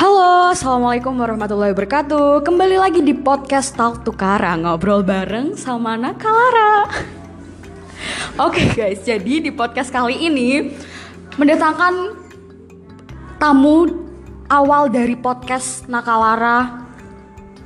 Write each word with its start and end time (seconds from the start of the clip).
Halo, 0.00 0.56
Assalamualaikum 0.56 1.12
warahmatullahi 1.12 1.76
wabarakatuh. 1.76 2.40
Kembali 2.40 2.80
lagi 2.80 3.04
di 3.04 3.12
podcast 3.12 3.76
Talk 3.76 4.00
to 4.00 4.16
Ngobrol 4.16 5.04
bareng 5.04 5.60
sama 5.60 5.92
Nakalara 6.00 6.88
Oke 8.48 8.72
guys, 8.72 9.04
jadi 9.04 9.44
di 9.44 9.52
podcast 9.52 9.92
kali 9.92 10.24
ini 10.24 10.72
Mendatangkan 11.36 12.16
tamu 13.36 13.92
awal 14.48 14.88
dari 14.88 15.20
podcast 15.20 15.84
Nakalara 15.84 16.80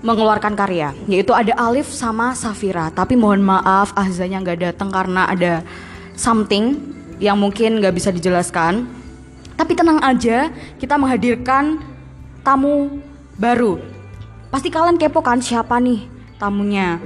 mengeluarkan 0.02 0.59
karya 0.59 0.91
yaitu 1.06 1.30
ada 1.30 1.55
Alif 1.55 1.87
sama 1.87 2.34
Safira. 2.34 2.91
Tapi 2.91 3.14
mohon 3.14 3.46
maaf 3.46 3.95
Ahzanya 3.95 4.42
nggak 4.42 4.59
datang 4.59 4.91
karena 4.91 5.30
ada 5.30 5.62
something 6.19 6.82
yang 7.23 7.38
mungkin 7.38 7.78
nggak 7.78 7.95
bisa 7.95 8.10
dijelaskan. 8.10 8.91
Tapi 9.55 9.78
tenang 9.78 10.02
aja 10.02 10.51
kita 10.82 10.98
menghadirkan 10.98 11.94
tamu 12.45 13.01
baru. 13.41 13.80
Pasti 14.53 14.69
kalian 14.71 15.01
kepo 15.01 15.25
kan 15.25 15.41
siapa 15.41 15.80
nih 15.80 16.07
tamunya? 16.39 17.01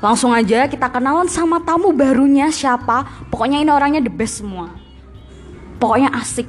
Langsung 0.00 0.32
aja 0.32 0.66
kita 0.66 0.88
kenalan 0.88 1.28
sama 1.28 1.60
tamu 1.62 1.92
barunya 1.92 2.48
siapa. 2.48 3.04
Pokoknya 3.28 3.60
ini 3.60 3.70
orangnya 3.70 4.02
the 4.02 4.10
best 4.10 4.42
semua. 4.42 4.72
Pokoknya 5.78 6.10
asik. 6.16 6.48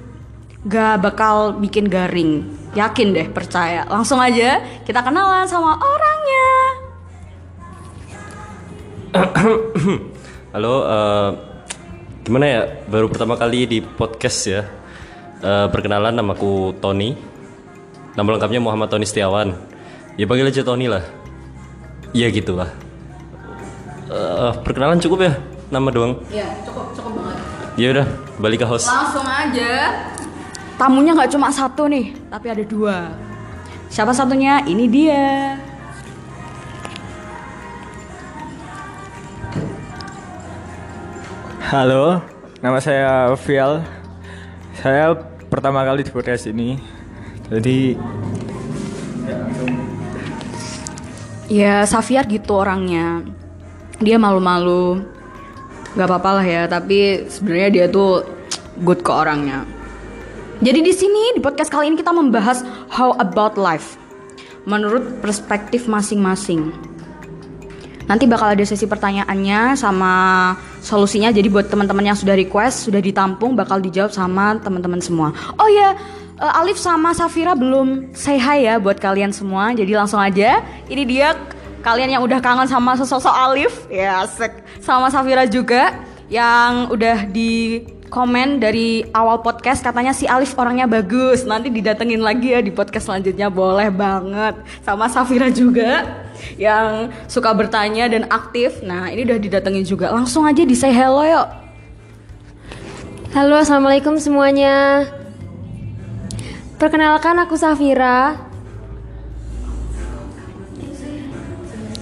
Gak 0.66 1.04
bakal 1.04 1.60
bikin 1.60 1.92
garing. 1.92 2.48
Yakin 2.74 3.14
deh 3.14 3.28
percaya. 3.30 3.86
Langsung 3.90 4.18
aja 4.22 4.64
kita 4.86 5.04
kenalan 5.04 5.46
sama 5.46 5.76
orangnya. 5.78 6.50
Halo, 10.54 10.74
eh, 10.86 11.30
gimana 12.26 12.46
ya? 12.46 12.62
Baru 12.86 13.10
pertama 13.10 13.34
kali 13.34 13.66
di 13.66 13.80
podcast 13.82 14.40
ya. 14.46 14.62
Eh, 15.42 15.68
perkenalan 15.74 16.14
namaku 16.14 16.78
Tony. 16.78 17.28
Nama 18.14 18.28
lengkapnya 18.28 18.60
Muhammad 18.60 18.90
Tony 18.90 19.06
Setiawan. 19.06 19.54
Ya 20.16 20.26
panggil 20.26 20.48
aja 20.48 20.62
Tony 20.62 20.86
lah. 20.86 21.04
Iya 22.12 22.28
gitulah. 22.30 22.70
Eh, 24.10 24.52
perkenalan 24.64 24.98
cukup 25.00 25.20
ya? 25.24 25.34
Nama 25.70 25.88
doang. 25.94 26.14
ya 26.34 26.50
cukup 26.66 26.98
cukup 26.98 27.14
banget 27.14 27.38
Ya 27.78 27.88
udah, 27.94 28.08
balik 28.42 28.60
ke 28.60 28.68
host. 28.68 28.90
langsung 28.90 29.22
aja 29.22 30.02
tamunya 30.76 31.14
nggak 31.14 31.30
cuma 31.30 31.54
satu 31.54 31.86
nih 31.86 32.18
tapi 32.26 32.50
ada 32.50 32.66
dua 32.66 33.14
siapa 33.86 34.10
satunya 34.10 34.66
ini 34.66 34.90
dia 34.90 35.54
Halo, 41.70 42.24
nama 42.64 42.80
saya 42.82 43.30
Vial. 43.46 43.86
Saya 44.74 45.14
pertama 45.52 45.86
kali 45.86 46.02
di 46.02 46.12
podcast 46.12 46.50
ini. 46.50 46.80
Jadi 47.50 47.97
ya 51.50 51.81
Safiar 51.89 52.30
gitu 52.30 52.53
orangnya. 52.53 53.25
Dia 53.97 54.22
malu-malu. 54.22 55.02
Nggak 55.97 56.08
apa-apa 56.08 56.30
lah 56.39 56.45
ya 56.45 56.64
tapi 56.69 57.25
sebenarnya 57.25 57.69
dia 57.73 57.86
tuh 57.89 58.22
good 58.86 59.02
ke 59.02 59.09
orangnya. 59.09 59.66
Jadi 60.59 60.80
di 60.83 60.94
sini 60.94 61.33
di 61.33 61.41
podcast 61.41 61.72
kali 61.72 61.89
ini 61.89 61.97
kita 61.97 62.14
membahas 62.14 62.61
how 62.94 63.17
about 63.17 63.58
life. 63.58 63.97
Menurut 64.69 65.23
perspektif 65.23 65.89
masing-masing. 65.89 66.69
Nanti 68.06 68.25
bakal 68.25 68.58
ada 68.58 68.66
sesi 68.66 68.89
pertanyaannya 68.89 69.78
sama 69.78 70.13
solusinya. 70.81 71.30
Jadi 71.30 71.45
buat 71.50 71.69
teman-teman 71.69 72.13
yang 72.13 72.17
sudah 72.17 72.34
request 72.34 72.89
sudah 72.89 73.02
ditampung 73.02 73.53
bakal 73.53 73.78
dijawab 73.81 74.09
sama 74.13 74.58
teman-teman 74.61 74.97
semua. 75.02 75.30
Oh 75.61 75.69
ya 75.69 75.94
eh, 76.40 76.59
Alif 76.59 76.80
sama 76.80 77.12
Safira 77.12 77.54
belum 77.54 78.16
say 78.16 78.40
hi 78.40 78.66
ya 78.66 78.80
buat 78.80 78.98
kalian 78.98 79.36
semua. 79.36 79.76
Jadi 79.76 79.92
langsung 79.94 80.18
aja. 80.18 80.64
Ini 80.88 81.03
dia 81.03 81.36
kalian 81.84 82.19
yang 82.19 82.24
udah 82.24 82.40
kangen 82.40 82.68
sama 82.68 82.96
sosok 82.96 83.31
Alif. 83.31 83.86
Ya 83.91 84.24
asik. 84.24 84.52
Sama 84.80 85.12
Safira 85.12 85.44
juga 85.46 86.00
yang 86.31 86.88
udah 86.90 87.28
di 87.28 87.84
komen 88.09 88.58
dari 88.58 89.06
awal 89.13 89.40
podcast. 89.46 89.86
Katanya 89.86 90.12
si 90.12 90.25
Alif 90.25 90.58
orangnya 90.58 90.90
bagus. 90.90 91.46
Nanti 91.46 91.69
didatengin 91.69 92.19
lagi 92.19 92.52
ya 92.56 92.59
di 92.59 92.74
podcast 92.74 93.12
selanjutnya. 93.12 93.47
Boleh 93.53 93.94
banget. 93.94 94.58
Sama 94.81 95.08
Safira 95.08 95.47
juga 95.53 96.08
yang 96.56 97.13
suka 97.30 97.53
bertanya 97.53 98.09
dan 98.09 98.25
aktif. 98.28 98.81
Nah 98.81 99.12
ini 99.13 99.24
udah 99.24 99.40
didatengin 99.40 99.86
juga. 99.86 100.09
Langsung 100.09 100.44
aja 100.44 100.66
di 100.66 100.75
say 100.75 100.92
hello 100.92 101.24
yuk. 101.24 101.47
Halo, 103.30 103.62
assalamualaikum 103.62 104.18
semuanya. 104.18 105.06
Perkenalkan 106.79 107.35
aku 107.44 107.59
Safira. 107.59 108.40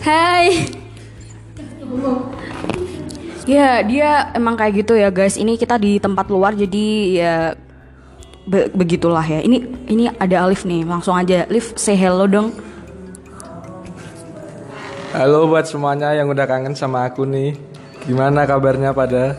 Hai. 0.06 0.72
ya 3.48 3.80
dia 3.84 4.32
emang 4.36 4.60
kayak 4.60 4.84
gitu 4.84 4.94
ya 4.96 5.08
guys 5.08 5.40
ini 5.40 5.56
kita 5.56 5.80
di 5.80 6.00
tempat 6.04 6.28
luar 6.28 6.52
jadi 6.52 6.88
ya 7.16 7.36
be- 8.44 8.68
begitulah 8.76 9.24
ya 9.24 9.40
ini 9.40 9.64
ini 9.88 10.12
ada 10.20 10.44
Alif 10.44 10.68
nih 10.68 10.84
langsung 10.84 11.16
aja 11.16 11.48
Alif 11.48 11.72
say 11.80 11.96
hello 11.96 12.28
dong 12.28 12.52
halo 15.16 15.48
buat 15.48 15.64
semuanya 15.64 16.12
yang 16.12 16.28
udah 16.28 16.44
kangen 16.44 16.76
sama 16.76 17.08
aku 17.08 17.24
nih. 17.24 17.56
Gimana 18.08 18.48
kabarnya 18.48 18.96
pada? 18.96 19.36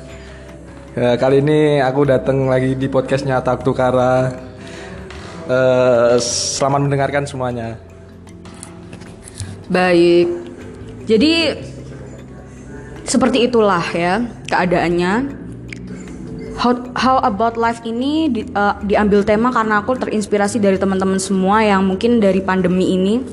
Ya, 0.92 1.16
kali 1.16 1.40
ini 1.40 1.80
aku 1.80 2.04
datang 2.04 2.50
lagi 2.50 2.76
di 2.76 2.84
podcastnya 2.90 3.40
Tak 3.40 3.64
Tukara. 3.64 4.47
Eh, 5.48 6.14
selamat 6.20 6.80
mendengarkan 6.84 7.24
semuanya. 7.24 7.80
Baik. 9.72 10.28
Jadi 11.08 11.56
seperti 13.08 13.48
itulah 13.48 13.80
ya 13.96 14.28
keadaannya. 14.44 15.40
How, 16.60 16.92
how 16.92 17.16
about 17.24 17.56
life 17.56 17.80
ini 17.88 18.28
di- 18.28 18.44
eh, 18.44 18.74
diambil 18.84 19.24
tema 19.24 19.48
karena 19.48 19.80
aku 19.80 19.96
terinspirasi 19.96 20.60
dari 20.60 20.76
teman-teman 20.76 21.16
semua 21.16 21.64
yang 21.64 21.80
mungkin 21.80 22.20
dari 22.20 22.44
pandemi 22.44 22.92
ini, 22.92 23.24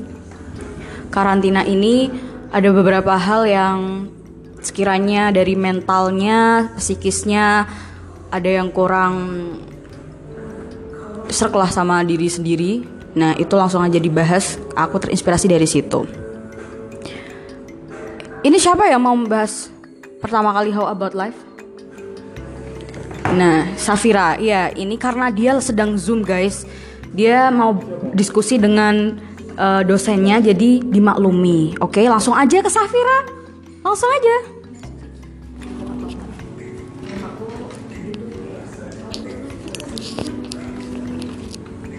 karantina 1.12 1.68
ini 1.68 2.08
ada 2.48 2.72
beberapa 2.72 3.12
hal 3.12 3.44
yang 3.44 4.08
sekiranya 4.64 5.36
dari 5.36 5.52
mentalnya, 5.52 6.72
psikisnya 6.80 7.68
ada 8.32 8.48
yang 8.48 8.72
kurang 8.72 9.14
serk 11.30 11.54
lah 11.54 11.70
sama 11.70 12.02
diri 12.02 12.30
sendiri. 12.30 12.84
Nah 13.16 13.32
itu 13.36 13.54
langsung 13.56 13.80
aja 13.80 13.96
dibahas. 13.96 14.60
Aku 14.76 15.00
terinspirasi 15.00 15.46
dari 15.48 15.64
situ. 15.64 16.04
Ini 18.46 18.56
siapa 18.62 18.86
yang 18.86 19.02
mau 19.02 19.16
membahas 19.18 19.72
pertama 20.22 20.54
kali 20.54 20.70
How 20.70 20.86
About 20.92 21.18
Life? 21.18 21.34
Nah, 23.34 23.66
Safira, 23.74 24.38
ya 24.38 24.70
ini 24.70 24.94
karena 24.94 25.34
dia 25.34 25.58
sedang 25.58 25.98
zoom 25.98 26.22
guys. 26.22 26.62
Dia 27.10 27.50
mau 27.50 27.74
diskusi 28.14 28.54
dengan 28.54 29.18
eh, 29.58 29.82
dosennya, 29.82 30.38
jadi 30.38 30.78
dimaklumi. 30.78 31.74
Oke, 31.82 32.06
langsung 32.06 32.38
aja 32.38 32.62
ke 32.62 32.70
Safira. 32.70 33.26
Langsung 33.82 34.10
aja. 34.14 34.55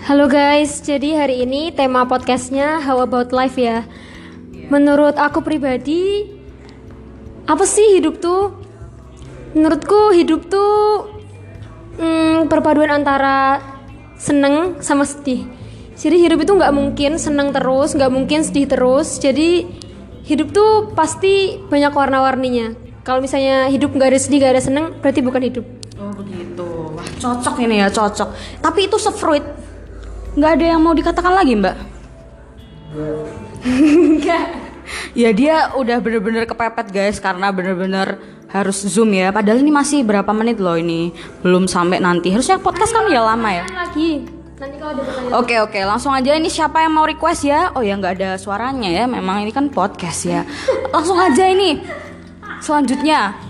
Halo 0.07 0.31
guys, 0.31 0.79
jadi 0.87 1.19
hari 1.19 1.43
ini 1.43 1.67
tema 1.75 2.07
podcastnya 2.07 2.79
How 2.79 3.03
About 3.03 3.35
Life 3.35 3.59
ya. 3.59 3.83
Menurut 4.71 5.19
aku 5.19 5.43
pribadi, 5.43 6.23
apa 7.43 7.67
sih 7.67 7.99
hidup 7.99 8.23
tuh? 8.23 8.55
Menurutku 9.51 10.15
hidup 10.15 10.47
tuh 10.47 11.11
hmm, 11.99 12.47
perpaduan 12.47 13.03
antara 13.03 13.59
seneng 14.15 14.79
sama 14.79 15.03
sedih. 15.03 15.43
Jadi 15.99 16.23
hidup 16.23 16.39
itu 16.39 16.55
nggak 16.55 16.71
mungkin 16.71 17.19
seneng 17.19 17.51
terus, 17.51 17.91
nggak 17.91 18.07
mungkin 18.07 18.47
sedih 18.47 18.63
terus. 18.63 19.19
Jadi 19.19 19.67
hidup 20.23 20.55
tuh 20.55 20.95
pasti 20.95 21.59
banyak 21.67 21.91
warna-warninya. 21.91 22.79
Kalau 23.03 23.19
misalnya 23.19 23.67
hidup 23.67 23.91
nggak 23.91 24.15
ada 24.15 24.19
sedih, 24.23 24.39
nggak 24.39 24.55
ada 24.55 24.63
seneng, 24.63 24.85
berarti 25.03 25.19
bukan 25.19 25.43
hidup. 25.51 25.67
Oh 25.99 26.15
begitu. 26.15 26.95
Wah 26.95 27.09
cocok 27.19 27.59
ini 27.59 27.83
ya 27.83 27.91
cocok. 27.91 28.31
Tapi 28.63 28.87
itu 28.87 28.95
sefruit. 28.95 29.66
Nggak 30.37 30.51
ada 30.61 30.65
yang 30.69 30.81
mau 30.85 30.93
dikatakan 30.93 31.33
lagi 31.33 31.57
mbak? 31.57 31.75
Enggak. 33.65 34.45
ya 35.21 35.29
dia 35.33 35.73
udah 35.73 35.97
bener-bener 35.97 36.45
kepepet 36.45 36.93
guys 36.93 37.17
karena 37.17 37.49
bener-bener 37.49 38.21
harus 38.53 38.85
zoom 38.85 39.17
ya. 39.17 39.33
Padahal 39.33 39.65
ini 39.65 39.73
masih 39.73 40.05
berapa 40.05 40.29
menit 40.37 40.61
loh 40.61 40.77
ini 40.77 41.09
belum 41.41 41.65
sampai 41.65 41.97
nanti. 41.97 42.29
Harusnya 42.29 42.61
podcast 42.61 42.93
kan 42.93 43.09
ya 43.09 43.25
lama 43.25 43.49
ya. 43.49 43.65
Lagi. 43.65 44.29
Nanti 44.61 44.75
kalau 44.77 44.91
ada 44.93 45.01
pertanyaan. 45.01 45.33
Oke 45.41 45.55
oke 45.57 45.79
langsung 45.81 46.13
aja 46.13 46.31
ini 46.37 46.49
siapa 46.53 46.85
yang 46.85 46.93
mau 46.93 47.09
request 47.09 47.41
ya? 47.41 47.73
Oh 47.73 47.81
ya 47.81 47.97
nggak 47.97 48.21
ada 48.21 48.29
suaranya 48.37 48.93
ya. 48.93 49.09
Memang 49.09 49.41
ini 49.41 49.49
kan 49.49 49.73
podcast 49.73 50.29
ya. 50.29 50.45
Langsung 50.93 51.17
aja 51.17 51.49
ini. 51.49 51.81
Selanjutnya 52.61 53.46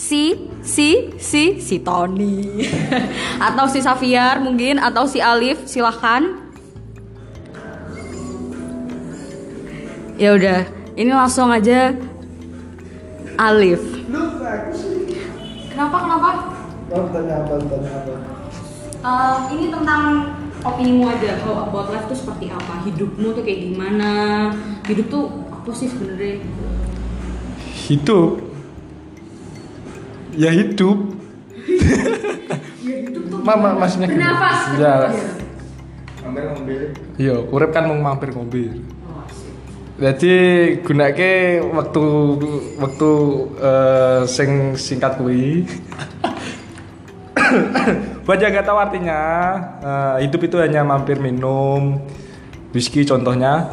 si 0.00 0.48
si 0.64 1.12
si 1.20 1.60
si 1.60 1.76
Tony 1.84 2.64
atau 3.52 3.68
si 3.68 3.84
Safiar 3.84 4.40
mungkin 4.40 4.80
atau 4.80 5.04
si 5.04 5.20
Alif 5.20 5.68
silahkan 5.68 6.48
Ya 10.20 10.36
udah, 10.36 10.68
ini 11.00 11.16
langsung 11.16 11.48
aja 11.48 11.96
Alif. 13.40 13.80
Kenapa 15.72 15.96
kenapa? 15.96 16.30
Eh, 19.00 19.38
ini 19.56 19.72
tentang 19.72 20.28
opinimu 20.60 21.08
aja 21.08 21.40
how 21.40 21.64
about 21.72 21.88
life 21.88 22.04
tuh 22.04 22.20
seperti 22.20 22.52
apa 22.52 22.84
hidupmu 22.84 23.32
tuh 23.32 23.40
kayak 23.40 23.72
gimana 23.72 24.10
hidup 24.84 25.08
tuh 25.08 25.24
apa 25.48 25.72
sih 25.72 25.88
sebenarnya 25.88 26.44
Hidup. 27.88 28.49
Ya 30.36 30.50
hidup. 30.54 30.98
Mama 33.40 33.74
maksudnya. 33.78 34.08
Bernafas, 34.10 34.58
Ya. 34.76 34.94
Mampir 36.20 36.44
mobil. 36.52 36.80
Iya, 37.16 37.36
urip 37.48 37.70
kan 37.72 37.88
mau 37.88 37.96
mampir 37.98 38.30
mobil. 38.30 38.84
Jadi 40.00 40.32
gunake 40.80 41.60
waktu 41.76 42.04
waktu 42.80 43.10
eh, 43.60 44.22
sing 44.24 44.76
singkat 44.76 45.20
kuwi. 45.20 45.68
Buat 48.24 48.38
yang 48.38 48.54
gak 48.54 48.68
tahu 48.68 48.78
artinya, 48.78 49.20
eh, 49.82 50.16
hidup 50.24 50.40
itu 50.46 50.56
hanya 50.56 50.86
mampir 50.86 51.20
minum 51.20 52.00
whisky 52.72 53.04
contohnya. 53.04 53.68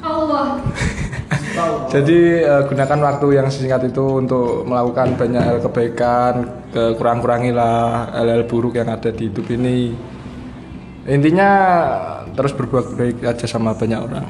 Allah 0.00 0.58
Jadi 1.90 2.18
eh, 2.46 2.62
gunakan 2.70 2.98
waktu 3.02 3.26
yang 3.34 3.48
singkat 3.50 3.90
itu 3.90 4.22
untuk 4.22 4.62
melakukan 4.62 5.18
banyak 5.18 5.42
hal 5.42 5.58
kebaikan, 5.58 6.34
ke 6.70 6.94
kurang-kurangilah 6.94 8.14
hal-hal 8.14 8.46
buruk 8.46 8.78
yang 8.78 8.86
ada 8.86 9.10
di 9.10 9.26
hidup 9.26 9.46
ini. 9.50 9.94
Intinya 11.10 11.50
terus 12.38 12.54
berbuat 12.54 12.94
baik 12.94 13.26
aja 13.26 13.46
sama 13.50 13.74
banyak 13.74 13.98
orang. 13.98 14.28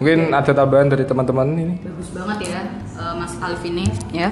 Mungkin 0.00 0.32
ada 0.32 0.52
tambahan 0.52 0.88
dari 0.88 1.04
teman-teman 1.04 1.48
ini. 1.56 1.74
bagus 1.80 2.08
banget 2.12 2.38
ya 2.52 2.60
eh, 3.00 3.14
Mas 3.16 3.32
Alif 3.40 3.62
ini 3.64 3.84
ya 4.12 4.28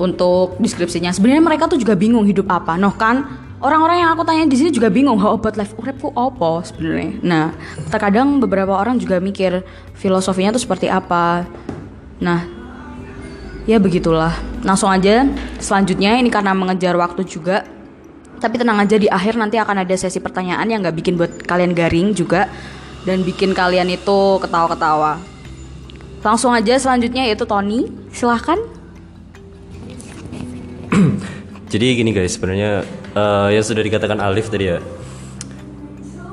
untuk 0.00 0.56
deskripsinya 0.56 1.12
sebenarnya 1.12 1.44
mereka 1.44 1.68
tuh 1.68 1.76
juga 1.76 1.92
bingung 1.92 2.24
hidup 2.24 2.48
apa 2.48 2.80
noh 2.80 2.96
kan 2.96 3.48
orang-orang 3.60 4.02
yang 4.02 4.10
aku 4.16 4.24
tanya 4.24 4.44
di 4.48 4.56
sini 4.56 4.70
juga 4.72 4.88
bingung 4.88 5.20
how 5.20 5.36
about 5.36 5.54
life 5.54 5.76
uripku 5.76 6.10
apa 6.16 6.64
sebenarnya? 6.64 7.20
Nah 7.20 7.46
terkadang 7.92 8.40
beberapa 8.40 8.74
orang 8.74 8.96
juga 8.96 9.20
mikir 9.20 9.62
filosofinya 9.94 10.56
tuh 10.56 10.62
seperti 10.64 10.88
apa. 10.88 11.44
Nah 12.18 12.48
ya 13.68 13.76
begitulah. 13.76 14.32
Langsung 14.64 14.88
aja 14.88 15.28
selanjutnya 15.60 16.16
ini 16.16 16.32
karena 16.32 16.56
mengejar 16.56 16.96
waktu 16.96 17.22
juga. 17.28 17.62
Tapi 18.40 18.56
tenang 18.56 18.80
aja 18.80 18.96
di 18.96 19.04
akhir 19.04 19.36
nanti 19.36 19.60
akan 19.60 19.84
ada 19.84 19.94
sesi 20.00 20.16
pertanyaan 20.16 20.64
yang 20.64 20.80
nggak 20.80 20.96
bikin 20.96 21.20
buat 21.20 21.44
kalian 21.44 21.76
garing 21.76 22.16
juga 22.16 22.48
dan 23.04 23.20
bikin 23.20 23.52
kalian 23.52 23.92
itu 23.92 24.40
ketawa-ketawa. 24.40 25.20
Langsung 26.24 26.52
aja 26.52 26.76
selanjutnya 26.80 27.28
yaitu 27.28 27.44
Tony. 27.44 27.92
Silahkan. 28.12 28.79
Jadi 31.70 32.02
gini 32.02 32.10
guys, 32.10 32.34
sebenarnya 32.34 32.82
eh, 33.14 33.48
yang 33.54 33.62
sudah 33.62 33.78
dikatakan 33.86 34.18
Alif 34.18 34.50
tadi 34.50 34.74
ya. 34.74 34.82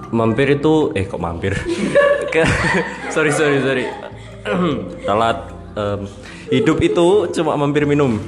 Mampir 0.10 0.58
itu 0.58 0.90
eh 0.98 1.06
kok 1.06 1.22
mampir? 1.22 1.54
Sorry 3.14 3.34
sorry 3.34 3.58
sorry. 3.62 3.86
Telat. 5.08 5.38
Em, 5.78 6.06
hidup 6.54 6.78
itu 6.82 7.30
cuma 7.34 7.58
mampir 7.58 7.86
minum. 7.86 8.22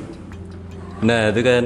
Nah 1.02 1.30
itu 1.30 1.42
kan. 1.46 1.64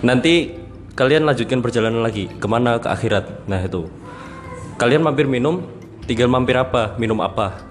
Nanti 0.00 0.56
kalian 0.96 1.28
lanjutkan 1.28 1.60
perjalanan 1.60 2.00
lagi 2.00 2.28
ke 2.28 2.46
mana 2.48 2.80
ke 2.80 2.88
akhirat. 2.88 3.44
Nah 3.44 3.60
itu. 3.60 3.88
Kalian 4.80 5.04
mampir 5.04 5.28
minum, 5.28 5.64
tinggal 6.08 6.32
mampir 6.32 6.56
apa? 6.56 6.96
Minum 6.96 7.20
apa? 7.20 7.68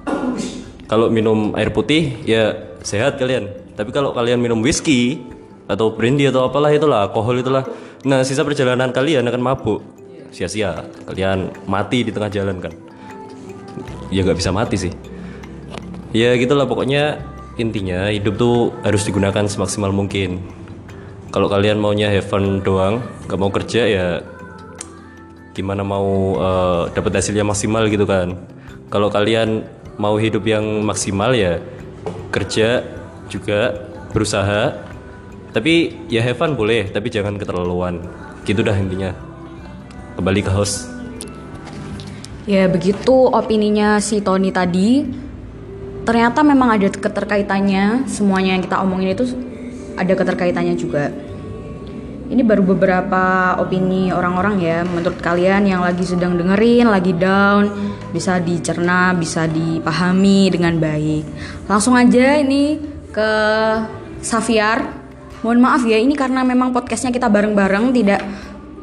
Kalau 0.85 1.09
minum 1.09 1.57
air 1.57 1.73
putih 1.73 2.21
ya 2.25 2.53
sehat 2.85 3.17
kalian. 3.17 3.49
Tapi 3.73 3.89
kalau 3.89 4.13
kalian 4.13 4.37
minum 4.37 4.61
whisky 4.61 5.25
atau 5.69 5.93
brandy 5.93 6.25
atau 6.25 6.49
apalah 6.49 6.73
itulah 6.73 7.05
alkohol 7.05 7.37
itulah. 7.37 7.63
Nah 8.03 8.25
sisa 8.25 8.41
perjalanan 8.41 8.89
kalian 8.89 9.23
akan 9.29 9.41
mabuk. 9.41 9.79
Sia-sia. 10.33 10.89
Kalian 11.05 11.53
mati 11.69 12.01
di 12.01 12.09
tengah 12.09 12.33
jalan 12.33 12.57
kan. 12.57 12.73
Ya 14.09 14.25
nggak 14.25 14.41
bisa 14.41 14.49
mati 14.49 14.75
sih. 14.75 14.93
Ya 16.09 16.33
gitulah 16.41 16.65
pokoknya 16.65 17.21
intinya 17.61 18.09
hidup 18.09 18.41
tuh 18.41 18.73
harus 18.81 19.05
digunakan 19.05 19.45
semaksimal 19.45 19.93
mungkin. 19.93 20.41
Kalau 21.29 21.45
kalian 21.45 21.77
maunya 21.77 22.09
have 22.09 22.25
fun 22.25 22.65
doang, 22.65 23.05
nggak 23.29 23.37
mau 23.37 23.53
kerja 23.53 23.85
ya 23.85 24.07
gimana 25.59 25.83
mau 25.83 26.39
eh, 26.39 26.83
dapat 26.95 27.19
hasilnya 27.19 27.43
maksimal 27.43 27.83
gitu 27.91 28.07
kan 28.07 28.39
kalau 28.87 29.11
kalian 29.11 29.67
mau 29.99 30.15
hidup 30.15 30.47
yang 30.47 30.63
maksimal 30.87 31.35
ya 31.35 31.59
kerja 32.31 32.85
juga 33.27 33.75
berusaha 34.15 34.88
tapi 35.55 36.05
ya 36.07 36.21
have 36.21 36.37
fun 36.37 36.53
boleh 36.53 36.89
tapi 36.89 37.09
jangan 37.09 37.37
keterlaluan 37.37 38.01
gitu 38.45 38.61
dah 38.61 38.77
intinya 38.77 39.13
kembali 40.17 40.41
ke 40.45 40.51
host 40.51 40.99
Ya 42.49 42.65
begitu 42.65 43.29
opininya 43.29 44.01
si 44.01 44.25
Tony 44.25 44.49
tadi. 44.49 45.05
Ternyata 46.01 46.41
memang 46.41 46.73
ada 46.73 46.89
keterkaitannya. 46.89 48.09
Semuanya 48.09 48.57
yang 48.57 48.65
kita 48.65 48.81
omongin 48.81 49.13
itu 49.13 49.37
ada 49.93 50.09
keterkaitannya 50.17 50.73
juga. 50.73 51.13
Ini 52.25 52.41
baru 52.41 52.73
beberapa 52.73 53.53
opini 53.61 54.09
orang-orang 54.09 54.65
ya. 54.65 54.81
Menurut 54.81 55.21
kalian 55.21 55.69
yang 55.69 55.85
lagi 55.85 56.01
sedang 56.01 56.41
dengerin, 56.41 56.89
lagi 56.89 57.13
down, 57.13 57.69
bisa 58.09 58.41
dicerna, 58.41 59.13
bisa 59.13 59.45
dipahami 59.45 60.49
dengan 60.49 60.81
baik. 60.81 61.29
Langsung 61.69 61.93
aja 61.93 62.33
ini 62.33 62.81
ke 63.13 63.31
Safiar. 64.25 64.98
Mohon 65.39 65.59
maaf 65.63 65.81
ya, 65.87 65.95
ini 65.95 66.19
karena 66.19 66.43
memang 66.43 66.75
podcastnya 66.75 67.15
kita 67.15 67.31
bareng-bareng, 67.31 67.95
tidak 67.95 68.19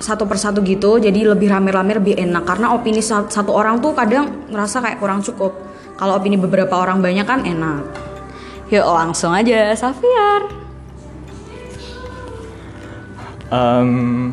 satu 0.01 0.25
persatu 0.25 0.65
gitu, 0.65 0.97
jadi 0.97 1.37
lebih 1.37 1.53
rame-rame 1.53 2.01
lebih 2.01 2.17
enak. 2.17 2.49
Karena 2.49 2.73
opini 2.73 3.05
sa- 3.05 3.29
satu 3.29 3.53
orang 3.53 3.81
tuh 3.85 3.93
kadang 3.93 4.49
ngerasa 4.49 4.81
kayak 4.81 4.97
kurang 4.97 5.21
cukup. 5.21 5.53
Kalau 6.01 6.17
opini 6.17 6.41
beberapa 6.41 6.81
orang 6.81 7.05
banyak 7.05 7.27
kan 7.29 7.45
enak. 7.45 7.85
Yuk 8.73 8.85
langsung 8.89 9.37
aja, 9.37 9.73
Safiar. 9.77 10.49
Em, 13.47 14.33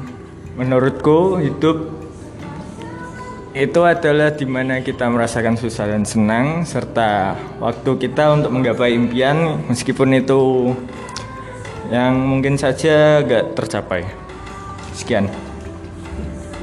menurutku 0.56 1.38
hidup 1.44 1.92
itu 3.54 3.86
adalah 3.86 4.34
di 4.34 4.50
mana 4.50 4.82
kita 4.82 5.06
merasakan 5.06 5.54
susah 5.54 5.86
dan 5.86 6.02
senang 6.02 6.66
serta 6.66 7.38
waktu 7.62 8.02
kita 8.02 8.34
untuk 8.34 8.50
menggapai 8.50 8.98
impian 8.98 9.62
meskipun 9.70 10.18
itu 10.18 10.74
yang 11.92 12.16
mungkin 12.16 12.56
saja 12.56 13.20
gak 13.26 13.58
tercapai. 13.58 14.08
Sekian. 14.94 15.28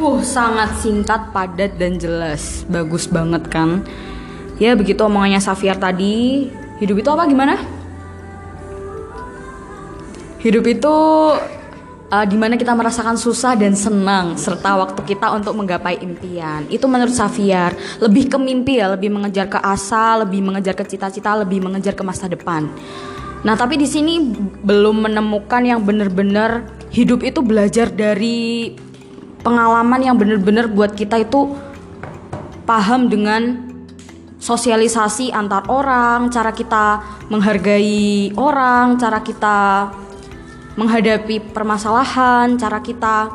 Uh, 0.00 0.22
sangat 0.24 0.80
singkat, 0.80 1.28
padat 1.34 1.76
dan 1.76 2.00
jelas. 2.00 2.64
Bagus 2.70 3.04
banget 3.04 3.44
kan? 3.52 3.84
Ya 4.56 4.72
begitu 4.72 5.04
omongannya 5.04 5.40
Safiar 5.40 5.76
tadi. 5.76 6.48
Hidup 6.80 7.00
itu 7.00 7.08
apa 7.12 7.28
gimana? 7.28 7.60
Hidup 10.40 10.64
itu 10.64 10.96
uh, 12.10 12.26
di 12.26 12.36
mana 12.36 12.56
kita 12.56 12.72
merasakan 12.72 13.20
susah 13.20 13.54
dan 13.54 13.76
senang 13.76 14.34
serta 14.40 14.76
waktu 14.80 15.00
kita 15.04 15.36
untuk 15.36 15.52
menggapai 15.52 16.00
impian. 16.00 16.64
Itu 16.72 16.88
menurut 16.88 17.14
Safiar 17.14 17.76
lebih 18.00 18.32
ke 18.32 18.36
mimpi 18.36 18.80
ya, 18.80 18.90
lebih 18.92 19.12
mengejar 19.12 19.52
ke 19.52 19.58
asa, 19.60 20.24
lebih 20.24 20.40
mengejar 20.40 20.72
ke 20.72 20.84
cita-cita, 20.84 21.36
lebih 21.38 21.60
mengejar 21.60 21.92
ke 21.92 22.00
masa 22.00 22.24
depan. 22.24 22.72
Nah 23.40 23.56
tapi 23.56 23.80
di 23.80 23.88
sini 23.88 24.20
belum 24.60 25.08
menemukan 25.08 25.64
yang 25.64 25.80
benar-benar 25.80 26.68
hidup 26.92 27.24
itu 27.24 27.40
belajar 27.40 27.88
dari 27.88 28.76
pengalaman 29.40 30.00
yang 30.04 30.16
benar-benar 30.20 30.68
buat 30.68 30.92
kita 30.92 31.24
itu 31.24 31.56
paham 32.68 33.08
dengan 33.08 33.70
sosialisasi 34.40 35.32
antar 35.32 35.68
orang, 35.68 36.32
cara 36.32 36.52
kita 36.52 37.00
menghargai 37.28 38.32
orang, 38.36 38.96
cara 38.96 39.20
kita 39.20 39.88
menghadapi 40.76 41.52
permasalahan, 41.52 42.56
cara 42.56 42.80
kita 42.80 43.28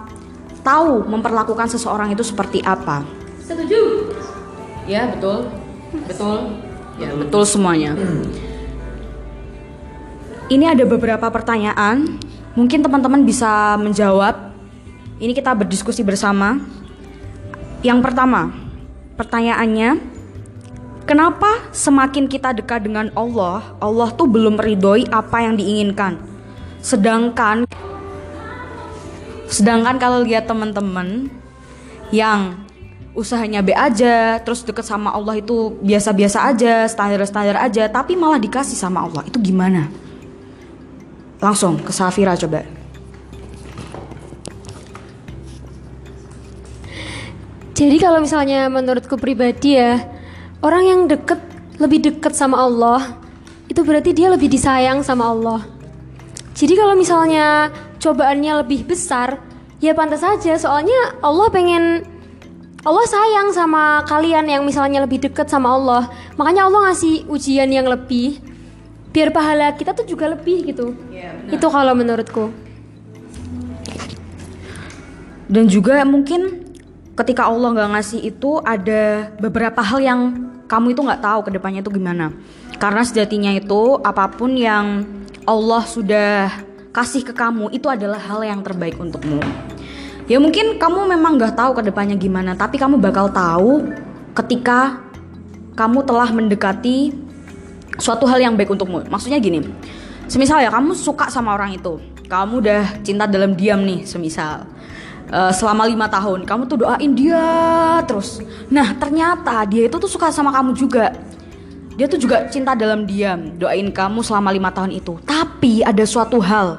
tahu 0.65 1.05
memperlakukan 1.05 1.69
seseorang 1.69 2.09
itu 2.09 2.25
seperti 2.25 2.61
apa. 2.65 3.05
Setuju? 3.45 4.09
Ya, 4.89 5.13
betul. 5.13 5.49
Betul. 6.09 6.37
Ya, 6.97 7.13
betul 7.13 7.43
semuanya. 7.45 7.93
Ini 10.45 10.77
ada 10.77 10.85
beberapa 10.85 11.25
pertanyaan, 11.33 12.21
mungkin 12.53 12.85
teman-teman 12.85 13.25
bisa 13.25 13.81
menjawab. 13.81 14.53
Ini 15.17 15.33
kita 15.33 15.57
berdiskusi 15.57 16.05
bersama. 16.05 16.61
Yang 17.81 18.05
pertama, 18.05 18.53
pertanyaannya, 19.17 19.97
kenapa 21.09 21.65
semakin 21.73 22.29
kita 22.29 22.53
dekat 22.53 22.85
dengan 22.85 23.09
Allah, 23.17 23.73
Allah 23.81 24.13
tuh 24.13 24.29
belum 24.29 24.61
ridhoi 24.61 25.09
apa 25.09 25.41
yang 25.41 25.57
diinginkan? 25.57 26.21
Sedangkan 26.77 27.65
sedangkan 29.49 29.97
kalau 29.97 30.21
lihat 30.21 30.45
teman-teman 30.45 31.33
yang 32.13 32.61
usahanya 33.17 33.65
B 33.65 33.73
aja, 33.73 34.37
terus 34.45 34.61
deket 34.61 34.85
sama 34.85 35.09
Allah 35.09 35.41
itu 35.41 35.73
biasa-biasa 35.81 36.53
aja, 36.53 36.85
standar-standar 36.85 37.57
aja, 37.57 37.89
tapi 37.89 38.13
malah 38.13 38.37
dikasih 38.37 38.77
sama 38.77 39.09
Allah. 39.09 39.25
Itu 39.25 39.41
gimana? 39.41 40.04
Langsung 41.39 41.79
ke 41.79 41.91
Safira 41.91 42.35
coba. 42.39 42.63
Jadi 47.75 47.99
kalau 47.99 48.23
misalnya 48.23 48.71
menurutku 48.71 49.19
pribadi 49.19 49.75
ya, 49.75 49.99
orang 50.63 50.83
yang 50.87 51.01
deket 51.11 51.43
lebih 51.75 52.07
deket 52.07 52.31
sama 52.31 52.63
Allah, 52.63 53.19
itu 53.67 53.83
berarti 53.83 54.15
dia 54.15 54.31
lebih 54.31 54.47
disayang 54.47 55.03
sama 55.03 55.27
Allah. 55.27 55.59
Jadi 56.55 56.71
kalau 56.79 56.95
misalnya 56.95 57.67
cobaannya 57.99 58.63
lebih 58.63 58.87
besar, 58.87 59.43
ya 59.83 59.91
pantas 59.91 60.23
saja. 60.23 60.55
Soalnya 60.55 61.19
Allah 61.19 61.51
pengen 61.51 62.07
Allah 62.87 63.05
sayang 63.11 63.51
sama 63.51 64.07
kalian 64.07 64.47
yang 64.47 64.63
misalnya 64.63 65.03
lebih 65.03 65.19
deket 65.27 65.51
sama 65.51 65.75
Allah. 65.75 66.07
Makanya 66.39 66.71
Allah 66.71 66.89
ngasih 66.89 67.27
ujian 67.27 67.67
yang 67.67 67.91
lebih 67.91 68.39
biar 69.15 69.31
pahala 69.31 69.71
kita 69.79 69.95
tuh 69.95 70.03
juga 70.03 70.27
lebih 70.27 70.75
gitu. 70.75 70.91
itu 71.47 71.67
kalau 71.71 71.95
menurutku. 71.95 72.51
Dan 75.47 75.71
juga 75.71 76.03
mungkin 76.03 76.67
ketika 77.15 77.47
Allah 77.47 77.71
nggak 77.71 77.89
ngasih 77.95 78.19
itu 78.27 78.59
ada 78.59 79.31
beberapa 79.39 79.79
hal 79.79 80.03
yang 80.03 80.19
kamu 80.67 80.91
itu 80.91 81.01
nggak 81.05 81.23
tahu 81.23 81.39
ke 81.47 81.51
depannya 81.55 81.79
itu 81.79 81.95
gimana. 81.95 82.35
Karena 82.75 83.07
sejatinya 83.07 83.55
itu 83.55 84.03
apa 84.03 84.27
pun 84.27 84.51
yang 84.59 85.07
Allah 85.47 85.87
sudah 85.87 86.51
kasih 86.91 87.23
ke 87.23 87.31
kamu 87.31 87.71
itu 87.71 87.87
adalah 87.87 88.19
hal 88.19 88.43
yang 88.43 88.59
terbaik 88.67 88.99
untukmu. 88.99 89.39
Ya 90.27 90.41
mungkin 90.41 90.75
kamu 90.75 91.07
memang 91.07 91.39
nggak 91.39 91.55
tahu 91.55 91.71
ke 91.79 91.81
depannya 91.87 92.17
gimana, 92.19 92.57
tapi 92.57 92.75
kamu 92.81 92.99
bakal 92.99 93.31
tahu 93.31 93.85
ketika 94.33 94.99
kamu 95.77 96.03
telah 96.03 96.33
mendekati 96.33 97.24
suatu 97.97 98.27
hal 98.27 98.39
yang 98.41 98.53
baik 98.55 98.71
untukmu. 98.71 99.03
Maksudnya 99.07 99.39
gini, 99.39 99.63
semisal 100.25 100.61
ya 100.61 100.71
kamu 100.71 100.95
suka 100.95 101.31
sama 101.31 101.55
orang 101.55 101.75
itu, 101.75 101.99
kamu 102.27 102.61
udah 102.61 102.83
cinta 103.05 103.25
dalam 103.29 103.53
diam 103.53 103.81
nih, 103.83 104.03
semisal. 104.03 104.67
Uh, 105.25 105.49
selama 105.49 105.89
lima 105.89 106.05
tahun 106.05 106.45
kamu 106.45 106.69
tuh 106.69 106.85
doain 106.85 107.11
dia 107.17 107.41
terus. 108.05 108.45
Nah 108.69 108.93
ternyata 108.93 109.65
dia 109.65 109.89
itu 109.89 109.97
tuh 109.97 110.05
suka 110.05 110.29
sama 110.29 110.53
kamu 110.53 110.77
juga. 110.77 111.17
Dia 111.97 112.05
tuh 112.05 112.21
juga 112.21 112.45
cinta 112.45 112.77
dalam 112.77 113.09
diam 113.09 113.57
doain 113.57 113.89
kamu 113.89 114.21
selama 114.21 114.53
lima 114.53 114.69
tahun 114.69 114.93
itu. 114.93 115.17
Tapi 115.25 115.81
ada 115.81 116.05
suatu 116.05 116.37
hal. 116.37 116.77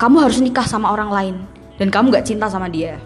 Kamu 0.00 0.16
harus 0.16 0.40
nikah 0.40 0.64
sama 0.64 0.88
orang 0.88 1.12
lain. 1.12 1.36
Dan 1.76 1.92
kamu 1.92 2.08
gak 2.08 2.24
cinta 2.24 2.48
sama 2.48 2.72
dia. 2.72 2.96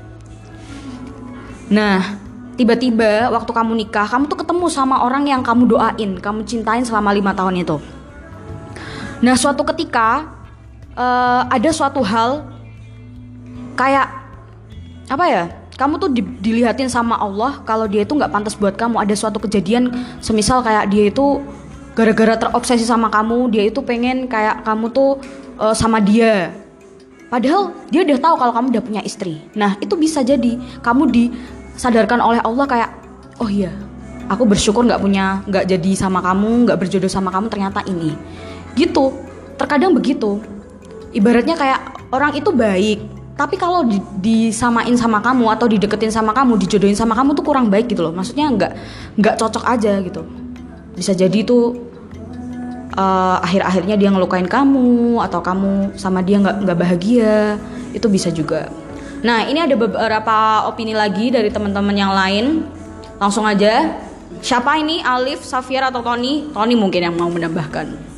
Nah 1.66 2.29
tiba-tiba 2.60 3.32
waktu 3.32 3.48
kamu 3.56 3.72
nikah 3.72 4.04
kamu 4.04 4.28
tuh 4.28 4.44
ketemu 4.44 4.68
sama 4.68 5.00
orang 5.00 5.24
yang 5.24 5.40
kamu 5.40 5.64
doain 5.64 6.20
kamu 6.20 6.44
cintain 6.44 6.84
selama 6.84 7.16
lima 7.16 7.32
tahun 7.32 7.64
itu. 7.64 7.80
Nah 9.24 9.32
suatu 9.32 9.64
ketika 9.72 10.28
uh, 10.92 11.48
ada 11.48 11.72
suatu 11.72 12.04
hal 12.04 12.44
kayak 13.80 14.12
apa 15.08 15.24
ya 15.24 15.44
kamu 15.80 15.96
tuh 15.96 16.12
di, 16.12 16.20
dilihatin 16.20 16.92
sama 16.92 17.16
Allah 17.16 17.64
kalau 17.64 17.88
dia 17.88 18.04
itu 18.04 18.12
nggak 18.12 18.28
pantas 18.28 18.52
buat 18.60 18.76
kamu. 18.76 19.00
Ada 19.08 19.16
suatu 19.16 19.40
kejadian 19.40 19.88
semisal 20.20 20.60
kayak 20.60 20.92
dia 20.92 21.08
itu 21.08 21.40
gara-gara 21.96 22.36
terobsesi 22.36 22.84
sama 22.84 23.08
kamu 23.08 23.56
dia 23.56 23.64
itu 23.72 23.80
pengen 23.80 24.28
kayak 24.28 24.68
kamu 24.68 24.92
tuh 24.92 25.16
uh, 25.56 25.72
sama 25.72 25.96
dia. 25.96 26.52
Padahal 27.32 27.72
dia 27.88 28.04
udah 28.04 28.20
tahu 28.20 28.34
kalau 28.36 28.52
kamu 28.52 28.66
udah 28.76 28.84
punya 28.84 29.00
istri. 29.00 29.40
Nah 29.56 29.80
itu 29.80 29.96
bisa 29.96 30.20
jadi 30.20 30.60
kamu 30.84 31.08
disadarkan 31.80 32.20
oleh 32.20 32.44
Allah 32.44 32.68
kayak 32.68 32.90
oh 33.40 33.48
iya 33.48 33.72
aku 34.28 34.44
bersyukur 34.44 34.84
nggak 34.84 35.00
punya 35.00 35.40
nggak 35.48 35.64
jadi 35.64 35.90
sama 35.96 36.20
kamu 36.20 36.68
nggak 36.68 36.76
berjodoh 36.76 37.08
sama 37.08 37.32
kamu 37.32 37.48
ternyata 37.48 37.80
ini. 37.88 38.12
Gitu. 38.76 39.16
Terkadang 39.56 39.96
begitu. 39.96 40.44
Ibaratnya 41.16 41.56
kayak 41.56 41.80
orang 42.12 42.36
itu 42.36 42.52
baik 42.52 43.00
tapi 43.32 43.56
kalau 43.56 43.88
di, 43.88 43.96
disamain 44.20 44.92
sama 45.00 45.24
kamu 45.24 45.48
atau 45.48 45.64
dideketin 45.64 46.12
sama 46.12 46.36
kamu 46.36 46.60
dijodohin 46.60 46.92
sama 46.92 47.16
kamu 47.16 47.32
tuh 47.32 47.48
kurang 47.48 47.72
baik 47.72 47.88
gitu 47.88 48.04
loh. 48.04 48.12
Maksudnya 48.12 48.52
nggak 48.52 48.72
nggak 49.16 49.34
cocok 49.40 49.64
aja 49.64 50.04
gitu. 50.04 50.20
Bisa 50.92 51.16
jadi 51.16 51.40
tuh 51.48 51.80
uh, 52.92 53.40
akhir-akhirnya 53.40 53.96
dia 53.96 54.12
ngelukain 54.12 54.44
kamu 54.44 55.24
atau 55.24 55.40
kamu 55.40 55.96
sama 55.96 56.20
dia 56.20 56.44
nggak 56.44 56.68
nggak 56.68 56.76
bahagia. 56.76 57.56
Itu 57.96 58.12
bisa 58.12 58.28
juga 58.28 58.68
nah 59.20 59.44
ini 59.44 59.60
ada 59.60 59.76
beberapa 59.76 60.64
opini 60.68 60.96
lagi 60.96 61.28
dari 61.28 61.52
teman-teman 61.52 61.96
yang 61.96 62.12
lain 62.12 62.64
langsung 63.20 63.44
aja 63.44 64.00
siapa 64.40 64.80
ini 64.80 65.04
Alif 65.04 65.44
Safir 65.44 65.84
atau 65.84 66.00
Tony 66.00 66.48
Tony 66.52 66.72
mungkin 66.72 67.04
yang 67.04 67.14
mau 67.16 67.28
menambahkan 67.28 68.10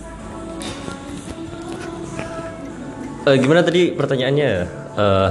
uh, 3.27 3.37
gimana 3.39 3.63
tadi 3.63 3.95
pertanyaannya 3.95 4.51
uh, 4.99 5.31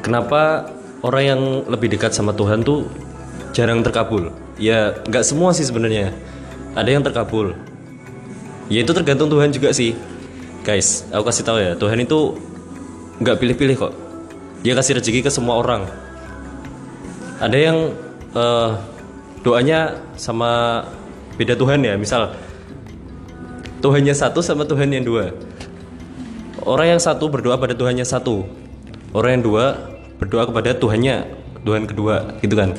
kenapa 0.00 0.70
orang 1.04 1.24
yang 1.24 1.40
lebih 1.68 1.92
dekat 1.92 2.14
sama 2.14 2.32
Tuhan 2.32 2.64
tuh 2.64 2.88
jarang 3.52 3.82
terkabul? 3.84 4.32
Ya 4.56 4.96
nggak 5.04 5.24
semua 5.24 5.52
sih 5.52 5.66
sebenarnya. 5.66 6.12
Ada 6.76 6.92
yang 6.92 7.04
terkabul. 7.04 7.56
Ya 8.68 8.84
itu 8.84 8.92
tergantung 8.92 9.30
Tuhan 9.32 9.52
juga 9.52 9.72
sih. 9.72 9.96
Guys, 10.66 11.06
aku 11.14 11.30
kasih 11.30 11.44
tahu 11.46 11.58
ya, 11.62 11.72
Tuhan 11.78 12.02
itu 12.02 12.34
nggak 13.22 13.38
pilih-pilih 13.38 13.76
kok. 13.78 13.92
Dia 14.66 14.74
kasih 14.74 14.98
rezeki 14.98 15.22
ke 15.22 15.30
semua 15.30 15.62
orang. 15.62 15.86
Ada 17.38 17.54
yang 17.54 17.94
uh, 18.34 18.74
doanya 19.46 19.94
sama 20.18 20.82
beda 21.38 21.54
Tuhan 21.54 21.86
ya, 21.86 21.94
misal 21.94 22.34
Tuhannya 23.78 24.10
satu 24.10 24.42
sama 24.42 24.66
Tuhan 24.66 24.90
yang 24.90 25.06
dua 25.06 25.30
Orang 26.66 26.98
yang 26.98 26.98
satu 26.98 27.30
berdoa 27.30 27.54
pada 27.62 27.78
Tuhannya 27.78 28.02
satu. 28.02 28.42
Orang 29.14 29.38
yang 29.38 29.44
dua 29.46 29.64
berdoa 30.18 30.50
kepada 30.50 30.74
Tuhannya 30.74 31.30
Tuhan 31.62 31.86
kedua, 31.86 32.34
gitu 32.42 32.58
kan? 32.58 32.74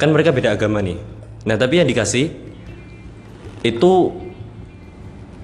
Kan 0.00 0.16
mereka 0.16 0.32
beda 0.32 0.56
agama 0.56 0.80
nih. 0.80 0.96
Nah 1.44 1.60
tapi 1.60 1.84
yang 1.84 1.88
dikasih 1.92 2.32
itu 3.60 3.92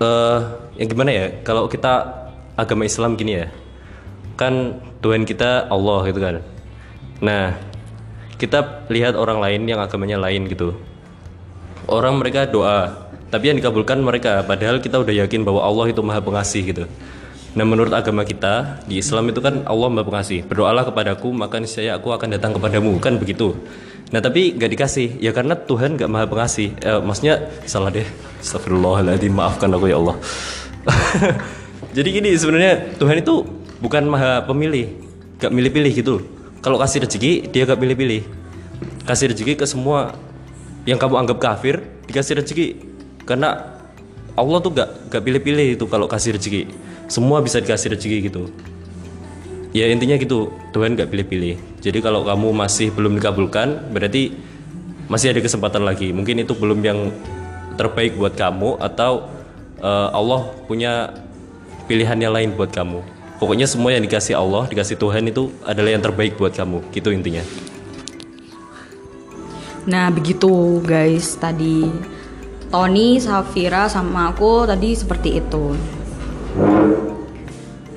uh, 0.00 0.40
yang 0.80 0.88
gimana 0.88 1.12
ya? 1.12 1.26
Kalau 1.45 1.68
kita 1.68 2.25
agama 2.56 2.88
Islam 2.88 3.12
gini 3.21 3.45
ya, 3.45 3.52
kan 4.37 4.78
Tuhan 5.00 5.25
kita 5.25 5.73
Allah 5.73 6.00
gitu 6.07 6.21
kan. 6.21 6.35
Nah 7.25 7.57
kita 8.37 8.88
lihat 8.93 9.16
orang 9.16 9.40
lain 9.40 9.64
yang 9.64 9.81
agamanya 9.81 10.21
lain 10.21 10.45
gitu. 10.47 10.76
Orang 11.88 12.21
mereka 12.21 12.45
doa, 12.45 13.09
tapi 13.33 13.49
yang 13.49 13.57
dikabulkan 13.57 13.99
mereka. 14.05 14.45
Padahal 14.45 14.78
kita 14.78 15.00
udah 15.00 15.14
yakin 15.25 15.43
bahwa 15.43 15.64
Allah 15.64 15.88
itu 15.88 16.00
maha 16.05 16.21
pengasih 16.21 16.62
gitu. 16.69 16.85
Nah 17.57 17.64
menurut 17.64 17.88
agama 17.97 18.21
kita 18.21 18.85
di 18.85 19.00
Islam 19.00 19.33
itu 19.33 19.40
kan 19.40 19.64
Allah 19.64 19.88
maha 19.88 20.05
pengasih. 20.05 20.45
Berdoalah 20.45 20.85
kepadaku 20.85 21.33
maka 21.33 21.57
niscaya 21.57 21.97
aku 21.97 22.12
akan 22.12 22.37
datang 22.37 22.52
kepadamu 22.52 23.00
kan 23.00 23.16
begitu. 23.16 23.57
Nah 24.12 24.21
tapi 24.23 24.55
gak 24.55 24.71
dikasih 24.71 25.19
ya 25.19 25.33
karena 25.33 25.57
Tuhan 25.57 25.97
gak 25.97 26.11
maha 26.12 26.28
pengasih. 26.28 26.76
Eh, 26.85 27.00
maksudnya 27.00 27.49
salah 27.64 27.88
deh. 27.88 28.05
Astagfirullahaladzim 28.45 29.33
maafkan 29.33 29.73
aku 29.73 29.88
ya 29.88 29.97
Allah. 29.97 30.16
Jadi 31.97 32.09
gini 32.12 32.31
sebenarnya 32.37 33.00
Tuhan 33.00 33.25
itu 33.25 33.43
bukan 33.80 34.09
maha 34.09 34.45
pemilih, 34.45 34.92
gak 35.40 35.52
milih-pilih 35.52 35.92
gitu. 35.92 36.16
Kalau 36.64 36.80
kasih 36.80 37.04
rezeki 37.04 37.52
dia 37.52 37.68
gak 37.68 37.78
pilih-pilih. 37.78 38.25
Kasih 39.06 39.30
rezeki 39.30 39.54
ke 39.54 39.66
semua 39.68 40.16
yang 40.88 40.99
kamu 40.99 41.14
anggap 41.26 41.38
kafir 41.38 41.85
dikasih 42.09 42.42
rezeki. 42.42 42.66
Karena 43.26 43.78
Allah 44.35 44.59
tuh 44.61 44.73
gak 44.75 45.12
gak 45.12 45.23
pilih-pilih 45.23 45.78
itu 45.78 45.85
kalau 45.87 46.09
kasih 46.11 46.35
rezeki. 46.37 46.68
Semua 47.06 47.38
bisa 47.45 47.62
dikasih 47.62 47.95
rezeki 47.95 48.18
gitu. 48.33 48.50
Ya 49.76 49.92
intinya 49.92 50.16
gitu 50.16 50.50
Tuhan 50.73 50.97
gak 50.97 51.12
pilih-pilih. 51.12 51.61
Jadi 51.85 51.99
kalau 52.00 52.25
kamu 52.25 52.50
masih 52.50 52.90
belum 52.90 53.21
dikabulkan 53.21 53.92
berarti 53.92 54.35
masih 55.06 55.37
ada 55.37 55.40
kesempatan 55.45 55.87
lagi. 55.87 56.11
Mungkin 56.11 56.42
itu 56.42 56.56
belum 56.56 56.83
yang 56.83 57.12
terbaik 57.76 58.16
buat 58.16 58.35
kamu 58.35 58.80
atau 58.80 59.28
uh, 59.85 60.09
Allah 60.11 60.49
punya 60.64 61.12
pilihan 61.87 62.18
yang 62.18 62.35
lain 62.35 62.56
buat 62.56 62.73
kamu 62.73 63.15
pokoknya 63.37 63.69
semua 63.69 63.93
yang 63.93 64.02
dikasih 64.05 64.37
Allah 64.37 64.69
dikasih 64.69 64.97
Tuhan 64.97 65.28
itu 65.28 65.52
adalah 65.64 65.90
yang 65.93 66.02
terbaik 66.05 66.37
buat 66.40 66.57
kamu 66.57 66.81
gitu 66.93 67.12
intinya 67.12 67.45
nah 69.87 70.11
begitu 70.11 70.83
guys 70.83 71.37
tadi 71.38 71.88
Tony, 72.66 73.23
Safira 73.23 73.87
sama 73.87 74.35
aku 74.35 74.66
tadi 74.66 74.90
seperti 74.93 75.38
itu 75.38 75.78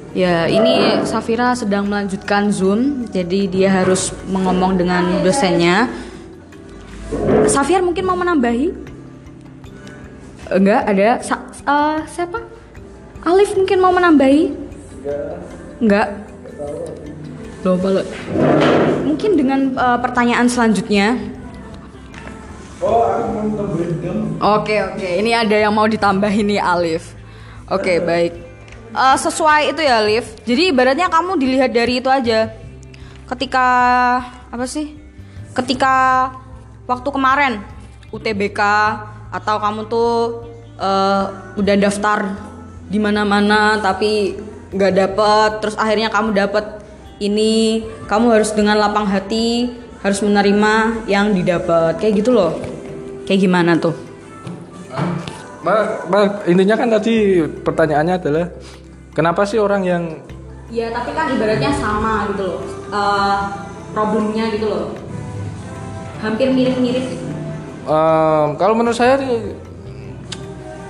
Ya, 0.09 0.49
ini 0.49 1.05
Safira 1.05 1.53
sedang 1.53 1.85
melanjutkan 1.85 2.49
Zoom, 2.49 3.05
jadi 3.13 3.45
dia 3.45 3.69
harus 3.69 4.09
mengomong 4.25 4.73
dengan 4.73 5.21
dosennya. 5.21 5.85
Safir 7.45 7.85
mungkin 7.85 8.09
mau 8.09 8.17
menambahi? 8.17 8.73
Enggak, 10.49 10.81
ada 10.89 11.21
Sa 11.21 11.37
uh, 11.61 12.01
siapa? 12.09 12.41
Alif 13.21 13.53
mungkin 13.53 13.77
mau 13.77 13.93
menambahi? 13.93 14.68
Enggak. 15.79 16.07
Loh, 17.63 17.75
balik. 17.75 18.07
Mungkin 19.03 19.31
dengan 19.35 19.59
eh, 19.75 19.97
pertanyaan 19.99 20.47
selanjutnya. 20.47 21.19
Oke 24.39 24.79
oke, 24.79 25.09
ini 25.19 25.35
ada 25.35 25.51
yang 25.51 25.75
mau 25.75 25.83
ditambahin 25.83 26.47
nih 26.47 26.63
Alif. 26.63 27.11
Oke 27.67 27.99
baik. 27.99 28.33
Eh, 28.95 29.17
sesuai 29.19 29.75
itu 29.75 29.81
ya 29.83 29.99
Alif. 29.99 30.39
Jadi 30.47 30.71
ibaratnya 30.71 31.11
kamu 31.11 31.35
dilihat 31.35 31.75
dari 31.75 31.99
itu 31.99 32.07
aja. 32.07 32.55
Ketika 33.27 33.67
apa 34.47 34.63
sih? 34.63 34.95
Ketika 35.51 36.29
waktu 36.87 37.09
kemarin 37.11 37.53
UTBK 38.15 38.61
atau 39.35 39.55
kamu 39.59 39.81
tuh 39.91 40.11
eh, 40.79 41.23
udah 41.59 41.75
daftar 41.75 42.31
di 42.89 42.97
mana-mana 42.97 43.77
tapi 43.83 44.33
nggak 44.69 44.93
dapet, 44.93 45.51
terus 45.65 45.75
akhirnya 45.77 46.13
kamu 46.13 46.29
dapet 46.37 46.65
ini, 47.19 47.83
kamu 48.05 48.31
harus 48.31 48.53
dengan 48.55 48.79
lapang 48.79 49.09
hati 49.09 49.73
harus 49.99 50.23
menerima 50.23 51.05
yang 51.11 51.35
didapat 51.35 51.99
kayak 51.99 52.23
gitu 52.23 52.31
loh. 52.31 52.55
Kayak 53.27 53.39
gimana 53.45 53.75
tuh? 53.75 53.93
Mbak, 55.59 56.07
Mbak, 56.07 56.25
intinya 56.47 56.75
kan 56.79 56.87
tadi 56.87 57.43
pertanyaannya 57.43 58.15
adalah 58.15 58.45
kenapa 59.11 59.43
sih 59.43 59.59
orang 59.59 59.83
yang 59.83 60.03
Ya 60.69 60.93
tapi 60.93 61.17
kan 61.17 61.33
ibaratnya 61.33 61.73
sama 61.73 62.29
gitu 62.31 62.45
loh. 62.45 62.59
Eh, 62.93 63.37
Problemnya 63.89 64.53
gitu 64.53 64.69
loh. 64.69 64.93
Hampir 66.21 66.53
mirip-mirip. 66.53 67.09
Em, 67.89 68.47
kalau 68.53 68.77
menurut 68.77 68.93
saya 68.93 69.17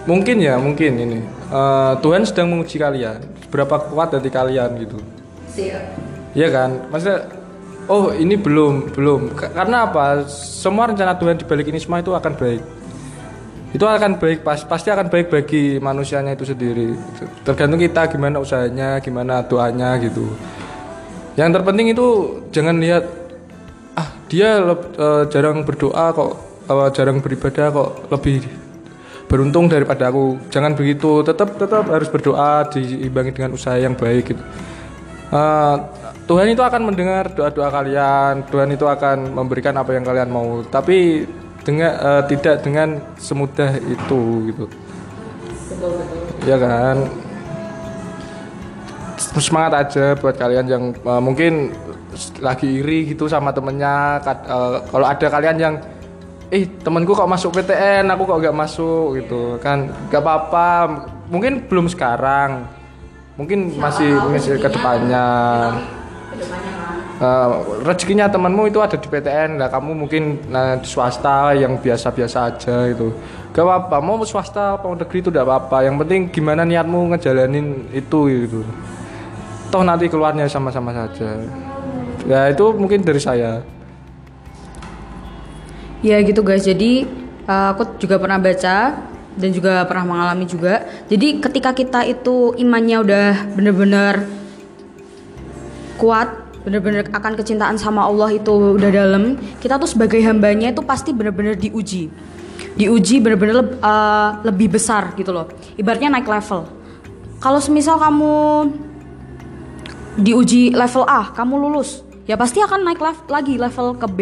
mungkin 0.03 0.35
ya 0.43 0.59
mungkin 0.59 0.99
ini. 0.99 1.19
Eh, 1.49 1.93
Tuhan 2.03 2.27
sedang 2.27 2.51
menguji 2.51 2.75
kalian 2.75 3.38
berapa 3.49 3.75
kuat 3.89 4.13
hati 4.13 4.29
kalian 4.29 4.77
gitu. 4.81 4.97
Iya 6.37 6.47
kan? 6.53 6.69
Maksudnya 6.93 7.19
oh 7.89 8.13
ini 8.13 8.37
belum 8.37 8.93
belum. 8.93 9.33
Karena 9.35 9.89
apa? 9.89 10.23
Semua 10.29 10.87
rencana 10.87 11.17
Tuhan 11.17 11.41
di 11.41 11.45
balik 11.45 11.67
ini 11.73 11.81
semua 11.81 11.99
itu 11.99 12.13
akan 12.13 12.33
baik. 12.37 12.61
Itu 13.69 13.85
akan 13.85 14.17
baik 14.17 14.41
pas 14.41 14.61
pasti 14.65 14.89
akan 14.89 15.09
baik 15.13 15.29
bagi 15.29 15.77
manusianya 15.77 16.33
itu 16.33 16.45
sendiri. 16.45 16.93
Tergantung 17.45 17.81
kita 17.81 18.09
gimana 18.09 18.41
usahanya 18.41 18.97
gimana 19.01 19.45
doanya 19.45 19.97
gitu. 20.01 20.25
Yang 21.37 21.61
terpenting 21.61 21.93
itu 21.93 22.07
jangan 22.49 22.77
lihat 22.81 23.05
ah 23.97 24.09
dia 24.29 24.61
eh, 24.65 25.23
jarang 25.29 25.65
berdoa 25.65 26.13
kok 26.13 26.31
eh, 26.69 26.89
jarang 26.93 27.21
beribadah 27.21 27.67
kok 27.73 27.89
lebih 28.09 28.68
beruntung 29.29 29.69
daripada 29.69 30.09
aku. 30.09 30.41
Jangan 30.49 30.73
begitu 30.73 31.21
tetap 31.21 31.55
tetap 31.55 31.85
harus 31.85 32.09
berdoa 32.09 32.65
diimbangi 32.73 33.31
dengan 33.31 33.53
usaha 33.53 33.77
yang 33.77 33.93
baik 33.93 34.33
gitu. 34.33 34.43
Eh, 35.29 35.75
Tuhan 36.25 36.49
itu 36.49 36.61
akan 36.61 36.89
mendengar 36.89 37.33
doa-doa 37.33 37.69
kalian 37.73 38.45
Tuhan 38.49 38.69
itu 38.73 38.85
akan 38.85 39.33
memberikan 39.33 39.73
apa 39.77 39.97
yang 39.97 40.05
kalian 40.05 40.29
mau 40.29 40.61
tapi 40.65 41.25
dengan 41.61 41.93
eh, 41.93 42.23
tidak 42.25 42.65
dengan 42.65 42.97
semudah 43.21 43.77
itu 43.77 44.49
gitu. 44.49 44.65
Ya 46.49 46.57
kan? 46.57 47.05
Semangat 49.19 49.73
aja 49.87 50.17
buat 50.17 50.33
kalian 50.37 50.65
yang 50.65 50.83
eh, 50.97 51.21
mungkin 51.21 51.77
lagi 52.41 52.81
iri 52.81 53.13
gitu 53.13 53.29
sama 53.29 53.53
temennya 53.53 54.17
eh, 54.25 54.77
kalau 54.89 55.05
ada 55.05 55.27
kalian 55.29 55.57
yang 55.61 55.75
eh 56.49 56.65
temanku 56.81 57.13
kok 57.13 57.29
masuk 57.29 57.53
PTN 57.55 58.09
aku 58.09 58.25
kok 58.25 58.39
nggak 58.41 58.57
masuk 58.57 59.21
gitu 59.21 59.57
kan. 59.61 59.89
Nggak 60.09 60.21
apa-apa 60.21 60.67
mungkin 61.29 61.65
belum 61.69 61.85
sekarang 61.89 62.65
mungkin 63.39 63.71
masih 63.79 64.19
masih 64.27 64.59
ke 64.59 64.67
depannya. 64.67 65.27
Eh, 67.19 67.49
rezekinya 67.83 68.31
temanmu 68.31 68.71
itu 68.71 68.79
ada 68.79 68.95
di 68.95 69.03
PTN 69.03 69.59
lah 69.59 69.67
kamu 69.67 69.91
mungkin 69.91 70.39
nah, 70.47 70.79
di 70.79 70.87
swasta 70.87 71.51
yang 71.51 71.75
biasa-biasa 71.75 72.47
aja 72.47 72.87
itu 72.87 73.11
gak 73.51 73.59
apa-apa 73.59 73.99
mau 73.99 74.23
swasta 74.23 74.79
mau 74.79 74.95
negeri 74.95 75.19
itu 75.19 75.27
tidak 75.27 75.43
apa-apa 75.43 75.83
yang 75.83 75.99
penting 75.99 76.31
gimana 76.31 76.63
niatmu 76.63 77.11
ngejalanin 77.11 77.91
itu 77.91 78.19
gitu. 78.47 78.63
Toh 79.67 79.83
nanti 79.83 80.07
keluarnya 80.07 80.47
sama-sama 80.47 80.95
saja. 80.95 81.43
Ya 82.23 82.47
itu 82.47 82.71
mungkin 82.79 83.03
dari 83.03 83.19
saya 83.19 83.59
Ya 85.99 86.15
gitu 86.23 86.39
guys, 86.39 86.63
jadi 86.63 87.03
uh, 87.43 87.75
aku 87.75 87.99
juga 87.99 88.15
pernah 88.15 88.39
baca 88.39 89.03
dan 89.35 89.49
juga 89.51 89.83
pernah 89.83 90.07
mengalami 90.07 90.47
juga. 90.47 90.87
Jadi 91.11 91.43
ketika 91.43 91.75
kita 91.75 92.07
itu 92.07 92.55
imannya 92.55 92.97
udah 93.03 93.27
bener-bener 93.51 94.23
kuat, 95.99 96.31
bener-bener 96.63 97.03
akan 97.11 97.35
kecintaan 97.35 97.75
sama 97.75 98.07
Allah 98.07 98.31
itu 98.31 98.79
udah 98.79 98.87
dalam, 98.87 99.35
kita 99.59 99.75
tuh 99.75 99.91
sebagai 99.91 100.23
hambanya 100.23 100.71
itu 100.71 100.79
pasti 100.87 101.11
bener-bener 101.11 101.59
diuji. 101.59 102.07
Diuji 102.79 103.19
bener-bener 103.19 103.59
leb- 103.59 103.79
uh, 103.83 104.39
lebih 104.47 104.79
besar 104.79 105.11
gitu 105.19 105.35
loh. 105.35 105.51
Ibaratnya 105.75 106.15
naik 106.15 106.31
level. 106.31 106.63
Kalau 107.43 107.59
semisal 107.59 107.99
kamu 107.99 108.35
diuji 110.15 110.71
level 110.71 111.03
A, 111.07 111.35
kamu 111.35 111.59
lulus, 111.59 112.07
ya 112.23 112.39
pasti 112.39 112.63
akan 112.63 112.87
naik 112.87 113.03
lagi 113.27 113.59
level 113.59 113.99
ke 113.99 114.07
B 114.07 114.19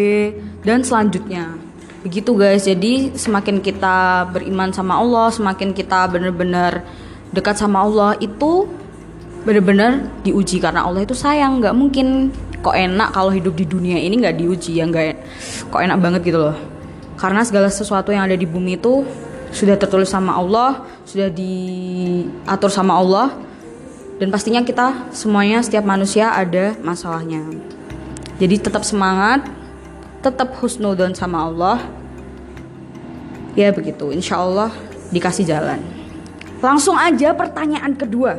dan 0.66 0.82
selanjutnya. 0.82 1.67
Begitu 2.08 2.32
guys. 2.39 2.63
Jadi 2.63 3.12
semakin 3.20 3.60
kita 3.60 4.32
beriman 4.32 4.72
sama 4.72 4.96
Allah, 4.96 5.28
semakin 5.28 5.76
kita 5.76 6.08
benar-benar 6.08 6.88
dekat 7.36 7.60
sama 7.60 7.84
Allah 7.84 8.15
itu 8.24 8.63
benar-benar 9.43 10.08
diuji 10.24 10.63
karena 10.63 10.88
Allah 10.88 11.04
itu 11.04 11.12
sayang. 11.12 11.60
nggak 11.60 11.76
mungkin 11.76 12.32
kok 12.63 12.72
enak 12.72 13.12
kalau 13.12 13.28
hidup 13.36 13.60
di 13.60 13.67
dunia 13.67 14.00
ini 14.00 14.24
nggak 14.24 14.39
diuji 14.39 14.80
ya 14.80 14.88
nggak 14.88 15.20
kok 15.67 15.84
enak 15.84 16.00
banget 16.00 16.32
gitu 16.32 16.39
loh. 16.48 16.56
Karena 17.20 17.43
segala 17.43 17.67
sesuatu 17.67 18.15
yang 18.15 18.24
ada 18.24 18.39
di 18.39 18.48
bumi 18.48 18.80
itu 18.80 19.04
sudah 19.52 19.76
tertulis 19.76 20.08
sama 20.08 20.39
Allah, 20.39 20.88
sudah 21.04 21.28
diatur 21.28 22.72
sama 22.72 22.96
Allah 23.04 23.36
dan 24.15 24.32
pastinya 24.32 24.63
kita 24.63 25.12
semuanya 25.12 25.60
setiap 25.60 25.84
manusia 25.84 26.32
ada 26.32 26.72
masalahnya. 26.80 27.43
Jadi 28.39 28.63
tetap 28.63 28.88
semangat, 28.88 29.43
tetap 30.24 30.56
husnudon 30.63 31.12
sama 31.12 31.52
Allah. 31.52 31.97
Ya 33.58 33.74
begitu, 33.74 34.13
insya 34.13 34.38
Allah 34.38 34.70
dikasih 35.10 35.50
jalan. 35.50 35.82
Langsung 36.62 36.93
aja 36.93 37.34
pertanyaan 37.34 37.98
kedua. 37.98 38.38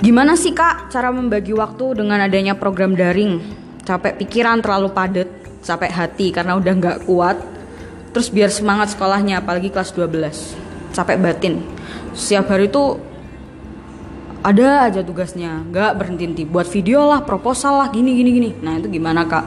Gimana 0.00 0.32
sih 0.40 0.56
kak 0.56 0.88
cara 0.88 1.12
membagi 1.12 1.52
waktu 1.52 2.00
dengan 2.00 2.24
adanya 2.24 2.56
program 2.56 2.96
daring? 2.96 3.44
Capek 3.84 4.16
pikiran 4.24 4.64
terlalu 4.64 4.88
padat, 4.96 5.28
capek 5.60 5.92
hati 5.92 6.32
karena 6.32 6.56
udah 6.56 6.72
nggak 6.72 6.98
kuat. 7.04 7.36
Terus 8.16 8.32
biar 8.32 8.48
semangat 8.48 8.96
sekolahnya, 8.96 9.44
apalagi 9.44 9.68
kelas 9.68 9.92
12. 9.92 10.56
Capek 10.96 11.20
batin. 11.20 11.60
Setiap 12.16 12.48
hari 12.48 12.72
tuh 12.72 12.96
ada 14.40 14.88
aja 14.88 15.04
tugasnya 15.04 15.60
nggak 15.68 16.00
berhenti 16.00 16.24
henti 16.24 16.44
buat 16.48 16.64
video 16.64 17.04
lah 17.04 17.20
proposal 17.20 17.84
lah 17.84 17.88
gini 17.92 18.16
gini 18.16 18.30
gini 18.32 18.50
nah 18.64 18.80
itu 18.80 18.88
gimana 18.88 19.28
kak 19.28 19.44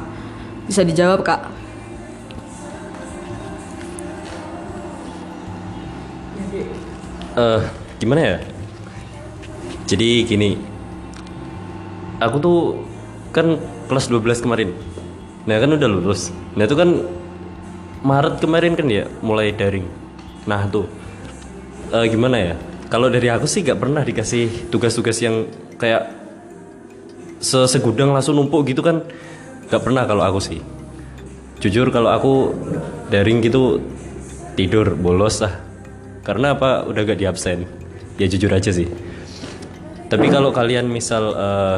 bisa 0.69 0.85
dijawab 0.85 1.25
kak 1.25 1.41
eh 7.33 7.61
gimana 7.97 8.21
ya? 8.21 8.37
Jadi 9.89 10.25
gini, 10.25 10.55
aku 12.21 12.37
tuh 12.39 12.57
kan 13.35 13.59
kelas 13.89 14.07
12 14.09 14.43
kemarin. 14.43 14.69
Nah 15.43 15.57
kan 15.59 15.69
udah 15.75 15.89
lulus. 15.89 16.31
Nah 16.55 16.63
itu 16.63 16.75
kan 16.77 17.03
Maret 18.03 18.39
kemarin 18.43 18.75
kan 18.75 18.87
ya 18.87 19.07
mulai 19.23 19.51
daring. 19.55 19.87
Nah 20.47 20.67
tuh 20.67 20.87
eh, 21.91 22.05
gimana 22.07 22.37
ya? 22.39 22.53
Kalau 22.87 23.09
dari 23.09 23.25
aku 23.31 23.49
sih 23.49 23.65
gak 23.65 23.81
pernah 23.81 24.05
dikasih 24.05 24.69
tugas-tugas 24.69 25.17
yang 25.17 25.49
kayak 25.81 26.13
se- 27.41 27.65
segudang 27.65 28.13
langsung 28.13 28.37
numpuk 28.37 28.69
gitu 28.69 28.85
kan 28.85 29.01
gak 29.67 29.81
pernah 29.81 30.05
kalau 30.05 30.21
aku 30.21 30.39
sih. 30.39 30.61
Jujur 31.57 31.89
kalau 31.89 32.11
aku 32.13 32.53
daring 33.09 33.41
gitu 33.41 33.81
tidur 34.53 34.93
bolos 34.93 35.41
lah. 35.41 35.72
Karena 36.23 36.55
apa 36.55 36.87
udah 36.87 37.01
gak 37.03 37.19
di 37.19 37.27
absen. 37.27 37.67
Ya 38.15 38.25
jujur 38.31 38.49
aja 38.49 38.71
sih. 38.71 38.87
Tapi 40.07 40.29
kalau 40.31 40.55
kalian 40.55 40.87
misal 40.87 41.33
eh, 41.35 41.77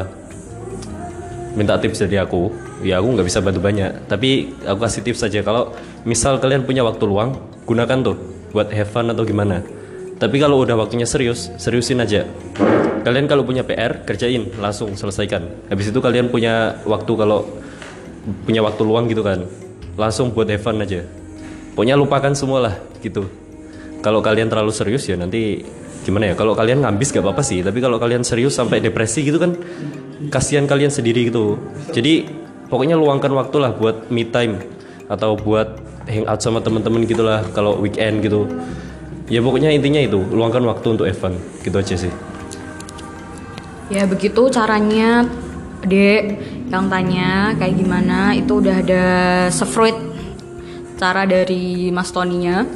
minta 1.56 1.80
tips 1.80 2.04
dari 2.04 2.20
aku, 2.20 2.52
ya 2.84 3.00
aku 3.00 3.16
nggak 3.16 3.26
bisa 3.26 3.40
bantu 3.40 3.64
banyak. 3.64 4.06
Tapi 4.06 4.52
aku 4.68 4.78
kasih 4.84 5.02
tips 5.02 5.24
saja 5.24 5.40
kalau 5.40 5.72
misal 6.04 6.36
kalian 6.36 6.68
punya 6.68 6.84
waktu 6.84 7.08
luang, 7.08 7.40
gunakan 7.64 7.98
tuh 8.04 8.16
buat 8.52 8.68
have 8.70 8.92
fun 8.92 9.08
atau 9.08 9.24
gimana. 9.24 9.64
Tapi 10.16 10.36
kalau 10.36 10.64
udah 10.64 10.76
waktunya 10.76 11.08
serius, 11.08 11.52
seriusin 11.56 12.00
aja. 12.00 12.28
Kalian 13.04 13.28
kalau 13.28 13.44
punya 13.44 13.64
PR, 13.64 14.04
kerjain 14.04 14.52
langsung 14.60 14.92
selesaikan. 14.96 15.68
Habis 15.72 15.92
itu 15.92 15.98
kalian 16.00 16.28
punya 16.28 16.80
waktu 16.84 17.12
kalau 17.16 17.44
punya 18.44 18.60
waktu 18.64 18.82
luang 18.84 19.08
gitu 19.08 19.24
kan, 19.24 19.44
langsung 19.96 20.32
buat 20.32 20.48
have 20.48 20.60
fun 20.60 20.80
aja. 20.80 21.04
Pokoknya 21.72 21.96
lupakan 21.96 22.32
semua 22.32 22.58
lah 22.68 22.74
gitu. 23.00 23.28
Kalau 24.04 24.20
kalian 24.22 24.46
terlalu 24.46 24.72
serius 24.72 25.06
ya 25.08 25.16
nanti 25.18 25.60
gimana 26.06 26.30
ya? 26.30 26.34
Kalau 26.38 26.54
kalian 26.54 26.84
ngambis 26.84 27.10
gak 27.10 27.24
apa-apa 27.24 27.42
sih, 27.42 27.60
tapi 27.64 27.82
kalau 27.82 27.98
kalian 27.98 28.22
serius 28.22 28.54
sampai 28.54 28.78
depresi 28.78 29.26
gitu 29.26 29.42
kan 29.42 29.58
kasihan 30.30 30.64
kalian 30.64 30.92
sendiri 30.92 31.28
gitu. 31.28 31.58
Jadi 31.90 32.28
pokoknya 32.70 32.94
luangkan 32.94 33.32
waktu 33.34 33.56
lah 33.58 33.74
buat 33.74 34.10
me 34.10 34.26
time 34.26 34.62
atau 35.10 35.34
buat 35.38 35.78
hangout 36.06 36.40
sama 36.42 36.62
teman-teman 36.62 37.02
gitulah 37.06 37.42
kalau 37.50 37.78
weekend 37.82 38.22
gitu. 38.22 38.46
Ya 39.26 39.42
pokoknya 39.42 39.74
intinya 39.74 39.98
itu 39.98 40.22
luangkan 40.22 40.62
waktu 40.70 40.86
untuk 40.94 41.06
Evan 41.10 41.34
gitu 41.66 41.74
aja 41.74 41.98
sih. 41.98 42.12
Ya 43.90 44.06
begitu 44.06 44.50
caranya 44.50 45.26
Dek 45.86 46.22
yang 46.66 46.90
tanya 46.90 47.54
kayak 47.54 47.74
gimana 47.78 48.34
itu 48.34 48.58
udah 48.58 48.82
ada 48.82 49.04
sefruit 49.54 49.94
cara 50.98 51.22
dari 51.28 51.94
Mas 51.94 52.10
Toninya 52.10 52.66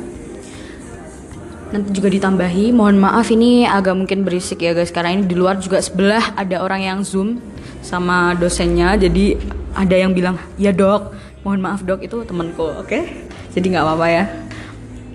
nanti 1.71 1.95
juga 1.95 2.11
ditambahi. 2.11 2.75
Mohon 2.75 2.97
maaf 3.03 3.31
ini 3.31 3.67
agak 3.67 3.95
mungkin 3.95 4.27
berisik 4.27 4.63
ya 4.63 4.75
guys. 4.75 4.91
Karena 4.91 5.15
ini 5.15 5.27
di 5.27 5.35
luar 5.39 5.59
juga 5.59 5.79
sebelah 5.79 6.35
ada 6.35 6.63
orang 6.63 6.83
yang 6.83 6.99
zoom 7.07 7.39
sama 7.81 8.35
dosennya. 8.37 8.99
Jadi 8.99 9.39
ada 9.75 9.97
yang 9.97 10.11
bilang 10.11 10.37
ya 10.59 10.75
dok 10.75 11.15
mohon 11.47 11.63
maaf 11.63 11.87
dok 11.87 12.03
itu 12.05 12.23
temanku. 12.27 12.67
Oke? 12.83 13.27
Jadi 13.55 13.67
nggak 13.73 13.85
apa-apa 13.87 14.07
ya. 14.11 14.25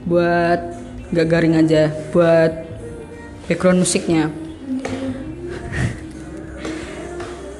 Buat 0.05 0.59
gak 1.13 1.27
garing 1.27 1.55
aja. 1.59 1.91
Buat 2.11 2.65
background 3.47 3.85
musiknya. 3.85 4.31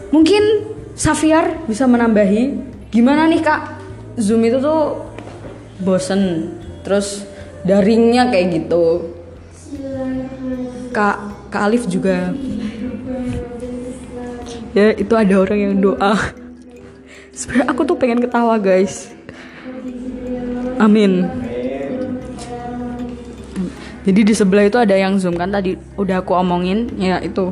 Mungkin 0.09 0.43
Safiar 0.95 1.67
bisa 1.67 1.83
menambahi 1.83 2.55
gimana 2.87 3.27
nih 3.27 3.43
kak? 3.43 3.61
Zoom 4.15 4.47
itu 4.47 4.63
tuh 4.63 5.03
bosen. 5.83 6.55
Terus 6.87 7.27
daringnya 7.65 8.29
kayak 8.29 8.61
gitu. 8.61 9.11
Kak 10.95 11.17
Kak 11.51 11.67
Alif 11.67 11.89
juga 11.91 12.31
ya 14.71 14.95
itu 14.95 15.13
ada 15.17 15.35
orang 15.35 15.59
yang 15.59 15.75
doa. 15.81 16.15
Sebenarnya 17.35 17.67
aku 17.67 17.81
tuh 17.83 17.97
pengen 17.99 18.23
ketawa 18.23 18.55
guys. 18.55 19.11
Amin. 20.79 21.27
Jadi 24.05 24.21
di 24.21 24.33
sebelah 24.37 24.69
itu 24.69 24.77
ada 24.77 24.93
yang 24.93 25.17
zoom 25.17 25.33
kan 25.33 25.49
tadi 25.49 25.75
udah 25.97 26.21
aku 26.21 26.37
omongin 26.37 26.93
ya 26.95 27.17
itu. 27.19 27.51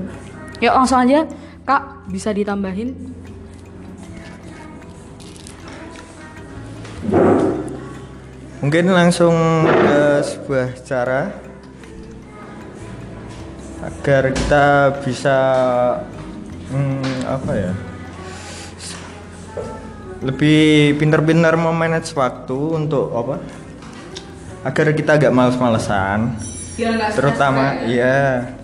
Yuk 0.61 0.73
langsung 0.77 1.01
aja 1.01 1.25
Kak, 1.63 2.11
bisa 2.11 2.35
ditambahin? 2.35 2.93
Mungkin 8.63 8.83
langsung 8.95 9.35
ke 9.67 10.02
sebuah 10.23 10.67
cara 10.87 11.21
agar 13.83 14.31
kita 14.31 14.65
bisa 15.03 15.37
hmm, 16.71 17.27
apa 17.27 17.51
ya 17.51 17.73
lebih 20.23 20.95
pintar-pintar 20.95 21.59
memanage 21.59 22.15
waktu 22.15 22.55
untuk 22.55 23.11
apa? 23.11 23.43
Agar 24.63 24.95
kita 24.95 25.19
agak 25.19 25.35
males-malesan. 25.35 26.39
Terutama 27.11 27.83
iya. 27.83 28.55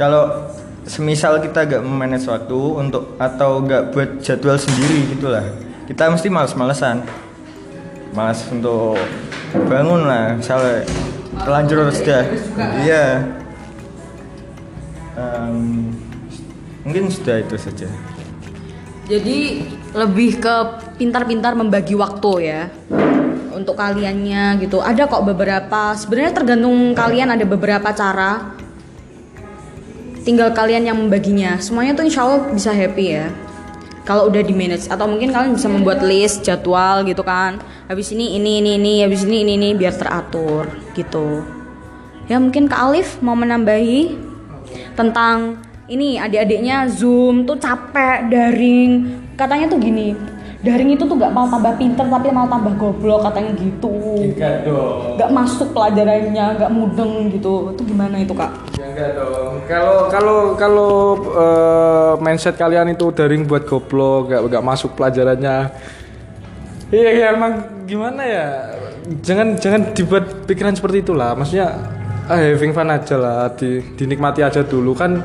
Kalau 0.00 0.48
semisal 0.88 1.40
kita 1.40 1.64
gak 1.64 1.82
memanage 1.84 2.28
waktu 2.28 2.56
untuk 2.56 3.16
atau 3.16 3.64
gak 3.64 3.92
buat 3.92 4.20
jadwal 4.20 4.60
sendiri 4.60 5.16
gitulah 5.16 5.44
kita 5.88 6.12
mesti 6.12 6.28
males-malesan 6.28 7.04
malas 8.14 8.46
untuk 8.48 8.96
bangun 9.52 10.06
lah 10.06 10.38
misalnya 10.38 10.86
terlanjur 11.42 11.90
sudah 11.90 12.22
iya 12.86 13.26
Em, 15.14 15.94
mungkin 16.82 17.06
sudah 17.06 17.38
itu 17.38 17.54
saja 17.54 17.86
Jadi 19.06 19.62
lebih 19.94 20.42
ke 20.42 20.54
pintar-pintar 20.98 21.54
membagi 21.54 21.94
waktu 21.94 22.32
ya 22.50 22.62
untuk 23.54 23.76
kaliannya 23.76 24.58
gitu. 24.64 24.80
Ada 24.80 25.06
kok 25.06 25.28
beberapa. 25.28 25.92
Sebenarnya 25.94 26.32
tergantung 26.34 26.96
kalian 26.96 27.30
ada 27.30 27.44
beberapa 27.44 27.92
cara. 27.92 28.56
Tinggal 30.24 30.56
kalian 30.56 30.88
yang 30.88 30.96
membaginya. 30.96 31.60
Semuanya 31.60 31.92
tuh 31.92 32.08
insya 32.08 32.24
Allah 32.24 32.48
bisa 32.48 32.72
happy 32.72 33.06
ya. 33.12 33.28
Kalau 34.04 34.28
udah 34.28 34.44
di 34.44 34.52
manage 34.52 34.92
atau 34.92 35.08
mungkin 35.08 35.32
kalian 35.32 35.56
bisa 35.56 35.64
membuat 35.64 36.04
list 36.04 36.44
jadwal 36.44 37.00
gitu 37.08 37.24
kan. 37.24 37.56
Habis 37.88 38.12
ini 38.12 38.36
ini 38.36 38.60
ini 38.60 38.76
ini, 38.76 38.94
habis 39.00 39.24
ini 39.24 39.40
ini 39.40 39.52
ini 39.56 39.68
biar 39.72 39.96
teratur 39.96 40.68
gitu. 40.92 41.40
Ya 42.28 42.36
mungkin 42.36 42.68
Kak 42.68 42.80
Alif 42.92 43.20
mau 43.24 43.32
menambahi 43.32 44.12
tentang 44.92 45.60
ini 45.88 46.20
adik-adiknya 46.20 46.88
Zoom 46.92 47.48
tuh 47.48 47.56
capek 47.56 48.28
daring. 48.28 48.92
Katanya 49.40 49.72
tuh 49.72 49.80
gini 49.80 50.12
daring 50.64 50.96
itu 50.96 51.04
tuh 51.04 51.20
gak 51.20 51.28
mau 51.36 51.44
tambah 51.44 51.76
pinter 51.76 52.08
tapi 52.08 52.32
mau 52.32 52.48
tambah 52.48 52.72
goblok 52.80 53.28
katanya 53.28 53.52
gitu. 53.60 53.92
Gak 55.20 55.30
masuk 55.30 55.76
pelajarannya 55.76 56.56
gak 56.56 56.72
mudeng 56.72 57.28
gitu. 57.28 57.76
Itu 57.76 57.82
gimana 57.84 58.16
itu 58.16 58.32
kak 58.32 58.73
enggak 58.94 59.10
dong. 59.18 59.52
Kalau 59.66 59.96
kalau 60.06 60.38
kalau 60.54 60.92
eh, 61.34 62.12
mindset 62.22 62.54
kalian 62.54 62.94
itu 62.94 63.10
daring 63.10 63.42
buat 63.44 63.66
goblok, 63.66 64.30
gak 64.30 64.42
gak 64.46 64.64
masuk 64.64 64.94
pelajarannya. 64.94 65.74
Iya 66.94 67.10
ya 67.10 67.26
emang 67.34 67.84
gimana 67.90 68.22
ya? 68.22 68.46
Jangan 69.20 69.58
jangan 69.58 69.90
dibuat 69.92 70.46
pikiran 70.46 70.78
seperti 70.78 71.02
itulah. 71.02 71.34
Maksudnya 71.34 71.74
ah, 72.30 72.38
having 72.38 72.70
fun 72.70 72.88
aja 72.88 73.18
lah, 73.18 73.50
di, 73.58 73.82
dinikmati 73.98 74.46
aja 74.46 74.62
dulu 74.62 74.94
kan. 74.94 75.18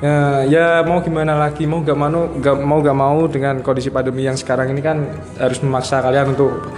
Ya, 0.00 0.48
ya 0.48 0.66
mau 0.80 1.04
gimana 1.04 1.36
lagi 1.36 1.68
mau 1.68 1.84
gak 1.84 1.92
mau 1.92 2.24
gak 2.40 2.56
mau 2.64 2.78
gak 2.80 2.96
mau 2.96 3.18
dengan 3.28 3.60
kondisi 3.60 3.92
pandemi 3.92 4.24
yang 4.24 4.32
sekarang 4.32 4.72
ini 4.72 4.80
kan 4.80 5.04
harus 5.36 5.60
memaksa 5.60 6.00
kalian 6.00 6.32
untuk 6.32 6.72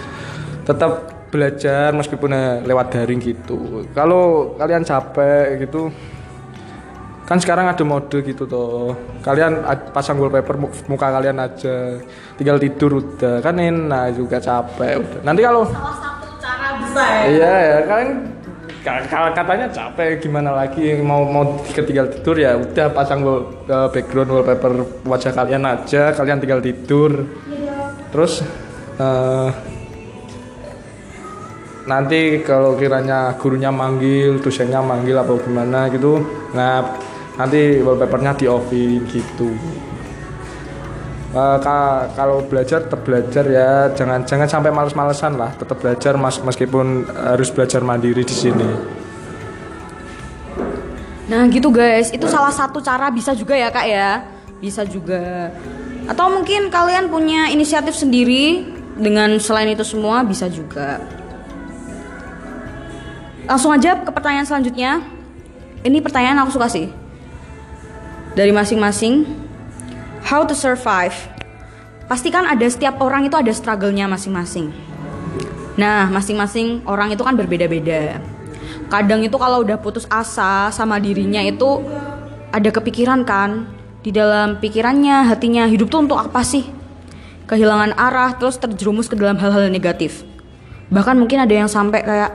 tetap 0.67 1.12
belajar 1.33 1.91
meskipun 1.91 2.31
eh, 2.31 2.61
lewat 2.63 2.93
daring 2.93 3.17
gitu. 3.19 3.89
Kalau 3.91 4.53
kalian 4.55 4.85
capek 4.85 5.57
gitu, 5.59 5.89
kan 7.25 7.41
sekarang 7.41 7.67
ada 7.67 7.81
mode 7.83 8.21
gitu 8.21 8.45
toh. 8.45 8.93
Kalian 9.19 9.65
pasang 9.91 10.21
wallpaper 10.21 10.61
mu- 10.61 10.75
muka 10.87 11.09
kalian 11.09 11.41
aja, 11.41 11.97
tinggal 12.37 12.61
tidur 12.61 13.01
udah. 13.01 13.41
Kan 13.41 13.57
enak 13.57 14.13
juga 14.15 14.37
capek 14.37 15.01
udah. 15.01 15.21
Nanti 15.23 15.41
kalau 15.41 15.65
Iya 17.25 17.53
ya 17.57 17.79
kan 17.83 18.07
ka- 18.83 19.05
ka- 19.07 19.33
katanya 19.33 19.67
capek 19.67 20.21
gimana 20.21 20.53
lagi 20.53 21.01
mau 21.01 21.25
mau 21.25 21.45
tinggal 21.65 22.11
tidur 22.11 22.37
ya 22.37 22.53
udah 22.55 22.93
pasang 22.93 23.23
wall- 23.23 23.49
background 23.89 24.29
wallpaper 24.29 24.73
wajah 25.03 25.33
kalian 25.33 25.65
aja 25.65 26.13
kalian 26.13 26.37
tinggal 26.37 26.61
tidur 26.61 27.25
terus 28.11 28.45
eh, 28.99 29.49
nanti 31.83 32.47
kalau 32.47 32.79
kiranya 32.79 33.35
gurunya 33.35 33.75
manggil 33.75 34.39
dosennya 34.39 34.79
manggil 34.79 35.19
apa 35.19 35.35
gimana 35.43 35.91
gitu 35.91 36.23
nah 36.55 36.95
nanti 37.35 37.81
wallpapernya 37.81 38.37
di 38.37 38.47
offin 38.47 39.03
gitu. 39.09 39.51
Ka- 41.33 42.13
kalau 42.13 42.45
belajar 42.45 42.85
tetap 42.85 43.09
belajar 43.09 43.45
ya 43.49 43.89
jangan 43.97 44.21
jangan 44.29 44.45
sampai 44.45 44.69
males-malesan 44.69 45.41
lah 45.41 45.49
tetap 45.57 45.81
belajar 45.81 46.13
mas 46.21 46.37
meskipun 46.45 47.09
harus 47.09 47.49
belajar 47.49 47.81
mandiri 47.81 48.21
di 48.21 48.37
sini. 48.37 48.69
Nah 51.33 51.49
gitu 51.49 51.73
guys 51.73 52.13
itu 52.13 52.29
salah 52.29 52.53
satu 52.53 52.85
cara 52.85 53.09
bisa 53.09 53.33
juga 53.33 53.57
ya 53.57 53.73
kak 53.73 53.87
ya. 53.89 54.29
Bisa 54.61 54.85
juga. 54.85 55.49
Atau 56.05 56.29
mungkin 56.29 56.69
kalian 56.69 57.09
punya 57.09 57.49
inisiatif 57.49 57.97
sendiri 57.97 58.69
dengan 59.01 59.41
selain 59.41 59.73
itu 59.73 59.89
semua 59.89 60.21
bisa 60.29 60.53
juga 60.53 61.01
langsung 63.47 63.75
aja 63.75 63.99
ke 63.99 64.11
pertanyaan 64.11 64.47
selanjutnya. 64.47 65.03
Ini 65.83 65.99
pertanyaan 65.99 66.43
aku 66.47 66.55
suka 66.55 66.71
sih. 66.71 66.87
Dari 68.39 68.55
masing-masing. 68.55 69.27
How 70.23 70.47
to 70.47 70.55
survive. 70.55 71.15
Pastikan 72.07 72.47
ada 72.47 72.67
setiap 72.71 73.03
orang 73.03 73.27
itu 73.27 73.35
ada 73.35 73.51
struggle-nya 73.51 74.07
masing-masing. 74.07 74.71
Nah 75.75 76.07
masing-masing 76.13 76.85
orang 76.87 77.11
itu 77.11 77.25
kan 77.25 77.35
berbeda-beda. 77.35 78.21
Kadang 78.93 79.25
itu 79.25 79.35
kalau 79.41 79.65
udah 79.65 79.81
putus 79.81 80.05
asa 80.13 80.69
sama 80.69 81.01
dirinya 81.01 81.41
itu 81.41 81.81
ada 82.53 82.69
kepikiran 82.69 83.25
kan? 83.25 83.65
Di 84.05 84.13
dalam 84.13 84.61
pikirannya 84.61 85.31
hatinya 85.31 85.65
hidup 85.65 85.89
tuh 85.89 86.05
untuk 86.05 86.21
apa 86.21 86.45
sih? 86.45 86.69
Kehilangan 87.49 87.97
arah 87.97 88.37
terus 88.37 88.61
terjerumus 88.61 89.09
ke 89.09 89.17
dalam 89.17 89.41
hal-hal 89.41 89.73
negatif. 89.73 90.23
Bahkan 90.93 91.17
mungkin 91.17 91.41
ada 91.41 91.55
yang 91.55 91.71
sampai 91.73 92.05
kayak 92.05 92.31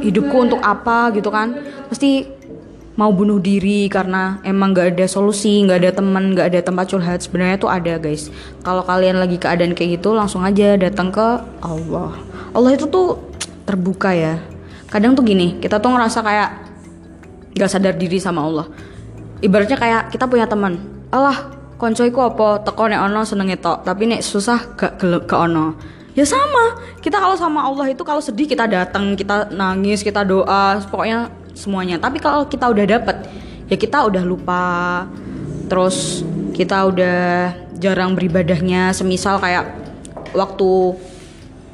hidupku 0.00 0.36
untuk 0.38 0.60
apa 0.62 1.10
gitu 1.12 1.28
kan 1.28 1.58
pasti 1.90 2.26
mau 2.96 3.12
bunuh 3.12 3.36
diri 3.36 3.92
karena 3.92 4.40
emang 4.40 4.72
gak 4.72 4.96
ada 4.96 5.04
solusi, 5.04 5.60
gak 5.68 5.84
ada 5.84 5.90
teman, 6.00 6.32
gak 6.32 6.48
ada 6.48 6.64
tempat 6.64 6.88
curhat. 6.88 7.20
Sebenarnya 7.20 7.60
tuh 7.60 7.68
ada 7.68 8.00
guys. 8.00 8.32
Kalau 8.64 8.80
kalian 8.88 9.20
lagi 9.20 9.36
keadaan 9.36 9.76
kayak 9.76 10.00
gitu, 10.00 10.16
langsung 10.16 10.40
aja 10.40 10.80
datang 10.80 11.12
ke 11.12 11.26
Allah. 11.60 12.16
Allah 12.56 12.72
itu 12.72 12.88
tuh 12.88 13.20
terbuka 13.68 14.16
ya. 14.16 14.40
Kadang 14.88 15.12
tuh 15.12 15.28
gini, 15.28 15.60
kita 15.60 15.76
tuh 15.76 15.92
ngerasa 15.92 16.24
kayak 16.24 16.50
gak 17.60 17.68
sadar 17.68 18.00
diri 18.00 18.16
sama 18.16 18.48
Allah. 18.48 18.66
Ibaratnya 19.44 19.76
kayak 19.76 20.02
kita 20.16 20.24
punya 20.24 20.48
teman, 20.48 20.80
alah 21.12 21.52
konco 21.76 22.02
iku 22.08 22.24
apa 22.24 22.64
teko 22.64 22.88
nek 22.88 23.00
ono 23.04 23.20
senenge 23.22 23.60
tok 23.60 23.84
tapi 23.84 24.08
nek 24.08 24.24
susah 24.24 24.72
gak 24.74 24.96
gak 25.28 25.40
ono 25.40 25.76
ya 26.16 26.24
sama. 26.24 26.80
Kita 27.04 27.20
kalau 27.20 27.36
sama 27.36 27.62
Allah 27.62 27.92
itu 27.92 28.02
kalau 28.02 28.24
sedih 28.24 28.48
kita 28.48 28.64
datang 28.64 29.14
kita 29.14 29.52
nangis 29.52 30.00
kita 30.00 30.24
doa 30.24 30.80
pokoknya 30.88 31.30
semuanya. 31.52 32.00
Tapi 32.00 32.18
kalau 32.18 32.48
kita 32.48 32.66
udah 32.72 32.84
dapet 32.88 33.16
ya 33.68 33.76
kita 33.76 34.08
udah 34.08 34.24
lupa. 34.24 35.04
Terus 35.68 36.24
kita 36.56 36.88
udah 36.88 37.52
jarang 37.76 38.16
beribadahnya. 38.16 38.96
Semisal 38.96 39.36
kayak 39.38 39.68
waktu 40.32 40.96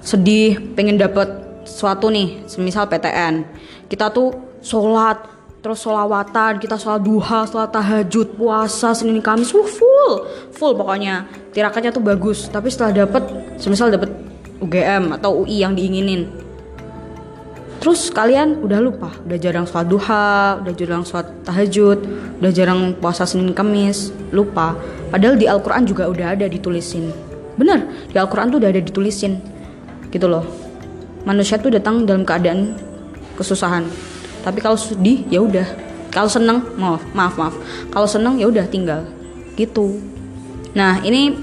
sedih 0.02 0.58
pengen 0.74 0.98
dapet 0.98 1.30
sesuatu 1.62 2.10
nih. 2.10 2.42
Semisal 2.50 2.90
PTN 2.90 3.46
kita 3.86 4.10
tuh 4.10 4.34
sholat 4.64 5.30
terus 5.62 5.78
sholawatan 5.78 6.58
kita 6.58 6.74
sholat 6.74 7.06
duha 7.06 7.46
sholat 7.46 7.70
tahajud 7.70 8.34
puasa 8.34 8.90
senin 8.96 9.22
kamis. 9.22 9.54
Full. 9.54 10.12
Full 10.50 10.72
pokoknya. 10.74 11.30
Tirakannya 11.54 11.94
tuh 11.94 12.02
bagus. 12.02 12.50
Tapi 12.50 12.72
setelah 12.72 13.06
dapet 13.06 13.22
semisal 13.60 13.92
dapet 13.92 14.10
UGM 14.62 15.18
atau 15.18 15.42
UI 15.42 15.66
yang 15.66 15.74
diinginin. 15.74 16.30
Terus 17.82 18.14
kalian 18.14 18.62
udah 18.62 18.78
lupa 18.78 19.10
udah 19.26 19.38
jarang 19.42 19.66
sholat 19.66 19.90
duha 19.90 20.54
udah 20.62 20.70
jarang 20.70 21.02
sholat 21.02 21.26
tahajud 21.42 21.98
udah 22.38 22.50
jarang 22.54 22.94
puasa 22.94 23.26
senin 23.26 23.50
kamis 23.50 24.14
lupa. 24.30 24.78
Padahal 25.10 25.34
di 25.34 25.50
Al-Quran 25.50 25.82
juga 25.82 26.06
udah 26.06 26.38
ada 26.38 26.46
ditulisin. 26.46 27.10
Bener 27.58 27.82
di 28.06 28.16
Al-Quran 28.16 28.54
tuh 28.54 28.62
udah 28.62 28.70
ada 28.70 28.78
ditulisin 28.78 29.42
gitu 30.14 30.30
loh. 30.30 30.46
Manusia 31.26 31.58
tuh 31.58 31.74
datang 31.74 32.06
dalam 32.06 32.22
keadaan 32.22 32.78
kesusahan. 33.34 33.82
Tapi 34.46 34.62
kalau 34.62 34.78
sedih 34.78 35.26
ya 35.26 35.42
udah. 35.42 35.66
Kalau 36.14 36.30
seneng 36.30 36.62
maaf 36.78 37.02
maaf 37.18 37.34
maaf. 37.34 37.54
Kalau 37.90 38.06
seneng 38.06 38.38
ya 38.38 38.46
udah 38.46 38.62
tinggal. 38.70 39.02
Gitu. 39.58 39.98
Nah 40.78 41.02
ini 41.02 41.34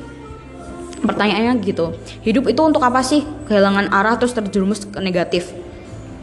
pertanyaannya 1.04 1.64
gitu. 1.64 1.96
Hidup 2.24 2.52
itu 2.52 2.62
untuk 2.64 2.84
apa 2.84 3.00
sih? 3.04 3.24
Kehilangan 3.48 3.92
arah 3.92 4.16
terus 4.20 4.36
terjerumus 4.36 4.84
ke 4.86 5.00
negatif 5.00 5.52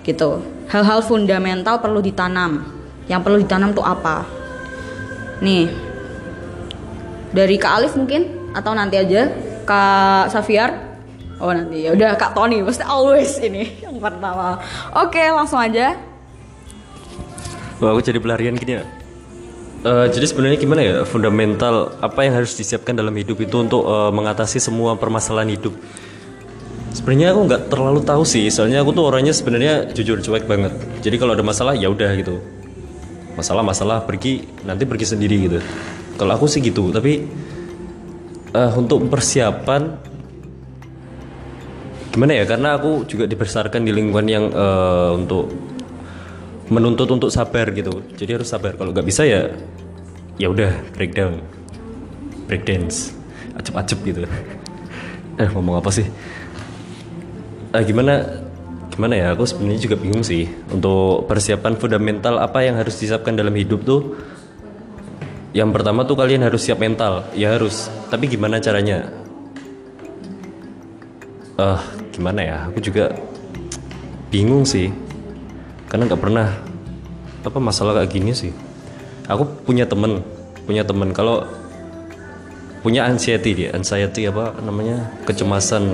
gitu. 0.06 0.42
Hal-hal 0.70 1.02
fundamental 1.02 1.82
perlu 1.82 1.98
ditanam. 2.02 2.62
Yang 3.06 3.20
perlu 3.22 3.38
ditanam 3.42 3.70
tuh 3.74 3.86
apa? 3.86 4.26
Nih. 5.42 5.70
Dari 7.30 7.56
Kak 7.60 7.72
Alif 7.82 7.92
mungkin 7.98 8.50
atau 8.56 8.72
nanti 8.72 8.96
aja 8.96 9.28
Kak 9.68 10.32
Safiar? 10.32 10.72
Oh 11.36 11.52
nanti. 11.52 11.84
Ya 11.84 11.92
udah 11.92 12.16
Kak 12.16 12.32
Tony 12.32 12.64
pasti 12.64 12.82
always 12.86 13.36
ini 13.42 13.82
yang 13.84 14.00
pertama. 14.00 14.62
Oke 14.94 15.20
langsung 15.20 15.60
aja. 15.60 15.98
Wah, 17.76 17.92
aku 17.92 18.00
jadi 18.00 18.16
pelarian 18.16 18.56
gini 18.56 18.80
ya. 18.80 18.95
Eh, 19.86 20.06
jadi 20.10 20.26
sebenarnya 20.26 20.58
gimana 20.58 20.82
ya 20.82 20.96
fundamental 21.06 21.94
apa 22.02 22.26
yang 22.26 22.34
harus 22.42 22.58
disiapkan 22.58 22.98
dalam 22.98 23.14
hidup 23.14 23.38
itu 23.38 23.54
untuk 23.62 23.86
eh, 23.86 24.10
mengatasi 24.10 24.58
semua 24.58 24.98
permasalahan 24.98 25.54
hidup. 25.54 25.78
Sebenarnya 26.90 27.30
aku 27.30 27.40
nggak 27.46 27.62
terlalu 27.70 28.00
tahu 28.02 28.26
sih, 28.26 28.50
soalnya 28.50 28.82
aku 28.82 28.90
tuh 28.90 29.06
orangnya 29.06 29.30
sebenarnya 29.30 29.86
jujur 29.94 30.18
cuek 30.18 30.50
banget. 30.50 30.74
Jadi 31.06 31.22
kalau 31.22 31.38
ada 31.38 31.46
masalah 31.46 31.78
ya 31.78 31.86
udah 31.86 32.10
gitu. 32.18 32.42
Masalah 33.38 33.62
masalah 33.62 34.02
pergi 34.02 34.42
nanti 34.66 34.90
pergi 34.90 35.06
sendiri 35.06 35.36
gitu. 35.46 35.58
Kalau 36.18 36.34
aku 36.34 36.50
sih 36.50 36.58
gitu, 36.66 36.90
tapi 36.90 37.22
eh, 38.58 38.72
untuk 38.74 39.06
persiapan 39.06 40.02
gimana 42.10 42.42
ya? 42.42 42.42
Karena 42.42 42.74
aku 42.74 43.06
juga 43.06 43.30
dibesarkan 43.30 43.86
di 43.86 43.94
lingkungan 43.94 44.26
yang 44.26 44.50
eh, 44.50 45.10
untuk 45.14 45.46
menuntut 46.70 47.06
untuk 47.10 47.30
sabar 47.30 47.70
gitu. 47.70 48.02
Jadi 48.18 48.42
harus 48.42 48.48
sabar. 48.50 48.74
Kalau 48.74 48.90
nggak 48.90 49.06
bisa 49.06 49.22
ya 49.22 49.50
ya 50.36 50.52
udah 50.52 50.68
breakdown 50.92 51.40
breakdance 52.46 53.14
acep-acep 53.56 53.98
gitu. 54.06 54.20
Eh 55.36 55.52
ngomong 55.52 55.76
apa 55.76 55.92
sih? 55.92 56.08
Eh, 57.76 57.82
gimana 57.84 58.24
gimana 58.88 59.12
ya? 59.20 59.26
Aku 59.36 59.44
sebenarnya 59.44 59.84
juga 59.84 59.96
bingung 60.00 60.24
sih. 60.24 60.48
Untuk 60.72 61.28
persiapan 61.28 61.76
fundamental 61.76 62.40
apa 62.40 62.64
yang 62.64 62.80
harus 62.80 62.96
disiapkan 62.96 63.36
dalam 63.36 63.52
hidup 63.52 63.84
tuh? 63.84 64.16
Yang 65.52 65.76
pertama 65.76 66.08
tuh 66.08 66.16
kalian 66.16 66.40
harus 66.40 66.64
siap 66.64 66.80
mental. 66.80 67.28
Ya 67.36 67.52
harus. 67.52 67.92
Tapi 68.08 68.32
gimana 68.32 68.56
caranya? 68.64 69.12
Eh 71.60 71.80
gimana 72.16 72.40
ya? 72.40 72.56
Aku 72.72 72.80
juga 72.80 73.12
bingung 74.32 74.64
sih 74.64 74.88
karena 75.86 76.10
nggak 76.10 76.22
pernah 76.22 76.48
apa 77.46 77.58
masalah 77.62 78.02
kayak 78.02 78.10
gini 78.10 78.32
sih. 78.34 78.50
Aku 79.30 79.46
punya 79.66 79.86
temen 79.86 80.22
punya 80.66 80.82
temen. 80.82 81.14
Kalau 81.14 81.46
punya 82.82 83.06
anxiety 83.06 83.54
dia 83.54 83.68
anxiety 83.72 84.26
apa 84.26 84.58
namanya? 84.60 85.14
Kecemasan. 85.24 85.86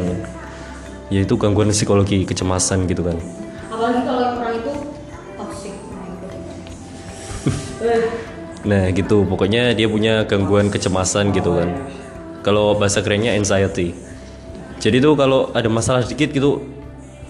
Yaitu 1.13 1.37
gangguan 1.37 1.69
psikologi 1.69 2.25
kecemasan 2.25 2.89
gitu 2.89 3.05
kan. 3.05 3.21
Apalagi 3.69 4.01
kalau 4.09 4.21
yang 4.25 4.37
orang 4.41 4.55
itu 4.57 4.73
toxic. 5.37 5.75
nah 8.69 8.89
gitu. 8.89 9.29
Pokoknya 9.29 9.77
dia 9.77 9.93
punya 9.93 10.25
gangguan 10.25 10.73
kecemasan 10.73 11.37
gitu 11.37 11.53
kan. 11.53 11.69
Kalau 12.41 12.81
bahasa 12.81 13.05
kerennya 13.05 13.37
anxiety. 13.37 13.93
Jadi 14.81 14.99
tuh 14.99 15.15
kalau 15.15 15.53
ada 15.53 15.69
masalah 15.69 16.03
sedikit 16.03 16.33
gitu 16.33 16.65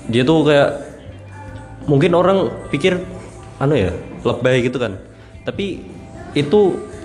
dia 0.09 0.27
tuh 0.27 0.42
kayak 0.46 0.91
mungkin 1.86 2.14
orang 2.14 2.68
pikir 2.70 2.98
anu 3.58 3.74
ya 3.78 3.90
lebay 4.22 4.62
gitu 4.66 4.78
kan. 4.78 4.98
Tapi 5.42 5.82
itu 6.32 6.60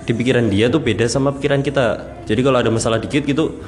di 0.08 0.12
pikiran 0.16 0.48
dia 0.48 0.70
tuh 0.72 0.80
beda 0.80 1.04
sama 1.10 1.34
pikiran 1.34 1.60
kita. 1.60 2.16
Jadi 2.24 2.40
kalau 2.40 2.58
ada 2.60 2.70
masalah 2.72 2.98
dikit 3.02 3.26
gitu 3.26 3.60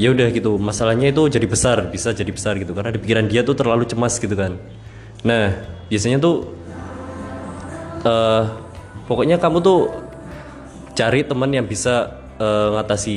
ya 0.00 0.10
udah 0.10 0.28
gitu. 0.32 0.56
Masalahnya 0.56 1.12
itu 1.12 1.28
jadi 1.28 1.46
besar 1.46 1.88
bisa 1.92 2.10
jadi 2.16 2.30
besar 2.32 2.56
gitu. 2.56 2.72
Karena 2.72 2.90
di 2.92 3.00
pikiran 3.00 3.26
dia 3.28 3.44
tuh 3.44 3.54
terlalu 3.54 3.84
cemas 3.86 4.16
gitu 4.16 4.32
kan. 4.34 4.56
Nah 5.22 5.56
biasanya 5.92 6.18
tuh 6.20 6.36
eh 8.00 8.44
pokoknya 9.04 9.36
kamu 9.36 9.60
tuh 9.60 9.92
cari 10.96 11.24
teman 11.24 11.50
yang 11.52 11.68
bisa 11.68 12.16
eh, 12.40 12.68
ngatasi 12.76 13.16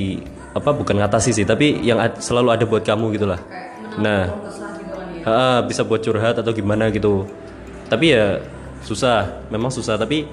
apa 0.53 0.69
bukan 0.69 1.01
ngatasi 1.01 1.33
sih 1.33 1.45
tapi 1.49 1.81
yang 1.81 1.97
selalu 2.21 2.49
ada 2.53 2.65
buat 2.67 2.83
kamu 2.85 3.15
gitulah. 3.17 3.41
Nah 3.97 4.29
Ha, 5.23 5.63
bisa 5.63 5.87
buat 5.87 6.03
curhat 6.03 6.39
atau 6.39 6.51
gimana 6.51 6.91
gitu. 6.91 7.27
Tapi 7.87 8.11
ya 8.11 8.43
susah 8.83 9.47
memang 9.47 9.71
susah. 9.71 9.95
Tapi 9.95 10.27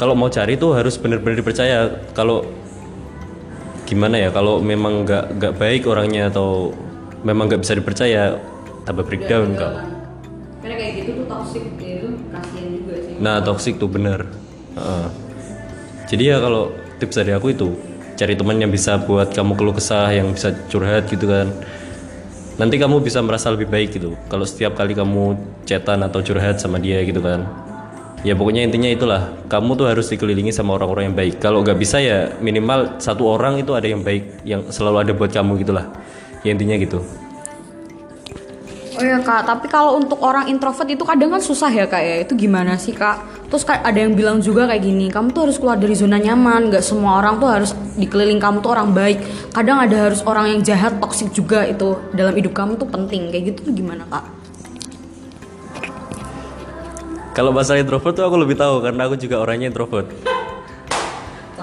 kalau 0.00 0.16
mau 0.16 0.32
cari 0.32 0.56
tuh 0.56 0.72
harus 0.72 0.96
benar-benar 0.96 1.36
dipercaya. 1.40 2.00
Kalau 2.16 2.44
gimana 3.86 4.18
ya 4.18 4.34
kalau 4.34 4.58
memang 4.58 5.06
nggak 5.06 5.38
nggak 5.38 5.52
baik 5.62 5.86
orangnya 5.86 6.26
atau 6.28 6.74
memang 7.22 7.46
nggak 7.46 7.62
bisa 7.62 7.78
dipercaya 7.78 8.34
tambah 8.82 9.06
breakdown 9.06 9.54
kak. 9.54 9.74
Karena 10.60 10.74
kayak 10.74 10.92
gitu 11.02 11.10
tuh 11.22 11.26
toxic 11.30 11.62
itu 11.78 12.08
kasihan 12.34 12.68
juga 12.74 12.94
sih. 12.98 13.14
nah 13.22 13.38
toxic 13.38 13.78
tuh 13.78 13.86
bener. 13.86 14.26
Heeh. 14.76 15.08
jadi 16.10 16.22
ya 16.34 16.36
kalau 16.38 16.68
tips 17.00 17.16
dari 17.16 17.32
aku 17.32 17.56
itu 17.56 17.72
cari 18.16 18.36
teman 18.36 18.60
yang 18.60 18.68
bisa 18.68 19.00
buat 19.00 19.32
kamu 19.32 19.56
keluh 19.56 19.72
kesah 19.72 20.12
yang 20.12 20.36
bisa 20.36 20.52
curhat 20.68 21.08
gitu 21.08 21.24
kan 21.24 21.48
nanti 22.56 22.76
kamu 22.80 23.04
bisa 23.04 23.20
merasa 23.20 23.52
lebih 23.52 23.68
baik 23.68 24.00
gitu. 24.00 24.16
Kalau 24.32 24.44
setiap 24.48 24.76
kali 24.76 24.96
kamu 24.96 25.36
chatan 25.68 26.04
atau 26.04 26.20
curhat 26.24 26.60
sama 26.60 26.80
dia 26.80 27.00
gitu 27.04 27.20
kan. 27.20 27.44
Ya 28.24 28.34
pokoknya 28.34 28.66
intinya 28.66 28.90
itulah. 28.90 29.22
Kamu 29.46 29.76
tuh 29.76 29.86
harus 29.92 30.08
dikelilingi 30.10 30.50
sama 30.50 30.74
orang-orang 30.74 31.12
yang 31.12 31.16
baik. 31.16 31.34
Kalau 31.38 31.62
nggak 31.62 31.78
bisa 31.78 32.00
ya 32.02 32.32
minimal 32.40 32.98
satu 32.98 33.28
orang 33.28 33.60
itu 33.60 33.76
ada 33.76 33.86
yang 33.86 34.00
baik 34.00 34.42
yang 34.42 34.66
selalu 34.72 35.06
ada 35.06 35.12
buat 35.12 35.30
kamu 35.30 35.62
gitulah. 35.62 35.86
Ya 36.42 36.54
intinya 36.54 36.74
gitu 36.80 37.25
Oh 38.96 39.04
iya 39.04 39.20
kak, 39.20 39.44
tapi 39.44 39.68
kalau 39.68 40.00
untuk 40.00 40.16
orang 40.24 40.48
introvert 40.48 40.88
itu 40.88 41.04
kadang 41.04 41.28
kan 41.28 41.44
susah 41.44 41.68
ya 41.68 41.84
kak 41.84 42.00
ya. 42.00 42.24
Itu 42.24 42.32
gimana 42.32 42.80
sih 42.80 42.96
kak? 42.96 43.44
Terus 43.52 43.60
kayak 43.60 43.84
ada 43.84 43.98
yang 44.00 44.16
bilang 44.16 44.40
juga 44.40 44.64
kayak 44.64 44.80
gini, 44.80 45.12
kamu 45.12 45.36
tuh 45.36 45.44
harus 45.44 45.60
keluar 45.60 45.76
dari 45.76 45.92
zona 45.92 46.16
nyaman. 46.16 46.72
Gak 46.72 46.80
semua 46.80 47.20
orang 47.20 47.36
tuh 47.36 47.44
harus 47.44 47.76
dikeliling 48.00 48.40
kamu 48.40 48.64
tuh 48.64 48.72
orang 48.72 48.96
baik. 48.96 49.20
Kadang 49.52 49.84
ada 49.84 50.08
harus 50.08 50.24
orang 50.24 50.48
yang 50.48 50.60
jahat, 50.64 50.96
toksik 50.96 51.28
juga 51.36 51.68
itu 51.68 51.92
dalam 52.16 52.32
hidup 52.40 52.56
kamu 52.56 52.80
tuh 52.80 52.88
penting. 52.88 53.28
Kayak 53.28 53.52
gitu 53.52 53.68
tuh 53.68 53.74
gimana 53.76 54.08
kak? 54.08 54.24
Kalau 57.36 57.52
masalah 57.52 57.84
introvert 57.84 58.16
tuh 58.16 58.24
aku 58.24 58.36
lebih 58.40 58.56
tahu 58.56 58.80
karena 58.80 59.12
aku 59.12 59.20
juga 59.20 59.44
orangnya 59.44 59.68
introvert. 59.68 60.08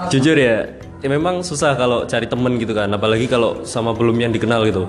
Jujur 0.06 0.38
ya, 0.38 0.70
ya 1.02 1.08
memang 1.10 1.42
susah 1.42 1.74
kalau 1.74 2.06
cari 2.06 2.30
temen 2.30 2.62
gitu 2.62 2.78
kan, 2.78 2.86
apalagi 2.94 3.26
kalau 3.26 3.66
sama 3.66 3.90
belum 3.90 4.22
yang 4.22 4.30
dikenal 4.30 4.62
gitu. 4.70 4.86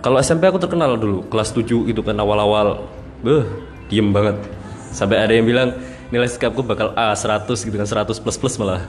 Kalau 0.00 0.16
SMP 0.16 0.48
aku 0.48 0.56
terkenal 0.56 0.96
dulu, 0.96 1.28
kelas 1.28 1.52
7 1.52 1.84
gitu 1.84 2.00
kan 2.00 2.16
awal-awal. 2.16 2.88
Beh, 3.20 3.44
diem 3.92 4.08
banget. 4.08 4.40
Sampai 4.96 5.20
ada 5.20 5.36
yang 5.36 5.44
bilang 5.44 5.76
nilai 6.08 6.26
sikapku 6.26 6.64
bakal 6.64 6.96
A 6.96 7.12
100 7.12 7.44
gitu 7.52 7.76
kan, 7.76 7.84
100 7.84 8.16
plus 8.16 8.36
plus 8.40 8.54
malah. 8.56 8.88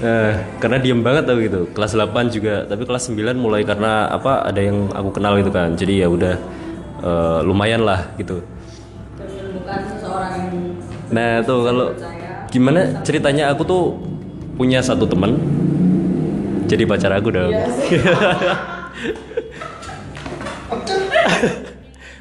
Nah, 0.00 0.40
karena 0.56 0.80
diem 0.80 0.96
banget 1.04 1.28
tau 1.28 1.36
gitu. 1.36 1.68
Kelas 1.76 1.92
8 1.92 2.32
juga, 2.32 2.64
tapi 2.64 2.88
kelas 2.88 3.12
9 3.12 3.36
mulai 3.36 3.68
karena 3.68 4.08
apa 4.08 4.48
ada 4.48 4.60
yang 4.64 4.88
aku 4.96 5.12
kenal 5.12 5.36
gitu 5.36 5.52
kan. 5.52 5.76
Jadi 5.76 6.00
ya 6.00 6.08
udah 6.08 6.34
eh, 7.04 7.40
lumayan 7.44 7.84
lah 7.84 8.16
gitu. 8.16 8.40
Bukan 8.40 9.78
seseorang 9.92 10.32
yang 10.40 10.80
Nah 11.10 11.42
tuh 11.42 11.66
kalau 11.66 11.86
gimana 12.50 13.02
ceritanya 13.02 13.50
aku 13.50 13.62
tuh 13.66 13.82
punya 14.54 14.78
satu 14.82 15.06
teman 15.06 15.38
jadi 16.70 16.86
pacar 16.86 17.10
aku 17.18 17.34
dong 17.34 17.50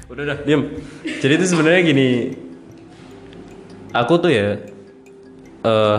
udah 0.09 0.23
udah 0.25 0.37
diam 0.41 0.61
jadi 1.21 1.33
itu 1.37 1.45
sebenarnya 1.53 1.81
gini. 1.85 2.09
Aku 3.93 4.21
tuh 4.21 4.29
ya 4.29 4.57
eh 5.65 5.97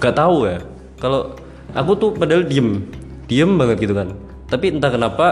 gak 0.00 0.14
tahu 0.16 0.48
ya. 0.48 0.58
Kalau 0.98 1.34
aku 1.74 1.92
tuh 1.98 2.10
padahal 2.14 2.46
diem. 2.46 2.86
Diem 3.30 3.58
banget 3.58 3.86
gitu 3.86 3.94
kan. 3.94 4.14
Tapi 4.50 4.74
entah 4.74 4.90
kenapa 4.90 5.26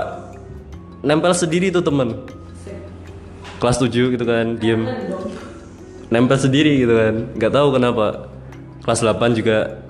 nempel 1.03 1.33
sendiri 1.35 1.71
tuh 1.75 1.83
temen. 1.83 2.27
Kelas 3.59 3.83
7 3.83 4.15
gitu 4.15 4.25
kan 4.27 4.55
diem. 4.59 4.87
Nempel 6.11 6.39
sendiri 6.39 6.79
gitu 6.79 6.95
kan. 6.95 7.15
Nggak 7.39 7.53
tahu 7.55 7.69
kenapa. 7.75 8.07
Kelas 8.87 9.01
8 9.03 9.39
juga. 9.39 9.83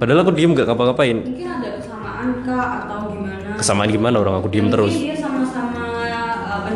Padahal 0.00 0.24
aku 0.24 0.32
diem 0.32 0.56
gak 0.56 0.68
ngapa-ngapain. 0.68 1.16
Mungkin 1.16 1.48
ada 1.48 1.68
kesamaan 1.76 2.28
kak 2.44 2.68
atau 2.88 3.00
gimana? 3.12 3.40
kesamaan 3.60 3.92
gimana 3.92 4.16
orang 4.16 4.40
aku 4.40 4.48
diem 4.48 4.72
terus? 4.72 4.96
Dia 4.96 5.19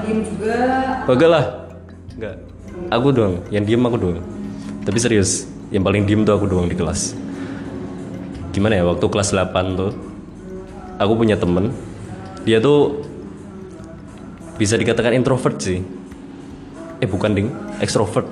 uh, 0.05 0.07
pendiam 0.07 0.21
juga. 0.21 0.57
Enggak 1.09 1.31
lah. 1.33 1.45
Enggak 2.15 2.35
Aku 2.93 3.09
doang. 3.11 3.35
Yang 3.49 3.65
diem 3.73 3.83
aku 3.89 3.97
doang. 3.97 4.19
Tapi 4.85 4.99
serius 5.01 5.49
Yang 5.73 5.83
paling 5.89 6.03
diem 6.05 6.21
tuh 6.29 6.35
aku 6.37 6.45
doang 6.45 6.69
di 6.69 6.77
kelas. 6.77 7.17
Gimana 8.53 8.79
ya 8.79 8.85
Waktu 8.85 9.07
kelas 9.09 9.33
8 9.33 9.81
tuh 9.81 9.91
Aku 11.01 11.13
punya 11.17 11.41
temen. 11.41 11.73
Dia 12.45 12.61
tuh 12.61 13.01
Bisa 14.61 14.77
dikatakan 14.77 15.17
introvert 15.17 15.57
sih. 15.59 15.81
Eh 17.03 17.09
bukan 17.09 17.35
ding. 17.35 17.49
Extrovert. 17.83 18.29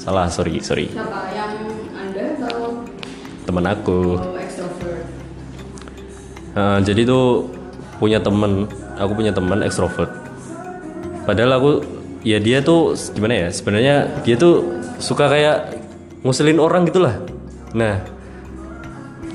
Salah 0.00 0.30
sorry 0.32 0.62
sorry. 0.64 0.88
Siapa? 0.88 1.20
Yang 1.36 1.52
anda 1.92 2.22
atau 2.40 2.80
Temen 3.44 3.64
aku. 3.68 4.16
Oh, 4.16 4.40
extrovert? 4.40 5.04
Nah, 6.54 6.78
jadi 6.80 7.02
tuh 7.04 7.50
punya 7.98 8.22
temen, 8.22 8.70
aku 8.96 9.12
punya 9.12 9.34
temen 9.34 9.60
ekstrovert. 9.60 10.23
Padahal 11.24 11.60
aku, 11.60 11.72
ya 12.24 12.40
dia 12.40 12.60
tuh 12.60 12.96
gimana 13.12 13.48
ya? 13.48 13.48
Sebenarnya 13.52 14.22
dia 14.24 14.36
tuh 14.36 14.80
suka 15.00 15.28
kayak 15.28 15.76
ngusilin 16.24 16.60
orang 16.60 16.88
gitulah. 16.88 17.20
Nah, 17.76 18.00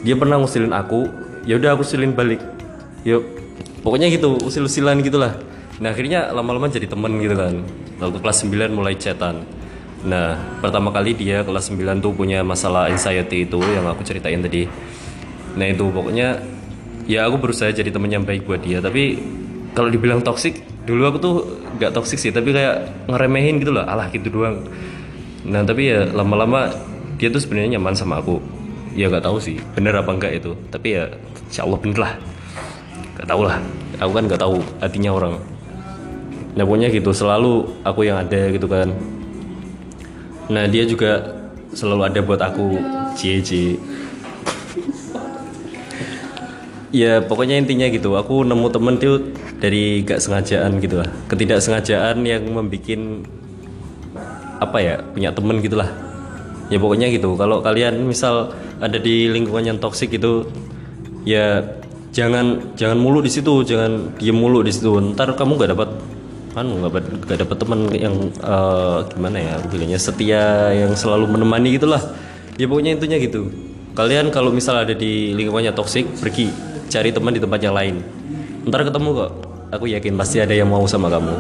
dia 0.05 0.15
pernah 0.15 0.39
ngusilin 0.39 0.73
aku, 0.73 1.09
ya 1.45 1.57
udah 1.57 1.75
aku 1.75 1.83
usilin 1.83 2.13
balik. 2.15 2.41
Yuk, 3.03 3.25
pokoknya 3.81 4.09
gitu, 4.13 4.37
usil-usilan 4.41 5.01
gitulah. 5.01 5.35
Nah 5.79 5.95
akhirnya 5.95 6.35
lama-lama 6.35 6.67
jadi 6.67 6.91
temen 6.91 7.23
gitu 7.23 7.35
kan. 7.39 7.63
Waktu 8.03 8.19
kelas 8.19 8.37
9 8.43 8.75
mulai 8.75 8.99
chatan. 8.99 9.47
Nah 10.03 10.35
pertama 10.59 10.91
kali 10.91 11.15
dia 11.15 11.43
kelas 11.47 11.71
9 11.71 12.03
tuh 12.03 12.11
punya 12.11 12.43
masalah 12.43 12.91
anxiety 12.91 13.47
itu 13.47 13.59
yang 13.63 13.87
aku 13.87 14.03
ceritain 14.03 14.43
tadi. 14.43 14.67
Nah 15.55 15.67
itu 15.71 15.87
pokoknya 15.87 16.43
ya 17.09 17.25
aku 17.25 17.41
berusaha 17.41 17.73
jadi 17.73 17.89
temen 17.89 18.11
yang 18.11 18.21
baik 18.21 18.45
buat 18.45 18.61
dia 18.61 18.77
tapi 18.85 19.17
kalau 19.73 19.89
dibilang 19.89 20.21
toksik 20.21 20.61
dulu 20.85 21.09
aku 21.09 21.17
tuh 21.17 21.35
nggak 21.79 21.95
toksik 21.95 22.19
sih 22.19 22.31
tapi 22.35 22.51
kayak 22.51 23.07
ngeremehin 23.07 23.63
gitu 23.63 23.71
loh. 23.71 23.87
Alah 23.87 24.11
gitu 24.11 24.27
doang. 24.27 24.67
Nah 25.47 25.63
tapi 25.63 25.87
ya 25.87 26.05
lama-lama 26.11 26.67
dia 27.15 27.31
tuh 27.31 27.39
sebenarnya 27.39 27.79
nyaman 27.79 27.95
sama 27.95 28.19
aku. 28.19 28.43
Ya 28.93 29.07
nggak 29.07 29.23
tahu 29.23 29.39
sih 29.39 29.55
bener 29.73 29.95
apa 29.95 30.11
enggak 30.11 30.43
itu. 30.43 30.51
Tapi 30.67 30.87
ya 30.99 31.07
insya 31.47 31.63
Allah 31.63 31.79
bener 31.79 31.97
lah. 31.97 32.13
Nggak 33.15 33.27
tahu 33.31 33.41
lah. 33.47 33.57
Aku 34.03 34.11
kan 34.11 34.23
nggak 34.27 34.41
tahu 34.43 34.57
hatinya 34.83 35.11
orang. 35.15 35.35
Nah 36.59 36.63
pokoknya 36.67 36.91
gitu 36.91 37.15
selalu 37.15 37.63
aku 37.87 38.03
yang 38.03 38.19
ada 38.19 38.51
gitu 38.51 38.67
kan. 38.67 38.91
Nah 40.51 40.67
dia 40.67 40.83
juga 40.83 41.23
selalu 41.71 42.01
ada 42.11 42.19
buat 42.19 42.41
aku. 42.43 42.75
Cie 43.15 43.39
cie 43.39 43.79
Ya 46.89 47.21
pokoknya 47.21 47.61
intinya 47.61 47.85
gitu. 47.89 48.17
Aku 48.17 48.41
nemu 48.41 48.67
temen 48.73 48.97
tuh 48.97 49.21
dari 49.61 50.01
gak 50.01 50.17
sengajaan 50.17 50.81
gitu 50.81 51.05
lah. 51.05 51.09
Ketidaksengajaan 51.29 52.25
yang 52.25 52.49
membuat 52.49 52.97
Apa 54.59 54.77
ya 54.81 54.95
Punya 55.13 55.29
temen 55.29 55.61
gitu 55.61 55.77
lah. 55.77 55.89
Ya 56.73 56.81
pokoknya 56.81 57.13
gitu. 57.13 57.37
Kalau 57.37 57.61
kalian 57.61 58.01
misal 58.09 58.53
ada 58.81 58.97
di 58.97 59.29
lingkungan 59.29 59.75
yang 59.75 59.77
toksik 59.77 60.15
gitu 60.17 60.49
Ya 61.27 61.61
jangan 62.09 62.73
jangan 62.73 62.97
mulu 62.97 63.21
di 63.21 63.29
situ. 63.29 63.61
Jangan 63.61 64.17
diem 64.17 64.33
mulu 64.33 64.65
di 64.65 64.73
situ. 64.73 64.97
Ntar 65.13 65.37
kamu 65.37 65.61
gak 65.61 65.71
dapat 65.77 65.89
Anu 66.57 66.81
gak, 66.81 66.89
dapet- 66.89 67.13
gak 67.29 67.39
dapet 67.45 67.57
temen 67.61 67.79
yang 67.93 68.15
eh, 68.33 68.97
Gimana 69.13 69.37
ya 69.37 69.55
bilangnya 69.69 70.01
Setia 70.01 70.73
yang 70.73 70.97
selalu 70.97 71.37
menemani 71.37 71.77
gitu 71.77 71.85
lah. 71.85 72.01
Ya 72.57 72.65
pokoknya 72.65 72.97
intinya 72.97 73.21
gitu. 73.21 73.53
Kalian 73.93 74.33
kalau 74.33 74.49
misal 74.49 74.81
ada 74.81 74.95
di 74.97 75.37
lingkungannya 75.37 75.75
toksik 75.77 76.17
Pergi 76.17 76.68
cari 76.89 77.13
teman 77.13 77.37
di 77.37 77.41
tempat 77.41 77.59
yang 77.61 77.77
lain 77.77 78.01
Ntar 78.65 78.83
ketemu 78.83 79.09
kok 79.13 79.31
Aku 79.69 79.85
yakin 79.85 80.17
pasti 80.17 80.41
ada 80.41 80.51
yang 80.51 80.67
mau 80.67 80.83
sama 80.89 81.07
kamu 81.07 81.35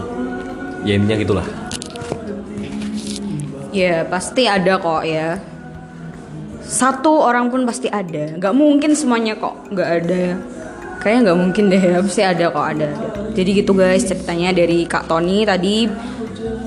Ya 0.85 0.95
intinya 0.95 1.17
gitulah 1.17 1.47
Ya 3.69 4.01
pasti 4.01 4.49
ada 4.49 4.81
kok 4.81 5.05
ya. 5.05 5.37
Satu 6.65 7.21
orang 7.21 7.53
pun 7.53 7.69
pasti 7.69 7.85
ada. 7.85 8.33
Gak 8.37 8.55
mungkin 8.57 8.97
semuanya 8.97 9.37
kok 9.37 9.53
nggak 9.69 9.89
ada. 10.03 10.23
Kayaknya 10.99 11.19
nggak 11.29 11.39
mungkin 11.39 11.63
deh. 11.69 11.83
Pasti 12.05 12.23
ada 12.25 12.45
kok 12.51 12.65
ada. 12.75 12.89
Jadi 13.31 13.49
gitu 13.63 13.71
guys 13.71 14.03
ceritanya 14.03 14.51
dari 14.51 14.83
Kak 14.83 15.07
Tony 15.07 15.47
tadi 15.47 15.87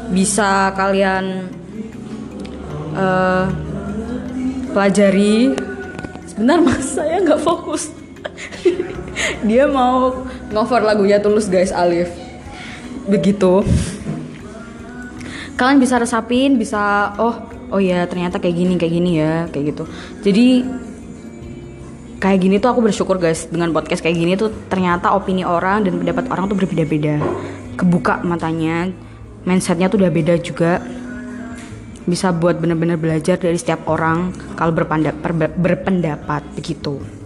bisa 0.09 0.73
kalian 0.73 1.53
eh, 2.97 3.45
pelajari. 4.73 5.53
Sebentar 6.25 6.65
mas 6.65 6.87
saya 6.97 7.21
nggak 7.21 7.43
fokus. 7.45 7.93
Dia 9.49 9.65
mau 9.69 10.27
ngover 10.51 10.83
lagunya 10.83 11.19
Tulus 11.23 11.49
guys 11.51 11.75
Alif. 11.75 12.11
Begitu. 13.07 13.67
Kalian 15.59 15.79
bisa 15.79 16.01
resapin 16.01 16.57
bisa 16.59 17.13
oh 17.21 17.37
oh 17.73 17.81
ya 17.81 18.05
ternyata 18.09 18.43
kayak 18.43 18.57
gini 18.57 18.75
kayak 18.79 18.93
gini 18.93 19.11
ya 19.19 19.35
kayak 19.51 19.65
gitu. 19.75 19.85
Jadi 20.23 20.49
kayak 22.23 22.39
gini 22.39 22.57
tuh 22.63 22.71
aku 22.71 22.81
bersyukur 22.87 23.19
guys 23.19 23.51
dengan 23.51 23.75
podcast 23.75 24.03
kayak 24.03 24.17
gini 24.17 24.33
tuh 24.39 24.51
ternyata 24.71 25.11
opini 25.15 25.43
orang 25.43 25.83
dan 25.87 25.99
pendapat 25.99 26.25
orang 26.31 26.47
tuh 26.51 26.57
berbeda-beda. 26.59 27.19
Kebuka 27.79 28.23
matanya 28.23 28.91
mindsetnya 29.43 29.91
tuh 29.91 30.03
udah 30.03 30.13
beda 30.13 30.35
juga. 30.39 30.83
Bisa 32.03 32.35
buat 32.35 32.59
bener-bener 32.59 32.99
belajar 32.99 33.39
dari 33.39 33.55
setiap 33.55 33.87
orang 33.87 34.35
kalau 34.59 34.75
berpendapat 34.75 36.43
begitu 36.59 37.22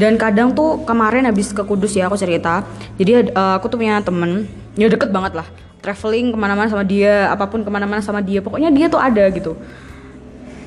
dan 0.00 0.16
kadang 0.16 0.56
tuh 0.56 0.80
kemarin 0.88 1.28
habis 1.28 1.52
ke 1.52 1.60
Kudus 1.60 1.92
ya 1.92 2.08
aku 2.08 2.16
cerita. 2.16 2.64
Jadi 2.96 3.28
eh, 3.28 3.54
aku 3.60 3.68
tuh 3.68 3.76
punya 3.76 4.00
temen. 4.00 4.48
Ya 4.80 4.88
deket 4.88 5.12
banget 5.12 5.36
lah. 5.36 5.46
Traveling 5.84 6.32
ke 6.32 6.36
mana-mana 6.40 6.72
sama 6.72 6.84
dia 6.88 7.28
apa 7.28 7.44
pun 7.44 7.60
ke 7.60 7.68
mana-mana 7.68 8.00
sama 8.00 8.24
dia. 8.24 8.40
Pokoknya 8.40 8.72
dia 8.72 8.88
tuh 8.88 8.96
ada 8.96 9.28
gitu. 9.28 9.60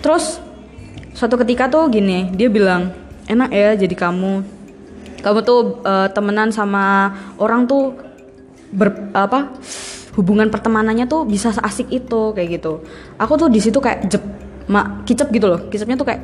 Terus 0.06 0.38
suatu 1.17 1.34
ketika 1.41 1.65
tuh 1.65 1.89
gini 1.89 2.30
dia 2.38 2.46
bilang 2.46 2.93
enak 3.26 3.50
ya 3.50 3.74
jadi 3.74 3.96
kamu. 3.98 4.46
Kamu 5.26 5.39
tuh 5.41 5.82
eh, 5.82 6.08
temenan 6.13 6.54
sama 6.54 7.17
orang 7.41 7.65
tuh 7.65 7.98
ber 8.69 8.93
apa 9.17 9.50
hubungan 10.13 10.50
pertemanannya 10.54 11.10
tuh 11.10 11.26
bisa 11.26 11.50
seasik 11.50 11.89
itu 11.89 12.38
kayak 12.38 12.62
gitu. 12.62 12.86
Aku 13.17 13.34
tuh 13.34 13.50
di 13.50 13.58
situ 13.58 13.82
kayak 13.82 14.13
jep 14.13 14.22
mak 14.69 15.10
kicep 15.10 15.34
gitu 15.34 15.50
loh. 15.50 15.60
Kicepnya 15.74 15.98
tuh 15.98 16.06
kayak 16.06 16.22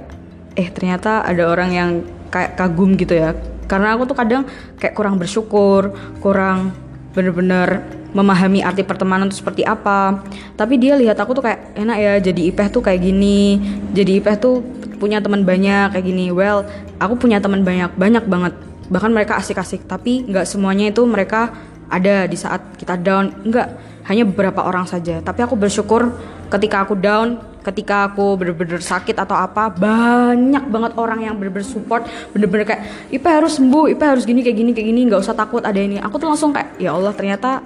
eh 0.53 0.69
ternyata 0.69 1.25
ada 1.25 1.49
orang 1.49 1.69
yang 1.73 1.89
kayak 2.29 2.55
kagum 2.55 2.95
gitu 2.95 3.17
ya. 3.17 3.35
Karena 3.69 3.93
aku 3.93 4.09
tuh 4.09 4.17
kadang 4.17 4.49
kayak 4.81 4.97
kurang 4.97 5.21
bersyukur 5.21 5.93
kurang 6.23 6.73
bener-bener 7.13 7.85
memahami 8.09 8.65
arti 8.65 8.81
pertemanan 8.81 9.29
itu 9.29 9.41
seperti 9.41 9.61
apa. 9.65 10.21
Tapi 10.57 10.81
dia 10.81 10.97
lihat 10.97 11.17
aku 11.21 11.37
tuh 11.37 11.45
kayak 11.45 11.77
enak 11.77 11.97
ya 11.97 12.13
jadi 12.31 12.41
ipeh 12.49 12.67
tuh 12.73 12.81
kayak 12.81 13.01
gini 13.01 13.61
jadi 13.93 14.21
ipeh 14.21 14.35
tuh 14.41 14.65
punya 14.97 15.21
teman 15.21 15.45
banyak 15.45 15.93
kayak 15.93 16.05
gini. 16.05 16.33
Well 16.33 16.65
aku 16.97 17.17
punya 17.17 17.37
teman 17.37 17.61
banyak 17.61 17.93
banyak 17.93 18.25
banget. 18.25 18.53
Bahkan 18.89 19.11
mereka 19.13 19.37
asik-asik 19.37 19.85
tapi 19.85 20.25
nggak 20.25 20.49
semuanya 20.49 20.89
itu 20.89 21.05
mereka 21.05 21.53
ada 21.89 22.25
di 22.25 22.37
saat 22.37 22.61
kita 22.77 22.97
down. 22.97 23.45
Nggak 23.45 23.67
hanya 24.09 24.25
beberapa 24.25 24.65
orang 24.65 24.89
saja. 24.89 25.21
Tapi 25.21 25.45
aku 25.45 25.53
bersyukur 25.53 26.09
ketika 26.49 26.81
aku 26.81 26.97
down 26.97 27.37
ketika 27.69 28.09
aku 28.09 28.33
bener-bener 28.35 28.81
sakit 28.81 29.13
atau 29.13 29.37
apa 29.37 29.69
banyak 29.69 30.65
banget 30.67 30.91
orang 30.97 31.21
yang 31.21 31.37
bener-bener 31.37 31.65
support 31.65 32.09
bener-bener 32.33 32.65
kayak 32.65 32.81
Ipe 33.13 33.29
harus 33.29 33.61
sembuh 33.61 33.93
Ipe 33.93 34.03
harus 34.03 34.25
gini 34.25 34.41
kayak 34.41 34.57
gini 34.57 34.71
kayak 34.73 34.87
gini 34.89 35.01
nggak 35.05 35.21
usah 35.21 35.37
takut 35.37 35.61
ada 35.61 35.77
ini. 35.77 36.01
Aku 36.01 36.17
tuh 36.17 36.27
langsung 36.27 36.49
kayak 36.49 36.81
ya 36.81 36.97
Allah 36.97 37.13
ternyata 37.13 37.61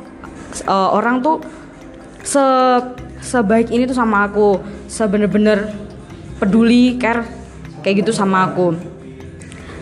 uh, 0.68 0.89
orang 0.91 1.24
tuh 1.24 1.39
se 2.24 2.43
sebaik 3.24 3.72
ini 3.72 3.88
tuh 3.88 3.95
sama 3.95 4.28
aku 4.28 4.60
sebener-bener 4.91 5.72
peduli 6.38 6.99
care 6.99 7.24
kayak 7.80 8.04
gitu 8.04 8.12
sama 8.12 8.51
aku 8.51 8.93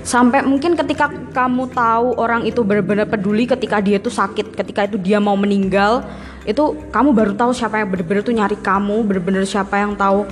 sampai 0.02 0.42
mungkin 0.42 0.74
ketika 0.74 1.10
kamu 1.34 1.70
tahu 1.72 2.18
orang 2.18 2.42
itu 2.46 2.66
benar-benar 2.66 3.06
peduli 3.06 3.46
ketika 3.46 3.78
dia 3.78 4.02
tuh 4.02 4.14
sakit 4.14 4.58
ketika 4.58 4.90
itu 4.90 4.98
dia 4.98 5.22
mau 5.22 5.38
meninggal 5.38 6.02
itu 6.42 6.74
kamu 6.90 7.14
baru 7.14 7.34
tahu 7.38 7.54
siapa 7.54 7.78
yang 7.82 7.90
benar-benar 7.94 8.22
tuh 8.26 8.34
nyari 8.34 8.58
kamu 8.58 8.98
benar-benar 9.06 9.46
siapa 9.46 9.78
yang 9.78 9.94
tahu 9.94 10.26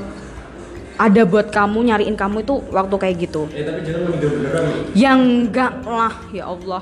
ada 0.99 1.21
buat 1.23 1.47
kamu 1.53 1.79
nyariin 1.93 2.17
kamu 2.17 2.43
itu 2.43 2.59
waktu 2.75 2.95
kayak 2.99 3.15
gitu 3.29 3.47
Eh 3.55 3.63
tapi 3.63 3.79
jangan 3.87 4.11
beneran. 4.19 4.65
yang 4.97 5.19
enggak 5.47 5.73
lah 5.85 6.13
ya 6.33 6.43
Allah 6.49 6.81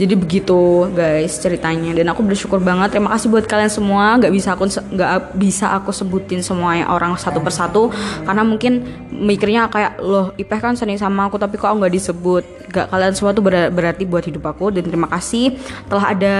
jadi 0.00 0.16
begitu 0.16 0.88
guys 0.96 1.36
ceritanya. 1.36 1.92
Dan 1.92 2.08
aku 2.08 2.24
bersyukur 2.24 2.56
banget. 2.56 2.96
Terima 2.96 3.12
kasih 3.12 3.28
buat 3.28 3.44
kalian 3.44 3.68
semua. 3.68 4.16
Nggak 4.16 4.32
bisa 4.32 4.48
aku 4.56 4.64
nggak 4.64 5.12
bisa 5.36 5.66
aku 5.76 5.92
sebutin 5.92 6.40
semuanya 6.40 6.88
orang 6.88 7.12
satu 7.20 7.44
persatu. 7.44 7.92
Karena 8.24 8.40
mungkin 8.40 8.88
mikirnya 9.12 9.68
kayak 9.68 10.00
loh 10.00 10.32
Ipeh 10.40 10.56
kan 10.56 10.72
sering 10.72 10.96
sama 10.96 11.28
aku 11.28 11.36
tapi 11.36 11.60
kok 11.60 11.68
nggak 11.68 11.92
disebut? 11.92 12.72
Nggak 12.72 12.86
kalian 12.88 13.12
semua 13.12 13.36
tuh 13.36 13.44
ber- 13.44 13.68
berarti 13.68 14.08
buat 14.08 14.24
hidup 14.24 14.48
aku. 14.48 14.72
Dan 14.72 14.88
terima 14.88 15.12
kasih 15.12 15.60
telah 15.92 16.16
ada 16.16 16.36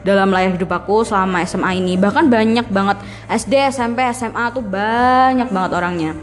dalam 0.00 0.32
layar 0.32 0.56
hidup 0.56 0.72
aku 0.72 1.04
selama 1.04 1.44
SMA 1.44 1.76
ini. 1.76 2.00
Bahkan 2.00 2.32
banyak 2.32 2.72
banget. 2.72 3.04
SD 3.28 3.52
SMP 3.68 4.00
SMA 4.16 4.48
tuh 4.56 4.64
banyak 4.64 5.52
banget 5.52 5.70
orangnya 5.76 6.16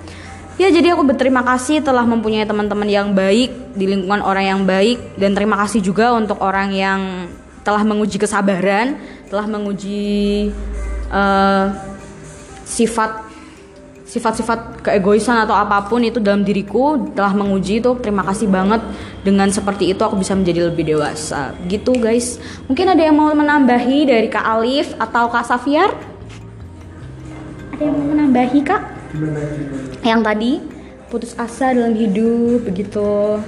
Ya 0.55 0.71
jadi 0.71 0.95
aku 0.95 1.03
berterima 1.03 1.43
kasih 1.43 1.83
telah 1.83 2.07
mempunyai 2.07 2.47
teman-teman 2.47 2.87
yang 2.87 3.11
baik 3.11 3.75
di 3.75 3.91
lingkungan 3.91 4.23
orang 4.23 4.55
yang 4.55 4.61
baik 4.63 5.19
dan 5.19 5.35
terima 5.35 5.59
kasih 5.59 5.83
juga 5.83 6.15
untuk 6.15 6.39
orang 6.39 6.71
yang 6.71 7.27
telah 7.67 7.83
menguji 7.83 8.15
kesabaran, 8.15 8.95
telah 9.27 9.51
menguji 9.51 10.47
eh, 11.11 11.65
sifat 12.63 13.27
sifat-sifat 14.05 14.79
keegoisan 14.79 15.43
atau 15.43 15.51
apa 15.51 15.91
pun 15.91 15.99
itu 15.99 16.23
dalam 16.23 16.47
diriku 16.47 17.11
telah 17.11 17.35
menguji 17.35 17.83
itu 17.83 17.91
terima 17.99 18.23
kasih 18.23 18.47
banget. 18.47 18.79
Dengan 19.27 19.51
seperti 19.51 19.91
itu 19.91 19.99
aku 20.07 20.23
bisa 20.23 20.39
menjadi 20.39 20.71
lebih 20.71 20.87
dewasa. 20.87 21.51
Gitu 21.67 21.99
guys. 21.99 22.39
Mungkin 22.71 22.95
ada 22.95 23.03
yang 23.03 23.19
mau 23.19 23.27
menambahi 23.27 24.07
dari 24.07 24.31
Kak 24.31 24.45
Alif 24.45 24.95
atau 24.95 25.27
Kak 25.27 25.43
Safiar? 25.51 25.91
Ada 27.75 27.81
yang 27.83 27.91
mau 27.91 28.07
menambahi 28.15 28.59
Kak 28.63 28.94
yang 30.05 30.21
tadi 30.21 30.61
putus 31.09 31.33
asa 31.37 31.71
dalam 31.71 31.95
hidup 31.95 32.65
begitu. 32.65 33.39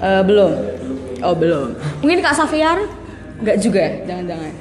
Eh, 0.00 0.22
belum? 0.24 0.52
Oh 1.20 1.36
belum. 1.36 1.76
Mungkin 2.00 2.24
kak 2.24 2.32
Safiar? 2.32 2.80
Nggak 3.40 3.56
juga 3.60 3.84
jangan-jangan. 4.08 4.52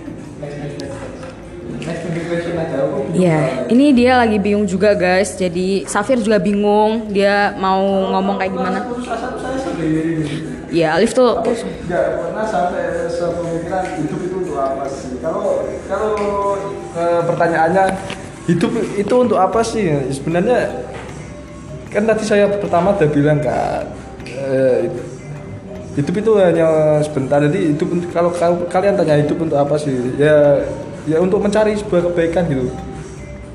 Ya, 3.15 3.65
ini 3.71 3.95
dia 3.95 4.19
lagi 4.19 4.37
bingung 4.37 4.67
juga 4.67 4.93
guys. 4.93 5.33
Jadi 5.39 5.87
Safir 5.87 6.19
juga 6.19 6.37
bingung. 6.37 7.07
Dia 7.09 7.55
mau 7.55 7.81
ngomong 8.13 8.35
kayak 8.37 8.51
gimana? 8.51 8.79
Ya, 10.69 10.93
Alif 10.99 11.17
tuh 11.17 11.39
nggak 11.41 12.05
pernah 12.19 12.45
sampai 12.45 13.09
sepemikiran 13.09 13.83
hidup 13.97 14.21
itu 14.21 14.38
kalau 15.19 15.65
kalau 15.85 16.11
eh, 16.95 17.21
pertanyaannya 17.25 17.85
hidup 18.47 18.71
itu 18.95 19.15
untuk 19.15 19.37
apa 19.37 19.59
sih? 19.61 19.85
Sebenarnya 20.09 20.69
kan 21.89 22.05
tadi 22.05 22.23
saya 22.25 22.45
pertama 22.49 22.93
udah 22.93 23.09
bilang 23.09 23.39
kan 23.41 23.85
eh, 24.25 24.89
hidup 25.97 26.15
itu 26.15 26.31
hanya 26.39 26.67
sebentar. 27.03 27.41
Jadi 27.43 27.73
untuk- 27.75 28.09
kalau 28.13 28.31
kal- 28.31 28.67
kalian 28.69 28.95
tanya 28.95 29.19
hidup 29.19 29.37
untuk 29.41 29.57
apa 29.59 29.75
sih? 29.75 29.95
Ya 30.17 30.63
ya 31.07 31.17
untuk 31.19 31.41
mencari 31.41 31.73
sebuah 31.75 32.11
kebaikan 32.11 32.45
gitu. 32.47 32.69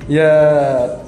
Ya 0.04 0.30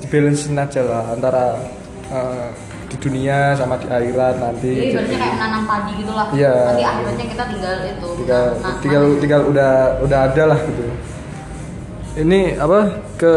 dibalancein 0.01 0.57
aja 0.57 0.81
lah 0.81 1.05
antara 1.13 1.61
eh, 2.09 2.49
di 2.97 3.05
dunia 3.05 3.53
sama 3.53 3.77
di 3.77 3.85
akhirat 3.87 4.35
nanti 4.41 4.73
Jadi 4.73 4.89
ibaratnya 4.97 5.19
kayak 5.21 5.35
menanam 5.37 5.63
padi 5.69 5.93
gitu 6.01 6.13
lah. 6.17 6.27
Iya. 6.33 6.55
Nanti 6.73 6.85
akhirnya 6.89 7.27
kita 7.29 7.45
tinggal 7.53 7.75
itu. 7.85 8.09
tinggal 8.25 8.45
na- 8.57 8.79
tinggal 8.81 9.05
tinggal 9.21 9.41
udah 9.53 9.73
udah 10.01 10.19
ada 10.33 10.43
lah 10.49 10.59
gitu 10.65 10.85
ini 12.17 12.57
apa 12.57 13.05
ke 13.21 13.35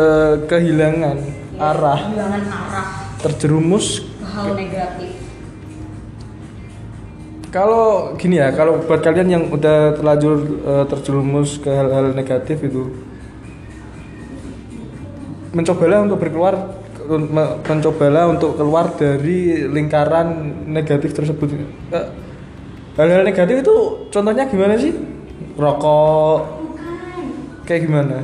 kehilangan 0.48 1.20
arah 1.60 2.00
kehilangan 2.08 2.44
arah 2.48 2.88
terjerumus 3.20 4.08
ke 4.08 4.24
hal 4.24 4.56
negatif. 4.56 5.12
kalau 7.52 8.16
gini 8.16 8.40
ya 8.40 8.56
kalau 8.56 8.80
buat 8.80 9.04
kalian 9.04 9.28
yang 9.28 9.44
udah 9.52 10.00
terlanjur 10.00 10.64
eh, 10.64 10.86
terjerumus 10.88 11.60
ke 11.60 11.68
hal-hal 11.68 12.16
negatif 12.16 12.64
itu 12.64 12.88
mencobalah 15.52 16.08
untuk 16.08 16.24
berkeluar 16.24 16.79
mencobalah 17.10 18.30
untuk 18.30 18.54
keluar 18.54 18.94
dari 18.94 19.66
lingkaran 19.66 20.28
negatif 20.70 21.18
tersebut. 21.18 21.58
Eh, 21.90 22.08
hal-hal 23.00 23.26
negatif 23.26 23.66
itu 23.66 23.76
contohnya 24.14 24.46
gimana 24.46 24.78
sih? 24.78 24.94
Rokok. 25.58 26.40
Kayak 27.66 27.82
gimana? 27.90 28.18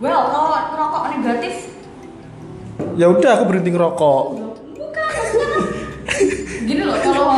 Well, 0.00 0.22
kalau 0.28 0.52
rokok 0.76 1.04
negatif? 1.16 1.72
Ya 3.00 3.08
udah 3.08 3.30
aku 3.40 3.44
berhenti 3.48 3.70
ngerokok. 3.72 4.24
Gini 6.66 6.82
loh 6.82 6.98
kalau 7.00 7.30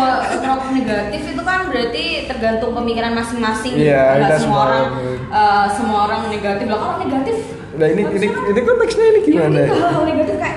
rokok 0.42 0.70
negatif 0.74 1.22
itu 1.30 1.42
kan 1.46 1.70
berarti 1.70 2.26
tergantung 2.26 2.74
pemikiran 2.74 3.14
masing-masing. 3.14 3.78
Iya, 3.78 4.26
kita 4.26 4.36
semua 4.42 4.42
semua 4.42 4.60
orang 4.66 4.86
eh, 5.30 5.66
semua 5.76 5.98
orang 6.10 6.20
negatif. 6.32 6.64
Lah 6.66 6.78
kalau 6.82 6.96
negatif 7.06 7.58
nah 7.78 7.86
ini 7.86 8.02
ini 8.10 8.26
ini 8.26 8.60
konteksnya 8.66 9.04
ini 9.06 9.20
dia 9.22 9.26
gimana? 9.30 9.60
ini 9.62 9.70
hal-hal 9.70 10.02
negatif 10.02 10.36
kayak 10.42 10.56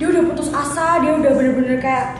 dia 0.00 0.06
udah 0.08 0.22
putus 0.32 0.48
asa 0.48 0.96
dia 1.04 1.12
udah 1.12 1.30
bener-bener 1.36 1.76
kayak 1.76 2.16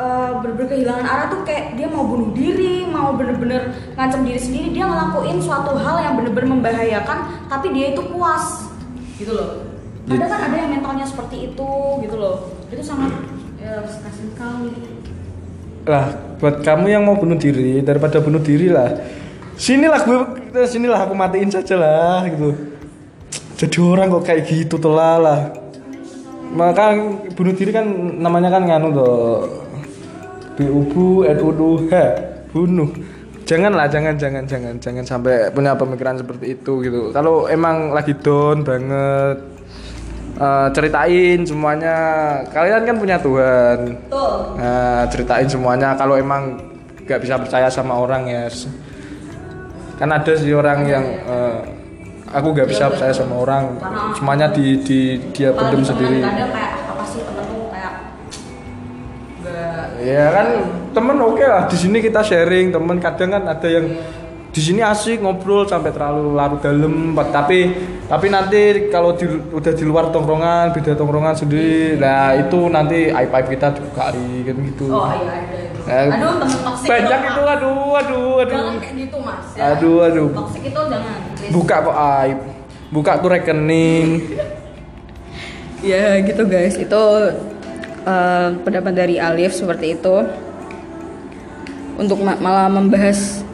eh, 0.00 0.30
bener-bener 0.40 0.68
kehilangan 0.72 1.04
arah 1.04 1.26
tuh 1.28 1.44
kayak 1.44 1.76
dia 1.76 1.84
mau 1.92 2.08
bunuh 2.08 2.32
diri 2.32 2.88
mau 2.88 3.12
bener-bener 3.12 3.76
ngancam 3.92 4.24
diri 4.24 4.40
sendiri. 4.40 4.68
Dia 4.72 4.88
ngelakuin 4.88 5.36
suatu 5.44 5.76
hal 5.76 6.00
yang 6.00 6.16
bener-bener 6.16 6.56
membahayakan 6.56 7.46
tapi 7.52 7.76
dia 7.76 7.92
itu 7.92 8.00
puas 8.08 8.72
gitu 9.20 9.36
loh. 9.36 9.68
Kadang 10.08 10.30
kan 10.32 10.40
ada 10.48 10.56
yang 10.56 10.72
mentalnya 10.72 11.04
seperti 11.04 11.52
itu 11.52 11.70
gitu 12.00 12.16
loh. 12.16 12.48
Itu 12.72 12.80
sangat 12.80 13.12
ya 13.60 13.84
kasihan 13.84 14.32
sekali. 14.32 14.72
Lah 15.84 16.08
buat 16.40 16.64
kamu 16.64 16.86
yang 16.88 17.04
mau 17.04 17.20
bunuh 17.20 17.36
diri 17.36 17.84
daripada 17.84 18.24
bunuh 18.24 18.40
diri 18.40 18.72
lah. 18.72 18.88
Sinilah 19.60 20.00
gue 20.00 20.64
sinilah 20.64 21.04
aku 21.04 21.12
matiin 21.12 21.52
saja 21.52 21.76
lah 21.76 22.24
gitu. 22.24 22.56
Jadi 23.58 23.76
orang 23.84 24.08
kok 24.16 24.24
kayak 24.24 24.48
gitu 24.48 24.80
telah 24.80 25.18
lah 25.20 25.67
maka 26.52 26.96
bunuh 27.36 27.54
diri 27.54 27.70
kan 27.74 27.86
namanya 28.18 28.48
kan 28.48 28.62
nganu 28.64 28.88
tuh 28.94 29.18
bubu 30.58 31.22
nuh 31.24 31.92
bunuh. 32.50 32.90
Janganlah 33.48 33.88
jangan 33.88 34.12
jangan 34.20 34.44
jangan 34.44 34.74
jangan 34.76 35.04
sampai 35.08 35.48
punya 35.56 35.72
pemikiran 35.72 36.20
seperti 36.20 36.52
itu 36.52 36.84
gitu. 36.84 37.00
Kalau 37.16 37.48
emang 37.48 37.96
lagi 37.96 38.12
down 38.20 38.60
banget 38.60 39.40
eh, 40.36 40.68
ceritain 40.76 41.40
semuanya. 41.48 41.96
Kalian 42.52 42.84
kan 42.84 42.96
punya 43.00 43.16
Tuhan. 43.16 43.78
Tuh 44.12 44.36
Nah, 44.58 45.06
ceritain 45.08 45.48
semuanya. 45.48 45.96
Kalau 45.96 46.18
emang 46.18 46.60
nggak 47.08 47.20
bisa 47.24 47.40
percaya 47.40 47.72
sama 47.72 47.96
orang 47.96 48.28
ya. 48.28 48.44
Kan 49.96 50.12
ada 50.12 50.32
sih 50.36 50.52
orang 50.52 50.84
yang 50.84 51.04
eh, 51.06 51.77
aku 52.32 52.46
nggak 52.52 52.68
bisa 52.68 52.90
percaya 52.92 53.12
sama 53.14 53.34
orang. 53.40 53.78
Semuanya 54.16 54.48
di, 54.52 54.80
di 54.82 54.98
dia 55.32 55.52
pendem 55.52 55.82
sendiri. 55.84 56.20
kadang 56.22 56.50
kayak 56.52 56.72
apa 56.88 57.04
sih 57.06 57.20
temen 57.24 57.44
tuh 57.46 57.62
kayak 57.72 57.92
nggak 59.42 59.86
Ya 60.04 60.24
kan 60.32 60.46
temen 60.94 61.16
oke 61.20 61.44
lah. 61.44 61.62
Di 61.66 61.76
sini 61.76 61.98
kita 62.00 62.20
sharing 62.24 62.72
temen. 62.72 62.96
Kadang 63.00 63.30
kan 63.34 63.42
ada 63.48 63.68
yang 63.68 63.86
di 64.48 64.60
sini 64.64 64.80
asik 64.80 65.20
ngobrol 65.20 65.68
sampai 65.68 65.92
terlalu 65.92 66.34
larut 66.34 66.60
dalam. 66.60 67.12
Tapi 67.14 67.58
tapi 68.08 68.26
nanti 68.32 68.88
kalau 68.88 69.12
di, 69.12 69.28
udah 69.28 69.72
di 69.76 69.84
luar 69.84 70.08
tongkrongan 70.08 70.72
beda 70.72 70.96
tongkrongan 70.96 71.34
sendiri. 71.36 72.00
Nah 72.00 72.32
itu 72.36 72.58
nanti 72.72 73.12
aib 73.12 73.30
aib 73.32 73.46
kita 73.52 73.76
dibuka 73.76 74.12
kan 74.12 74.56
gitu. 74.64 74.86
oh 74.88 75.12
iya 75.12 75.32
ada 75.44 75.67
Eh, 75.67 75.67
aduh 75.88 76.32
temen 76.36 76.60
toksik 76.62 76.88
banyak 76.88 77.20
itu 77.24 77.40
Mas. 77.40 77.48
aduh 77.48 77.88
aduh 77.96 78.32
aduh. 78.36 78.52
jangan 78.52 78.76
kayak 78.76 78.94
gitu 79.00 79.16
mas 79.24 79.46
ya. 79.56 79.60
Aduh, 79.72 79.96
aduh. 80.04 80.28
toksik 80.36 80.62
itu 80.68 80.80
jangan 80.84 81.16
please. 81.34 81.52
buka 81.52 81.76
kok 81.80 81.96
aib. 81.96 82.38
Buka 82.88 83.12
tuh 83.20 83.30
rekening. 83.32 84.08
Ya 85.78 86.18
gitu 86.26 86.42
guys. 86.42 86.74
Itu 86.74 87.02
eh, 88.02 88.48
pendapat 88.66 88.98
dari 88.98 89.14
Alif 89.22 89.54
seperti 89.54 89.94
itu. 89.94 90.26
Untuk 91.94 92.18
ma- 92.18 92.34
malah 92.34 92.66
membahas 92.66 93.46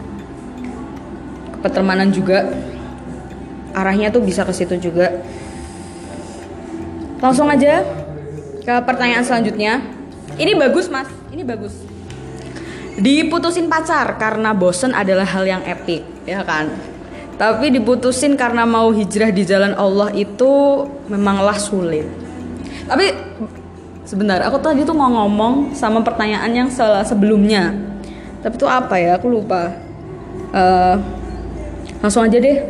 pertemanan 1.60 2.08
juga. 2.08 2.48
Arahnya 3.76 4.08
tuh 4.08 4.24
bisa 4.24 4.40
ke 4.48 4.56
situ 4.56 4.80
juga. 4.80 5.20
Langsung 7.20 7.44
aja 7.52 7.84
ke 8.64 8.74
pertanyaan 8.88 9.20
selanjutnya. 9.20 9.84
Ini 10.40 10.56
bagus 10.56 10.88
mas. 10.88 11.12
Ini 11.28 11.44
bagus 11.44 11.76
diputusin 12.94 13.66
pacar 13.66 14.14
karena 14.18 14.54
bosen 14.54 14.94
adalah 14.94 15.26
hal 15.26 15.44
yang 15.46 15.62
epic 15.66 16.06
ya 16.26 16.46
kan? 16.46 16.70
Tapi 17.34 17.74
diputusin 17.74 18.38
karena 18.38 18.62
mau 18.62 18.94
hijrah 18.94 19.34
di 19.34 19.42
jalan 19.42 19.74
Allah 19.74 20.14
itu 20.14 20.86
memanglah 21.10 21.58
sulit. 21.58 22.06
Tapi 22.86 23.10
sebentar 24.06 24.38
aku 24.46 24.62
tadi 24.62 24.86
tuh 24.86 24.94
mau 24.94 25.10
ngomong 25.10 25.74
sama 25.74 25.98
pertanyaan 26.06 26.50
yang 26.54 26.68
se- 26.70 27.02
sebelumnya. 27.02 27.74
Tapi 28.38 28.54
itu 28.54 28.68
apa 28.70 28.94
ya? 29.02 29.18
Aku 29.18 29.26
lupa. 29.26 29.74
Eh, 30.54 30.96
langsung 31.98 32.22
aja 32.22 32.38
deh. 32.38 32.62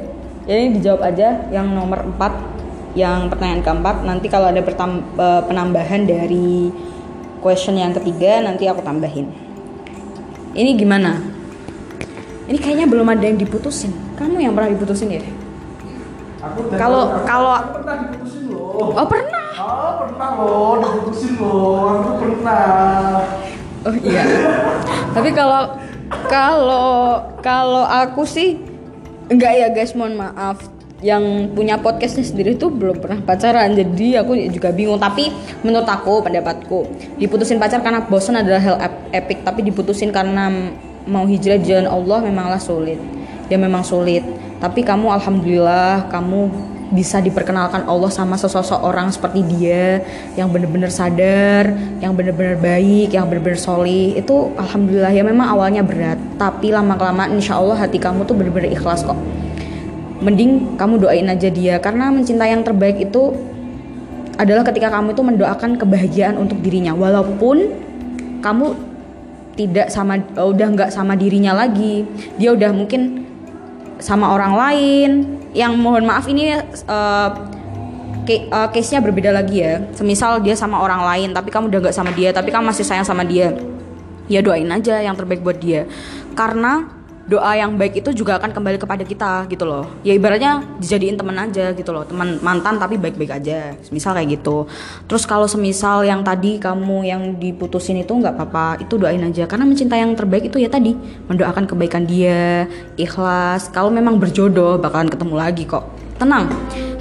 Ini 0.48 0.80
dijawab 0.80 1.12
aja 1.12 1.44
yang 1.52 1.68
nomor 1.68 2.00
4 2.16 2.96
yang 2.96 3.28
pertanyaan 3.28 3.60
keempat. 3.60 3.96
Nanti 4.08 4.32
kalau 4.32 4.48
ada 4.48 4.64
eh, 4.64 5.42
penambahan 5.44 6.08
dari 6.08 6.72
question 7.44 7.76
yang 7.76 7.92
ketiga 7.92 8.40
nanti 8.40 8.64
aku 8.64 8.80
tambahin 8.80 9.28
ini 10.54 10.70
gimana? 10.78 11.18
Ini 12.46 12.58
kayaknya 12.60 12.86
belum 12.86 13.08
ada 13.10 13.24
yang 13.26 13.38
diputusin. 13.40 13.90
Kamu 14.14 14.38
yang 14.38 14.54
pernah 14.54 14.70
diputusin 14.70 15.10
ya? 15.10 15.22
Kalau 16.76 17.24
kalau 17.24 17.56
pernah 17.72 17.94
diputusin 18.04 18.52
loh. 18.52 18.94
oh 18.94 19.06
pernah? 19.08 19.48
Oh, 19.54 19.90
pernah 20.04 20.28
loh, 20.38 20.72
diputusin 20.78 21.32
loh. 21.40 22.04
Aku 22.04 22.10
pernah. 22.20 22.66
oh 23.88 23.94
iya. 24.04 24.24
Tapi 25.16 25.30
kalau 25.32 25.62
kalau 26.28 26.88
kalau 27.40 27.84
aku 27.88 28.28
sih 28.28 28.60
enggak 29.32 29.52
ya 29.56 29.68
guys. 29.72 29.96
Mohon 29.96 30.28
maaf 30.28 30.58
yang 31.02 31.50
punya 31.50 31.80
podcastnya 31.82 32.22
sendiri 32.22 32.54
tuh 32.54 32.70
belum 32.70 33.02
pernah 33.02 33.18
pacaran 33.24 33.74
jadi 33.74 34.22
aku 34.22 34.38
juga 34.52 34.70
bingung. 34.70 35.00
Tapi 35.00 35.32
menurut 35.66 35.88
aku 35.88 36.22
pendapatku 36.22 36.86
diputusin 37.18 37.58
pacar 37.58 37.82
karena 37.82 38.04
bosan 38.06 38.38
adalah 38.38 38.62
hal 38.62 38.76
ep- 38.78 39.10
epic. 39.10 39.42
Tapi 39.42 39.66
diputusin 39.66 40.14
karena 40.14 40.52
mau 41.04 41.26
hijrah 41.26 41.58
di 41.58 41.74
jalan 41.74 41.90
Allah 41.90 42.18
memanglah 42.22 42.62
sulit. 42.62 43.00
Ya 43.50 43.58
memang 43.58 43.82
sulit. 43.82 44.22
Tapi 44.62 44.86
kamu 44.86 45.10
alhamdulillah 45.10 46.08
kamu 46.08 46.72
bisa 46.94 47.18
diperkenalkan 47.18 47.84
Allah 47.90 48.08
sama 48.08 48.38
sesosok 48.38 48.78
orang 48.86 49.10
seperti 49.10 49.42
dia 49.44 50.04
yang 50.38 50.46
benar-benar 50.52 50.94
sadar, 50.94 51.74
yang 51.98 52.14
benar-benar 52.14 52.54
baik, 52.60 53.10
yang 53.10 53.26
benar-benar 53.26 53.58
solih. 53.58 54.14
Itu 54.14 54.54
alhamdulillah 54.54 55.10
ya 55.10 55.26
memang 55.26 55.52
awalnya 55.52 55.82
berat. 55.82 56.16
Tapi 56.38 56.70
lama 56.70 56.94
kelamaan 56.94 57.34
insya 57.34 57.58
Allah 57.58 57.76
hati 57.76 57.98
kamu 57.98 58.24
tuh 58.24 58.38
benar-benar 58.38 58.70
ikhlas 58.70 59.02
kok 59.02 59.18
mending 60.24 60.80
kamu 60.80 61.04
doain 61.04 61.28
aja 61.28 61.52
dia. 61.52 61.76
Karena 61.78 62.08
mencintai 62.08 62.56
yang 62.56 62.64
terbaik 62.64 62.96
itu 62.96 63.36
adalah 64.40 64.66
ketika 64.66 64.90
kamu 64.90 65.14
itu 65.14 65.22
mendoakan 65.22 65.76
kebahagiaan 65.78 66.40
untuk 66.40 66.58
dirinya. 66.64 66.96
Walaupun 66.96 67.70
kamu 68.40 68.66
tidak 69.54 69.92
sama 69.92 70.18
eh, 70.18 70.46
udah 70.48 70.66
nggak 70.74 70.90
sama 70.90 71.14
dirinya 71.14 71.52
lagi. 71.54 72.08
Dia 72.40 72.56
udah 72.56 72.72
mungkin 72.72 73.28
sama 74.00 74.32
orang 74.32 74.56
lain. 74.56 75.10
Yang 75.54 75.72
mohon 75.78 76.02
maaf 76.02 76.26
ini 76.26 76.58
ca- 78.26 78.44
eh, 78.50 78.68
case-nya 78.74 79.04
berbeda 79.04 79.30
lagi 79.30 79.62
ya. 79.62 79.84
Semisal 79.94 80.42
dia 80.42 80.56
sama 80.58 80.80
orang 80.82 81.04
lain 81.04 81.28
tapi 81.30 81.52
kamu 81.52 81.70
udah 81.70 81.80
nggak 81.84 81.96
sama 81.96 82.10
dia 82.16 82.32
tapi 82.34 82.50
kamu 82.50 82.72
masih 82.72 82.82
sayang 82.82 83.06
sama 83.06 83.22
dia. 83.22 83.54
Ya 84.26 84.40
doain 84.40 84.66
aja 84.72 84.98
yang 85.04 85.14
terbaik 85.14 85.44
buat 85.44 85.60
dia. 85.60 85.84
Karena 86.34 86.88
doa 87.24 87.56
yang 87.56 87.80
baik 87.80 88.04
itu 88.04 88.12
juga 88.12 88.36
akan 88.36 88.52
kembali 88.52 88.76
kepada 88.76 89.02
kita 89.04 89.48
gitu 89.48 89.64
loh. 89.64 89.88
Ya 90.04 90.12
ibaratnya 90.12 90.60
dijadiin 90.76 91.16
teman 91.16 91.36
aja 91.40 91.72
gitu 91.72 91.90
loh 91.90 92.04
teman 92.04 92.36
mantan 92.44 92.76
tapi 92.76 93.00
baik-baik 93.00 93.32
aja 93.32 93.72
misal 93.88 94.12
kayak 94.12 94.40
gitu. 94.40 94.68
Terus 95.08 95.24
kalau 95.24 95.48
semisal 95.48 96.04
yang 96.04 96.20
tadi 96.20 96.60
kamu 96.60 96.96
yang 97.08 97.22
diputusin 97.40 98.00
itu 98.00 98.12
nggak 98.12 98.36
apa-apa 98.36 98.84
itu 98.84 99.00
doain 99.00 99.24
aja. 99.24 99.48
Karena 99.48 99.64
mencintai 99.64 100.04
yang 100.04 100.12
terbaik 100.12 100.52
itu 100.52 100.60
ya 100.60 100.68
tadi 100.68 100.92
mendoakan 101.28 101.64
kebaikan 101.64 102.04
dia 102.04 102.68
ikhlas. 103.00 103.72
Kalau 103.72 103.88
memang 103.88 104.20
berjodoh 104.20 104.76
bakalan 104.76 105.08
ketemu 105.08 105.34
lagi 105.34 105.64
kok. 105.64 105.84
Tenang 106.14 106.46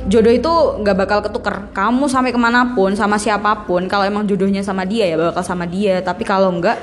jodoh 0.07 0.33
itu 0.33 0.53
nggak 0.83 0.95
bakal 0.97 1.19
ketuker. 1.23 1.71
Kamu 1.71 2.07
sampai 2.11 2.31
ke 2.35 2.39
mana 2.39 2.75
pun 2.75 2.91
sama 2.95 3.15
siapa 3.15 3.63
pun 3.63 3.87
kalau 3.87 4.03
emang 4.03 4.27
jodohnya 4.27 4.63
sama 4.63 4.83
dia 4.83 5.07
ya 5.07 5.15
bakal 5.19 5.43
sama 5.43 5.67
dia. 5.67 6.03
Tapi 6.03 6.23
kalau 6.27 6.51
enggak 6.51 6.79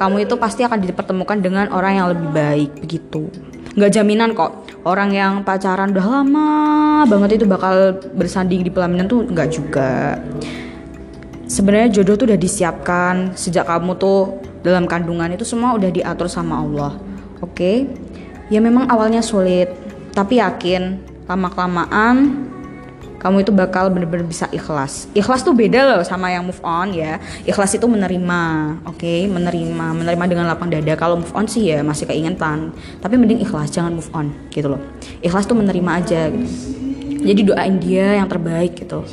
kamu 0.00 0.24
itu 0.24 0.34
pasti 0.40 0.64
akan 0.64 0.80
dipertemukan 0.80 1.44
dengan 1.44 1.68
orang 1.76 1.92
yang 2.00 2.06
lebih 2.08 2.28
baik 2.32 2.70
begitu. 2.80 3.28
Nggak 3.76 4.00
jaminan 4.00 4.32
kok 4.32 4.64
orang 4.88 5.12
yang 5.12 5.44
pacaran 5.44 5.92
udah 5.92 6.06
lama 6.08 6.48
banget 7.04 7.36
itu 7.36 7.44
bakal 7.44 8.00
bersanding 8.16 8.64
di 8.64 8.72
pelaminan 8.72 9.04
tuh 9.04 9.28
nggak 9.28 9.48
juga. 9.52 10.16
Sebenarnya 11.44 12.00
jodoh 12.00 12.16
tuh 12.16 12.32
udah 12.32 12.40
disiapkan 12.40 13.36
sejak 13.36 13.68
kamu 13.68 14.00
tuh 14.00 14.40
dalam 14.64 14.88
kandungan 14.88 15.36
itu 15.36 15.44
semua 15.44 15.76
udah 15.76 15.92
diatur 15.92 16.32
sama 16.32 16.64
Allah 16.64 16.96
oke? 17.44 17.72
Ya 18.48 18.58
memang 18.64 18.88
awalnya 18.88 19.20
sulit 19.20 19.68
tapi 20.16 20.40
yakin 20.40 20.96
lama 21.28 21.52
kelamaan 21.52 22.48
kamu 23.20 23.44
itu 23.44 23.52
bakal 23.52 23.92
bener-bener 23.92 24.24
bisa 24.24 24.48
ikhlas. 24.48 25.04
Ikhlas 25.12 25.44
tuh 25.44 25.52
beda 25.52 25.84
loh 25.84 26.02
sama 26.02 26.32
yang 26.32 26.48
move 26.48 26.58
on 26.64 26.96
ya. 26.96 27.20
Ikhlas 27.44 27.76
itu 27.76 27.84
menerima, 27.84 28.40
oke, 28.88 29.14
menerima, 29.28 29.86
menerima 29.92 30.24
dengan 30.24 30.48
lapang 30.48 30.72
dada. 30.72 30.96
Kalau 30.96 31.20
move 31.20 31.34
on 31.36 31.44
sih 31.44 31.68
ya 31.68 31.84
masih 31.84 32.08
keingetan, 32.08 32.72
tapi 33.04 33.20
mending 33.20 33.44
ikhlas, 33.44 33.68
jangan 33.68 33.92
move 33.92 34.08
on 34.16 34.32
gitu 34.48 34.72
loh. 34.72 34.80
Ikhlas 35.20 35.44
tuh 35.44 35.52
menerima 35.52 35.90
aja 36.00 36.32
gitu. 36.32 36.48
Jadi 37.20 37.40
doain 37.44 37.76
dia 37.76 38.16
yang 38.16 38.24
terbaik 38.24 38.80
gitu. 38.80 39.04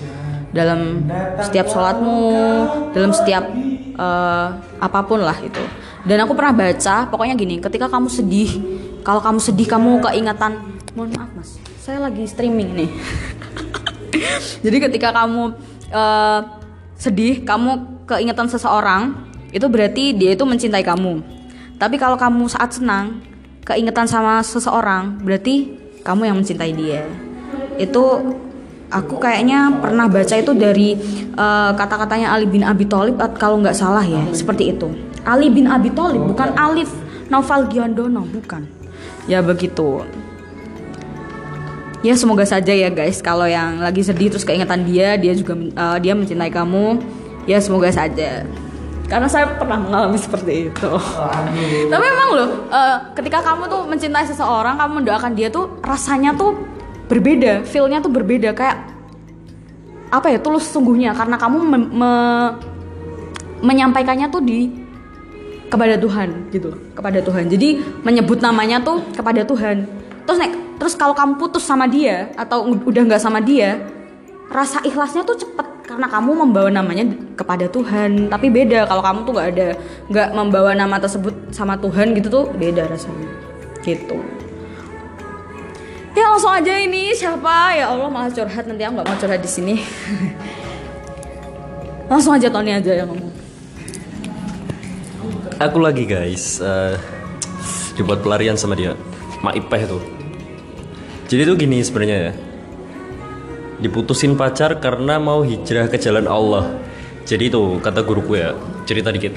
Dalam 0.55 1.03
setiap 1.43 1.67
sholatmu, 1.67 2.23
dalam 2.95 3.11
setiap 3.11 3.43
eh, 3.99 4.47
apa 4.79 4.99
pun 5.03 5.19
lah 5.19 5.35
itu. 5.43 5.59
Dan 6.07 6.23
aku 6.23 6.31
pernah 6.31 6.55
baca, 6.55 7.11
pokoknya 7.11 7.35
gini, 7.35 7.59
ketika 7.59 7.91
kamu 7.91 8.07
sedih, 8.07 8.47
kalau 9.03 9.19
kamu 9.19 9.43
sedih 9.43 9.67
kamu 9.67 9.99
keingetan, 9.99 10.79
mohon 10.95 11.11
maaf 11.11 11.27
mas, 11.35 11.59
saya 11.83 11.99
lagi 11.99 12.23
streaming 12.23 12.71
nih. 12.71 12.89
Jadi 14.65 14.77
ketika 14.77 15.09
kamu 15.13 15.53
eh, 15.91 16.39
sedih, 16.97 17.45
kamu 17.45 18.03
keingetan 18.09 18.49
seseorang, 18.49 19.13
itu 19.53 19.65
berarti 19.69 20.17
dia 20.17 20.33
itu 20.33 20.43
mencintai 20.43 20.83
kamu. 20.83 21.21
Tapi 21.77 21.95
kalau 22.01 22.17
kamu 22.17 22.49
saat 22.49 22.73
senang, 22.73 23.21
keingetan 23.63 24.09
sama 24.09 24.41
seseorang, 24.41 25.21
berarti 25.21 25.77
kamu 26.01 26.31
yang 26.31 26.35
mencintai 26.41 26.73
dia. 26.73 27.05
Itu 27.77 28.33
aku 28.87 29.19
kayaknya 29.19 29.77
pernah 29.77 30.09
baca 30.09 30.35
itu 30.35 30.51
dari 30.57 30.97
eh, 31.35 31.71
kata-katanya 31.77 32.33
Ali 32.33 32.49
bin 32.49 32.65
Abi 32.65 32.89
Thalib 32.89 33.21
kalau 33.37 33.61
nggak 33.61 33.77
salah 33.77 34.03
ya, 34.03 34.23
seperti 34.33 34.73
itu. 34.73 34.89
Ali 35.27 35.51
bin 35.51 35.67
Abi 35.67 35.91
Thalib 35.91 36.23
bukan 36.23 36.55
Alif 36.55 36.89
Naufal 37.27 37.67
Giondono, 37.67 38.23
bukan. 38.23 38.63
Ya 39.27 39.43
begitu. 39.43 40.07
Ya 42.07 42.15
semoga 42.15 42.47
saja 42.47 42.71
ya 42.71 42.87
guys. 42.87 43.19
Kalau 43.19 43.43
yang 43.43 43.83
lagi 43.83 43.99
sedih 43.99 44.31
terus 44.31 44.47
keingetan 44.47 44.87
dia 44.87 45.19
dia 45.19 45.35
juga 45.35 45.59
eh, 45.59 45.97
dia 45.99 46.15
mencintai 46.15 46.47
kamu 46.47 47.03
ya 47.43 47.59
semoga 47.59 47.91
saja. 47.91 48.47
Karena 49.11 49.27
saya 49.27 49.51
pernah 49.59 49.75
mengalami 49.75 50.15
seperti 50.15 50.71
itu. 50.71 50.91
Tapi 51.91 52.05
emang 52.07 52.29
loh 52.31 52.49
eh, 52.71 52.97
ketika 53.11 53.43
kamu 53.43 53.67
tuh 53.67 53.81
mencintai 53.91 54.23
seseorang 54.23 54.79
kamu 54.79 55.03
mendoakan 55.03 55.35
dia 55.35 55.51
tuh 55.51 55.83
rasanya 55.83 56.31
tuh 56.31 56.55
berbeda 57.11 57.67
feelnya 57.67 57.99
tuh 57.99 58.11
berbeda. 58.15 58.55
Kayak 58.55 58.87
apa 60.07 60.31
ya 60.31 60.39
tulus 60.39 60.63
sungguhnya. 60.71 61.11
Karena 61.11 61.35
kamu 61.35 61.57
me- 61.59 61.91
me- 61.91 62.53
menyampaikannya 63.67 64.31
tuh 64.31 64.39
di 64.39 64.71
kepada 65.67 65.99
Tuhan 65.99 66.55
gitu 66.55 66.71
kepada 66.95 67.19
Tuhan. 67.19 67.51
Jadi 67.51 67.83
menyebut 68.07 68.39
namanya 68.39 68.79
tuh 68.79 69.03
kepada 69.11 69.43
Tuhan. 69.43 69.83
Terus 70.23 70.39
nek 70.39 70.66
terus 70.77 70.93
kalau 70.93 71.17
kamu 71.17 71.41
putus 71.41 71.65
sama 71.65 71.89
dia 71.89 72.29
atau 72.37 72.65
udah 72.65 73.01
nggak 73.05 73.21
sama 73.21 73.41
dia 73.41 73.81
rasa 74.47 74.79
ikhlasnya 74.83 75.23
tuh 75.27 75.37
cepet. 75.37 75.67
Karena 75.87 76.03
kamu 76.11 76.43
membawa 76.43 76.67
namanya 76.67 77.07
kepada 77.39 77.71
Tuhan. 77.71 78.27
Tapi 78.27 78.51
beda 78.51 78.83
kalau 78.91 78.99
kamu 78.99 79.19
tuh 79.23 79.31
nggak 79.39 79.49
ada 79.55 79.67
nggak 80.11 80.29
membawa 80.35 80.71
nama 80.75 80.99
tersebut 80.99 81.31
sama 81.55 81.79
Tuhan 81.79 82.11
gitu 82.11 82.27
tuh 82.27 82.45
beda 82.51 82.91
rasanya. 82.91 83.27
Gitu. 83.87 84.19
Ya 86.11 86.27
langsung 86.27 86.51
aja 86.51 86.75
ini. 86.75 87.15
Siapa? 87.15 87.71
Ya 87.79 87.87
Allah 87.87 88.11
malah 88.11 88.27
curhat. 88.27 88.67
Nanti 88.67 88.83
aku 88.83 88.99
nggak 88.99 89.07
mau 89.07 89.15
curhat 89.15 89.39
di 89.39 89.47
sini. 89.47 89.75
Langsung 92.11 92.31
aja 92.35 92.47
Tony 92.47 92.71
aja 92.71 92.91
yang 92.91 93.07
ngomong. 93.11 93.31
Aku 95.59 95.79
lagi 95.79 96.07
guys. 96.07 96.59
Eh, 96.63 96.95
dibuat 97.99 98.23
pelarian 98.23 98.55
sama 98.55 98.79
dia, 98.79 98.95
Mak 99.43 99.55
Ipeh 99.59 99.83
tuh. 99.87 100.16
Jadi 101.27 101.41
tuh 101.43 101.55
gini 101.59 101.83
sebenarnya 101.83 102.17
ya. 102.17 102.33
Diputusin 103.83 104.39
pacar 104.39 104.79
karena 104.79 105.19
mau 105.19 105.43
hijrah 105.43 105.91
ke 105.91 105.99
jalan 105.99 106.25
Allah. 106.25 106.79
Jadi 107.27 107.51
tuh 107.51 107.83
kata 107.83 108.01
guruku 108.07 108.39
ya, 108.39 108.55
cerita 108.87 109.11
dikit. 109.11 109.35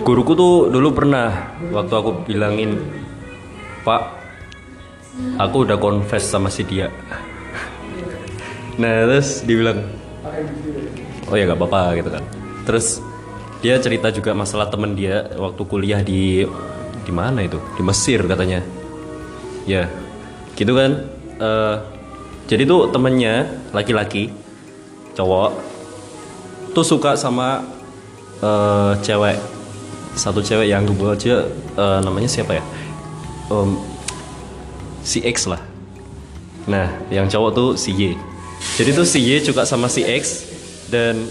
Guruku 0.00 0.32
tuh 0.32 0.72
dulu 0.72 0.96
pernah 0.96 1.52
waktu 1.68 1.92
aku 1.92 2.10
bilangin, 2.24 2.80
Pak, 3.84 4.02
aku 5.36 5.68
udah 5.68 5.76
confess 5.76 6.24
sama 6.24 6.48
si 6.48 6.64
dia. 6.64 6.88
Nah 8.78 9.10
terus 9.10 9.42
dibilang, 9.42 9.82
oh 11.26 11.34
ya 11.34 11.50
gak 11.50 11.58
apa-apa 11.58 11.98
gitu 11.98 12.14
kan. 12.14 12.22
Terus 12.62 13.02
dia 13.58 13.74
cerita 13.82 14.14
juga 14.14 14.30
masalah 14.38 14.70
temen 14.70 14.94
dia 14.94 15.26
waktu 15.34 15.62
kuliah 15.66 15.98
di 15.98 16.46
di 17.02 17.12
mana 17.12 17.42
itu 17.42 17.58
di 17.74 17.82
Mesir 17.82 18.22
katanya 18.22 18.62
ya 19.66 19.90
gitu 20.58 20.74
kan? 20.74 21.06
Eh, 21.38 21.76
jadi 22.50 22.66
tuh 22.66 22.90
temennya 22.90 23.46
laki-laki 23.70 24.34
cowok 25.14 25.54
tuh 26.74 26.82
suka 26.84 27.14
sama 27.14 27.62
eh, 28.42 28.92
cewek. 29.06 29.38
Satu 30.18 30.42
cewek 30.42 30.66
yang 30.66 30.82
gue 30.82 31.10
aja 31.14 31.46
eh, 31.78 31.98
namanya 32.02 32.26
siapa 32.26 32.58
ya? 32.58 32.64
Em, 33.54 33.78
si 35.06 35.22
X 35.22 35.46
lah. 35.46 35.62
Nah 36.66 36.90
yang 37.08 37.30
cowok 37.30 37.50
tuh 37.54 37.68
si 37.78 37.94
Y. 37.94 38.18
Jadi 38.74 38.90
tuh 38.90 39.06
si 39.06 39.22
Y 39.22 39.38
suka 39.38 39.62
sama 39.62 39.86
si 39.86 40.02
X 40.02 40.42
dan 40.90 41.30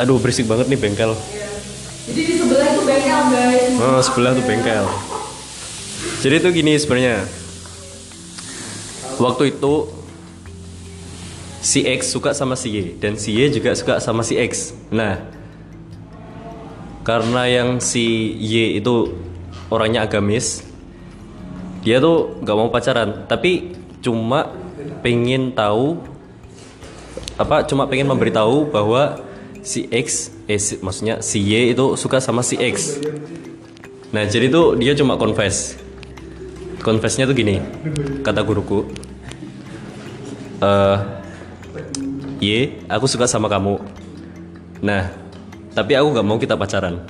aduh 0.00 0.16
berisik 0.16 0.48
banget 0.48 0.72
nih 0.72 0.80
bengkel. 0.80 1.12
Jadi 2.08 2.20
di 2.24 2.34
sebelah 2.40 2.66
itu 2.72 2.82
bengkel 2.82 3.20
guys. 3.30 3.72
oh 3.78 4.00
sebelah 4.00 4.32
tuh 4.32 4.44
bengkel. 4.48 4.84
Jadi 6.24 6.34
tuh 6.40 6.50
gini 6.50 6.72
sebenarnya 6.80 7.41
waktu 9.20 9.56
itu 9.56 9.88
si 11.62 11.86
X 11.86 12.10
suka 12.10 12.34
sama 12.34 12.58
si 12.58 12.74
Y 12.74 12.98
dan 12.98 13.14
si 13.14 13.34
Y 13.34 13.52
juga 13.54 13.74
suka 13.76 14.02
sama 14.02 14.22
si 14.26 14.34
X. 14.38 14.74
Nah 14.90 15.22
karena 17.02 17.50
yang 17.50 17.82
si 17.82 18.34
Y 18.38 18.78
itu 18.78 19.14
orangnya 19.70 20.06
agamis 20.06 20.62
dia 21.82 21.98
tuh 21.98 22.38
nggak 22.42 22.56
mau 22.56 22.70
pacaran. 22.70 23.26
Tapi 23.26 23.74
cuma 24.02 24.50
pengen 25.02 25.54
tahu 25.54 25.98
apa 27.38 27.66
cuma 27.66 27.86
pengen 27.90 28.06
memberitahu 28.10 28.70
bahwa 28.70 29.18
si 29.62 29.86
X 29.90 30.30
eh 30.50 30.58
si- 30.58 30.78
maksudnya 30.82 31.22
si 31.22 31.38
Y 31.42 31.74
itu 31.74 31.94
suka 31.94 32.18
sama 32.18 32.42
si 32.42 32.58
X. 32.58 32.98
Nah 34.10 34.26
jadi 34.26 34.50
tuh 34.50 34.74
dia 34.78 34.94
cuma 34.98 35.14
confess. 35.14 35.78
Confessnya 36.82 37.30
tuh 37.30 37.38
gini 37.38 37.62
kata 38.26 38.42
guruku 38.42 38.90
eh 40.62 40.98
Y 42.42 42.82
aku 42.90 43.06
suka 43.06 43.30
sama 43.30 43.46
kamu. 43.46 43.78
Nah 44.82 45.14
tapi 45.78 45.94
aku 45.94 46.10
nggak 46.10 46.26
mau 46.26 46.42
kita 46.42 46.58
pacaran. 46.58 47.06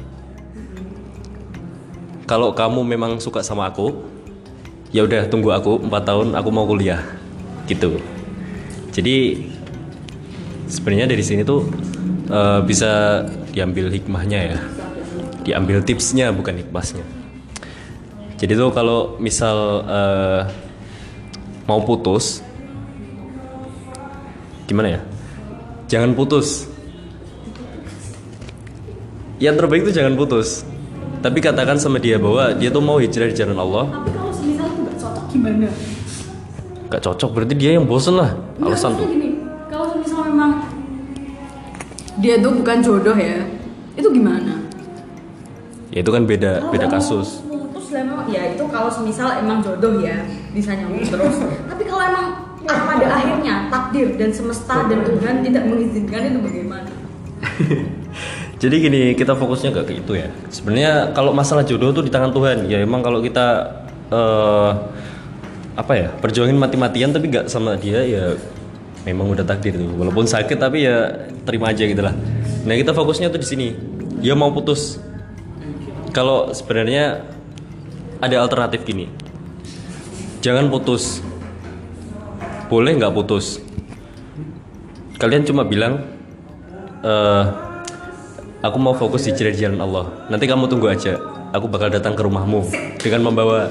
Kalau 2.28 2.53
kamu 2.53 2.84
memang 2.84 3.16
suka 3.16 3.40
sama 3.40 3.72
aku 3.72 3.96
ya 4.92 5.09
udah 5.09 5.24
tunggu 5.32 5.48
aku 5.57 5.80
4 5.80 5.88
tahun 6.05 6.28
aku 6.36 6.48
mau 6.53 6.68
kuliah. 6.68 7.00
Gitu. 7.64 7.96
Jadi 8.92 9.48
sebenarnya 10.68 11.09
dari 11.09 11.24
sini 11.24 11.48
tuh 11.48 11.64
eh, 12.28 12.61
bisa 12.68 13.24
diambil 13.57 13.88
hikmahnya 13.88 14.40
ya. 14.53 14.59
Diambil 15.48 15.80
tipsnya 15.80 16.28
bukan 16.28 16.61
hikmahnya. 16.61 17.05
Jadi 18.36 18.53
tuh 18.53 18.68
kalau 18.68 19.16
misal 19.16 19.80
eh, 19.88 20.40
mau 21.64 21.80
putus 21.88 22.44
gimana 24.72 24.88
ya? 24.96 25.00
Jangan 25.92 26.16
putus. 26.16 26.64
Yang 29.36 29.54
terbaik 29.60 29.82
tuh 29.84 29.94
jangan 29.94 30.16
putus. 30.16 30.64
Tapi 31.20 31.38
katakan 31.44 31.76
sama 31.76 32.00
dia 32.00 32.16
bahwa 32.16 32.56
dia 32.56 32.72
tuh 32.72 32.80
mau 32.80 32.96
hijrah 32.96 33.28
di 33.28 33.36
jalan 33.36 33.60
Allah. 33.60 33.84
Tapi 33.92 34.10
kalau 34.16 34.32
semisal 34.32 34.66
itu 34.72 34.80
nggak 34.80 34.96
cocok 34.96 35.24
gimana? 35.28 35.68
gak 36.92 37.08
cocok 37.08 37.30
berarti 37.32 37.54
dia 37.56 37.70
yang 37.80 37.88
bosen 37.88 38.20
lah. 38.20 38.36
Alasan 38.60 38.92
tuh. 39.00 39.08
Gini, 39.08 39.40
kalau 39.72 39.88
semisal 39.96 40.28
memang 40.28 40.60
dia 42.20 42.36
tuh 42.36 42.52
bukan 42.52 42.76
jodoh 42.84 43.16
ya, 43.16 43.40
itu 43.96 44.08
gimana? 44.12 44.60
ya 45.92 46.00
itu 46.00 46.08
kan 46.08 46.24
beda 46.24 46.72
beda 46.72 46.88
kasus. 46.88 47.44
Putus 47.44 47.92
lah 47.92 48.04
memang, 48.04 48.24
ya 48.32 48.56
itu 48.56 48.64
kalau 48.72 48.88
semisal 48.88 49.28
emang 49.40 49.60
jodoh 49.60 50.00
ya 50.00 50.24
bisa 50.56 50.72
nyambung 50.72 51.04
terus. 51.04 51.36
Tapi 51.70 51.82
kalau 51.84 52.02
emang 52.04 52.26
pada 52.66 53.06
akhirnya 53.18 53.66
takdir 53.72 54.14
dan 54.16 54.30
semesta 54.30 54.86
dan 54.86 55.02
Tuhan 55.02 55.34
tidak 55.42 55.64
mengizinkan 55.66 56.20
itu 56.28 56.38
bagaimana? 56.40 56.90
Jadi 58.62 58.74
gini, 58.78 59.02
kita 59.18 59.34
fokusnya 59.34 59.74
gak 59.74 59.90
ke 59.90 59.94
itu 59.98 60.12
ya. 60.14 60.30
Sebenarnya 60.46 61.10
kalau 61.10 61.34
masalah 61.34 61.66
jodoh 61.66 61.90
tuh 61.90 62.06
di 62.06 62.14
tangan 62.14 62.30
Tuhan. 62.30 62.70
Ya 62.70 62.78
emang 62.78 63.02
kalau 63.02 63.18
kita 63.18 63.74
eh 64.12 64.70
apa 65.72 65.92
ya, 65.98 66.08
perjuangin 66.22 66.54
mati-matian 66.54 67.10
tapi 67.10 67.32
gak 67.32 67.50
sama 67.50 67.74
dia 67.74 68.06
ya 68.06 68.38
memang 69.02 69.34
udah 69.34 69.42
takdir 69.42 69.74
tuh. 69.74 69.90
Walaupun 69.98 70.30
sakit 70.30 70.62
tapi 70.62 70.86
ya 70.86 71.26
terima 71.42 71.74
aja 71.74 71.82
gitu 71.82 71.98
lah. 72.06 72.14
Nah, 72.62 72.74
kita 72.78 72.94
fokusnya 72.94 73.34
tuh 73.34 73.42
di 73.42 73.48
sini. 73.50 73.68
Dia 74.22 74.38
mau 74.38 74.54
putus. 74.54 75.02
Kalau 76.14 76.54
sebenarnya 76.54 77.26
ada 78.22 78.36
alternatif 78.38 78.86
gini. 78.86 79.10
Jangan 80.38 80.70
putus. 80.70 81.32
Boleh 82.72 82.96
nggak 82.96 83.12
putus? 83.12 83.60
Kalian 85.20 85.44
cuma 85.44 85.60
bilang 85.60 86.08
eh 87.04 87.44
aku 88.64 88.76
mau 88.80 88.96
fokus 88.96 89.28
di 89.28 89.36
jalan 89.36 89.52
jalan 89.52 89.80
Allah. 89.84 90.04
Nanti 90.32 90.48
kamu 90.48 90.72
tunggu 90.72 90.88
aja. 90.88 91.20
Aku 91.52 91.68
bakal 91.68 91.92
datang 91.92 92.16
ke 92.16 92.24
rumahmu 92.24 92.64
dengan 92.96 93.28
membawa 93.28 93.68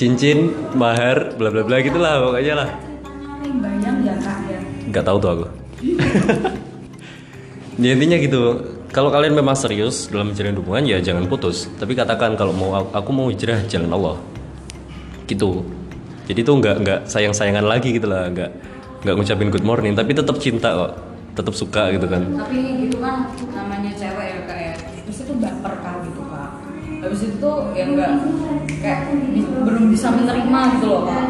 cincin, 0.00 0.48
mahar, 0.72 1.36
bla 1.36 1.52
bla 1.52 1.60
bla 1.60 1.84
gitulah 1.84 2.24
pokoknya 2.24 2.54
lah. 2.56 2.68
Nggak 4.88 5.04
tahu 5.04 5.16
tuh 5.20 5.30
aku. 5.36 5.46
ya, 7.84 7.92
intinya 7.92 8.16
gitu. 8.16 8.40
Kalau 8.96 9.12
kalian 9.12 9.36
memang 9.36 9.52
serius 9.52 10.08
dalam 10.08 10.32
menjalin 10.32 10.56
hubungan 10.56 10.88
ya 10.88 11.04
jangan 11.04 11.28
putus. 11.28 11.68
Tapi 11.76 11.92
katakan 11.92 12.32
kalau 12.32 12.56
mau 12.56 12.80
aku 12.80 13.10
mau 13.12 13.28
hijrah 13.28 13.60
jalan 13.68 13.92
Allah. 13.92 14.16
Gitu. 15.28 15.79
Jadi 16.30 16.46
tuh 16.46 16.62
nggak 16.62 16.76
nggak 16.86 17.00
sayang 17.10 17.34
sayangan 17.34 17.66
lagi 17.66 17.90
gitu 17.90 18.06
lah, 18.06 18.30
nggak 18.30 18.50
nggak 19.02 19.14
ngucapin 19.18 19.50
good 19.50 19.66
morning, 19.66 19.98
tapi 19.98 20.14
tetap 20.14 20.38
cinta 20.38 20.70
kok, 20.70 20.94
tetap 21.34 21.54
suka 21.58 21.90
gitu 21.90 22.06
kan. 22.06 22.22
Tapi 22.22 22.86
itu 22.86 23.02
kan 23.02 23.34
namanya 23.50 23.90
cewek 23.98 24.26
ya 24.30 24.38
kak 24.46 24.58
ya. 24.62 24.72
Terus 24.78 25.26
itu 25.26 25.32
baper 25.42 25.74
kak 25.82 26.06
gitu 26.06 26.22
kak. 26.30 26.50
Habis 27.02 27.20
itu 27.26 27.34
tuh 27.42 27.74
ya 27.74 27.82
nggak 27.82 28.10
kayak 28.78 29.10
belum 29.66 29.90
bisa 29.90 30.06
menerima 30.14 30.60
gitu 30.78 30.86
loh 30.86 31.02
kak. 31.10 31.26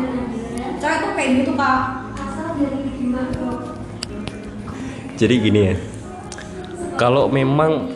Cewek 0.84 0.96
tuh 1.00 1.10
kayak 1.16 1.30
gitu 1.40 1.52
kak. 1.56 1.80
Jadi 5.16 5.34
gini 5.40 5.60
ya, 5.72 5.76
kalau 7.00 7.32
memang 7.32 7.88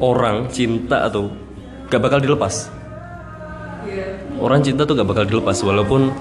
orang 0.00 0.48
cinta 0.48 1.04
atau 1.04 1.28
gak 1.92 2.00
bakal 2.00 2.16
dilepas, 2.20 2.72
orang 4.44 4.60
cinta 4.60 4.84
tuh 4.84 5.00
gak 5.00 5.08
bakal 5.08 5.24
dilepas 5.24 5.56
walaupun 5.64 6.12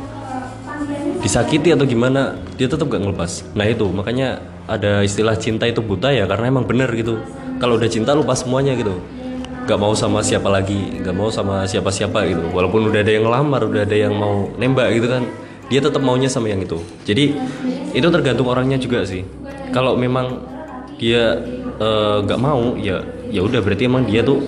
disakiti 1.20 1.72
atau 1.76 1.84
gimana, 1.84 2.40
dia 2.56 2.72
tetap 2.72 2.88
gak 2.88 3.04
ngelepas. 3.04 3.44
Nah 3.56 3.68
itu 3.68 3.88
makanya 3.92 4.40
ada 4.68 5.04
istilah 5.04 5.36
cinta 5.36 5.68
itu 5.68 5.84
buta 5.84 6.12
ya 6.12 6.24
karena 6.24 6.48
emang 6.52 6.64
bener 6.64 6.88
gitu. 6.96 7.20
Kalau 7.60 7.76
udah 7.76 7.88
cinta 7.92 8.16
lupa 8.16 8.36
semuanya 8.36 8.76
gitu, 8.76 9.00
gak 9.68 9.80
mau 9.80 9.96
sama 9.96 10.20
siapa 10.24 10.48
lagi, 10.52 11.00
gak 11.04 11.16
mau 11.16 11.28
sama 11.32 11.68
siapa-siapa 11.68 12.28
gitu. 12.28 12.44
Walaupun 12.52 12.92
udah 12.92 13.00
ada 13.04 13.12
yang 13.12 13.28
ngelamar, 13.28 13.62
udah 13.68 13.84
ada 13.84 13.96
yang 13.96 14.16
mau 14.16 14.52
nembak 14.56 15.00
gitu 15.00 15.08
kan, 15.08 15.24
dia 15.72 15.80
tetap 15.80 16.04
maunya 16.04 16.28
sama 16.28 16.52
yang 16.52 16.60
itu. 16.64 16.80
Jadi 17.08 17.36
itu 17.96 18.08
tergantung 18.08 18.48
orangnya 18.52 18.80
juga 18.80 19.08
sih. 19.08 19.24
Kalau 19.72 19.96
memang 19.96 20.44
dia 21.00 21.40
eh, 21.80 22.18
nggak 22.24 22.40
mau, 22.40 22.76
ya 22.76 23.00
ya 23.32 23.42
udah 23.44 23.64
berarti 23.64 23.88
emang 23.88 24.04
dia 24.04 24.28
tuh 24.28 24.44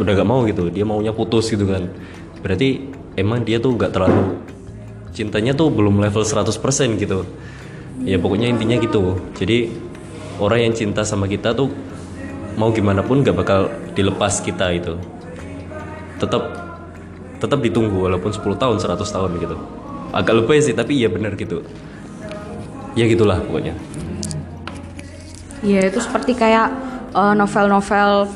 udah 0.00 0.12
gak 0.14 0.28
mau 0.28 0.40
gitu. 0.48 0.72
Dia 0.72 0.88
maunya 0.88 1.12
putus 1.12 1.52
gitu 1.52 1.68
kan. 1.68 1.84
Berarti 2.40 2.97
emang 3.18 3.42
dia 3.42 3.58
tuh 3.58 3.74
nggak 3.74 3.90
terlalu 3.90 4.38
cintanya 5.18 5.50
tuh 5.50 5.74
belum 5.74 5.98
level 5.98 6.22
100% 6.22 6.54
gitu. 7.02 7.26
Ya 8.06 8.22
pokoknya 8.22 8.46
intinya 8.54 8.78
gitu. 8.78 9.18
Jadi 9.34 9.74
orang 10.38 10.70
yang 10.70 10.74
cinta 10.78 11.02
sama 11.02 11.26
kita 11.26 11.50
tuh 11.50 11.74
mau 12.54 12.70
gimana 12.70 13.02
pun 13.02 13.26
gak 13.26 13.34
bakal 13.34 13.66
dilepas 13.98 14.38
kita 14.38 14.70
itu. 14.70 14.94
Tetap 16.22 16.42
tetap 17.42 17.58
ditunggu 17.58 18.06
walaupun 18.06 18.30
10 18.30 18.46
tahun 18.54 18.76
100 18.78 19.02
tahun 19.02 19.30
gitu. 19.42 19.56
Agak 20.14 20.34
lupa 20.38 20.54
sih 20.62 20.74
tapi 20.74 21.02
iya 21.02 21.10
bener 21.10 21.34
gitu. 21.34 21.66
Ya 22.94 23.10
gitulah 23.10 23.42
pokoknya. 23.42 23.74
Iya 25.66 25.90
itu 25.90 25.98
seperti 25.98 26.38
kayak 26.38 26.70
eh, 27.10 27.34
novel-novel 27.34 28.30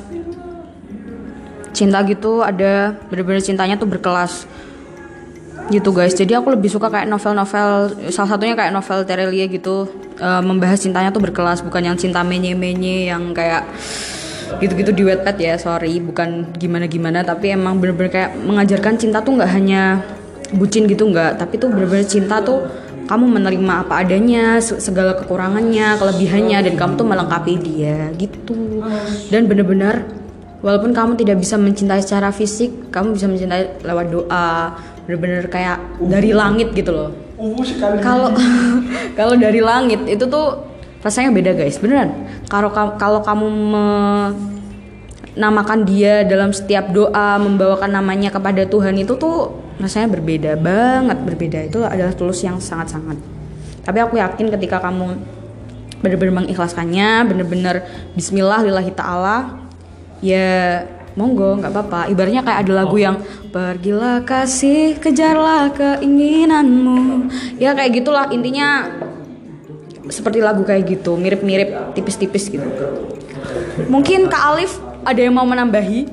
cinta 1.73 2.03
gitu 2.05 2.43
ada 2.43 2.99
bener-bener 3.09 3.41
cintanya 3.41 3.81
tuh 3.81 3.89
berkelas 3.89 4.45
gitu 5.71 5.95
guys. 5.95 6.17
Jadi 6.17 6.35
aku 6.35 6.51
lebih 6.55 6.73
suka 6.73 6.91
kayak 6.91 7.07
novel-novel 7.07 7.95
salah 8.11 8.31
satunya 8.35 8.57
kayak 8.59 8.73
novel 8.75 9.05
Terelie 9.07 9.47
gitu. 9.47 9.87
Eh, 10.19 10.43
membahas 10.43 10.81
cintanya 10.81 11.15
tuh 11.15 11.23
berkelas 11.23 11.63
bukan 11.63 11.93
yang 11.93 11.97
cinta 11.99 12.25
menye-menye 12.27 13.11
yang 13.11 13.31
kayak 13.31 13.69
gitu-gitu 14.61 14.91
di 14.93 15.03
Wattpad 15.07 15.37
ya 15.39 15.55
sorry. 15.61 16.03
Bukan 16.03 16.57
gimana-gimana 16.59 17.23
tapi 17.23 17.55
emang 17.55 17.79
bener-bener 17.79 18.11
kayak 18.11 18.31
mengajarkan 18.43 18.99
cinta 18.99 19.23
tuh 19.23 19.39
nggak 19.39 19.51
hanya 19.53 20.03
bucin 20.57 20.89
gitu 20.91 21.07
nggak. 21.11 21.39
Tapi 21.39 21.61
tuh 21.61 21.71
bener-bener 21.71 22.07
cinta 22.09 22.43
tuh 22.43 22.65
kamu 23.03 23.29
menerima 23.29 23.75
apa 23.85 24.07
adanya 24.07 24.63
se- 24.63 24.79
segala 24.79 25.19
kekurangannya 25.19 25.99
kelebihannya 25.99 26.59
dan 26.71 26.75
kamu 26.79 26.93
tuh 26.97 27.07
melengkapi 27.07 27.55
dia 27.61 28.09
gitu. 28.15 28.57
Dan 29.29 29.51
bener-bener 29.51 30.07
walaupun 30.63 30.95
kamu 30.95 31.19
tidak 31.19 31.43
bisa 31.43 31.59
mencintai 31.59 31.99
secara 31.99 32.31
fisik 32.31 32.95
kamu 32.95 33.19
bisa 33.19 33.27
mencintai 33.27 33.83
lewat 33.83 34.07
doa 34.15 34.71
bener-bener 35.13 35.45
kayak 35.53 36.01
dari 36.01 36.33
langit 36.33 36.73
gitu 36.73 36.89
loh. 36.89 37.13
Kalau 38.01 38.33
kalau 39.19 39.35
dari 39.37 39.61
langit 39.61 40.09
itu 40.09 40.25
tuh 40.25 40.65
rasanya 41.05 41.37
beda 41.37 41.53
guys. 41.53 41.77
Beneran. 41.77 42.25
Kalau 42.49 42.73
kalau 42.73 43.21
kamu 43.21 43.47
menamakan 45.37 45.85
dia 45.85 46.25
dalam 46.25 46.57
setiap 46.57 46.89
doa 46.97 47.37
membawakan 47.37 47.93
namanya 47.93 48.33
kepada 48.33 48.65
Tuhan 48.65 48.97
itu 48.97 49.21
tuh 49.21 49.53
rasanya 49.77 50.09
berbeda 50.09 50.57
banget. 50.57 51.21
Berbeda 51.29 51.59
itu 51.69 51.85
adalah 51.85 52.17
tulus 52.17 52.41
yang 52.41 52.57
sangat-sangat. 52.57 53.21
Tapi 53.85 53.99
aku 54.01 54.17
yakin 54.17 54.49
ketika 54.49 54.81
kamu 54.81 55.21
bener-bener 56.03 56.35
mengikhlaskannya 56.43 57.31
bener-bener 57.31 57.87
Bismillah 58.19 58.67
lillahi 58.67 58.91
ta'ala 58.91 59.55
ya 60.19 60.83
monggo 61.15 61.61
nggak 61.61 61.73
apa-apa. 61.73 62.01
Ibaratnya 62.13 62.43
kayak 62.45 62.59
ada 62.67 62.73
lagu 62.85 62.97
yang 62.97 63.17
pergilah 63.53 64.25
kasih 64.25 64.97
kejarlah 64.97 65.73
keinginanmu. 65.75 67.29
Ya 67.61 67.77
kayak 67.77 68.03
gitulah. 68.03 68.29
Intinya 68.33 68.89
seperti 70.09 70.43
lagu 70.43 70.67
kayak 70.67 70.85
gitu 70.89 71.15
mirip-mirip 71.17 71.95
tipis-tipis 71.95 72.51
gitu. 72.51 72.67
Mungkin 73.89 74.29
Kak 74.29 74.43
Alif 74.55 74.79
ada 75.03 75.21
yang 75.21 75.35
mau 75.35 75.47
menambahi? 75.47 76.09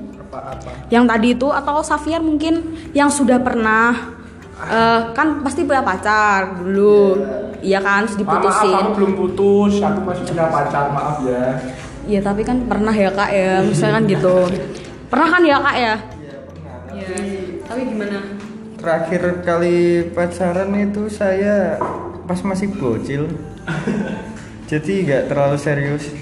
Yang 0.90 1.06
tadi 1.06 1.28
itu 1.38 1.48
atau 1.50 1.82
Safiar 1.86 2.22
mungkin 2.22 2.78
yang 2.94 3.10
sudah 3.14 3.38
pernah 3.42 4.18
eh, 4.66 5.02
kan 5.14 5.42
pasti 5.46 5.66
punya 5.66 5.82
pacar 5.86 6.62
dulu. 6.62 7.20
Iya 7.60 7.84
kan 7.84 8.08
terus 8.08 8.18
diputusin 8.24 8.72
Maaf, 8.72 8.84
aku 8.88 8.92
belum 8.96 9.14
putus, 9.20 9.84
aku 9.84 10.00
masih 10.08 10.24
punya 10.32 10.48
pacar, 10.48 10.86
maaf 10.96 11.18
ya. 11.28 11.60
Iya 12.08 12.20
tapi 12.24 12.42
kan 12.48 12.64
pernah 12.66 12.96
ya 12.96 13.12
kak 13.12 13.30
ya, 13.36 13.60
misalnya 13.62 14.00
kan 14.00 14.04
gitu. 14.08 14.38
Pernah 15.10 15.28
kan 15.28 15.42
ya 15.42 15.58
kak 15.58 15.76
ya? 15.76 15.96
Iya. 16.94 17.18
Tapi 17.66 17.82
gimana? 17.86 18.20
Terakhir 18.80 19.22
kali 19.44 19.78
pacaran 20.14 20.72
itu 20.78 21.10
saya 21.10 21.76
pas 22.24 22.40
masih 22.46 22.70
bocil. 22.72 23.26
Jadi 24.70 25.10
nggak 25.10 25.34
terlalu 25.34 25.58
serius. 25.58 26.14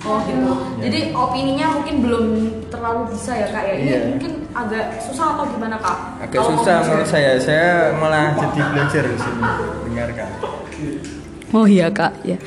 Oh 0.00 0.16
gitu. 0.24 0.56
Jadi 0.80 1.12
opininya 1.12 1.76
mungkin 1.76 1.94
belum 2.00 2.24
terlalu 2.72 3.12
bisa 3.12 3.36
ya 3.36 3.48
kak 3.52 3.64
ya. 3.68 3.74
Ini 3.76 3.84
Iya. 3.84 4.00
mungkin 4.16 4.32
agak 4.56 4.84
susah 5.04 5.36
atau 5.36 5.44
gimana 5.52 5.76
kak? 5.76 5.96
Agak 6.24 6.40
Kalau 6.40 6.56
susah 6.56 6.76
menurut 6.88 7.08
saya. 7.08 7.30
Saya 7.36 7.92
malah 8.00 8.32
jadi 8.32 8.60
belajar 8.72 9.02
di 9.04 9.18
sini. 9.20 9.42
Dengarkan. 9.84 10.28
Oh 11.52 11.68
iya 11.68 11.92
kak 11.92 12.16
ya. 12.24 12.40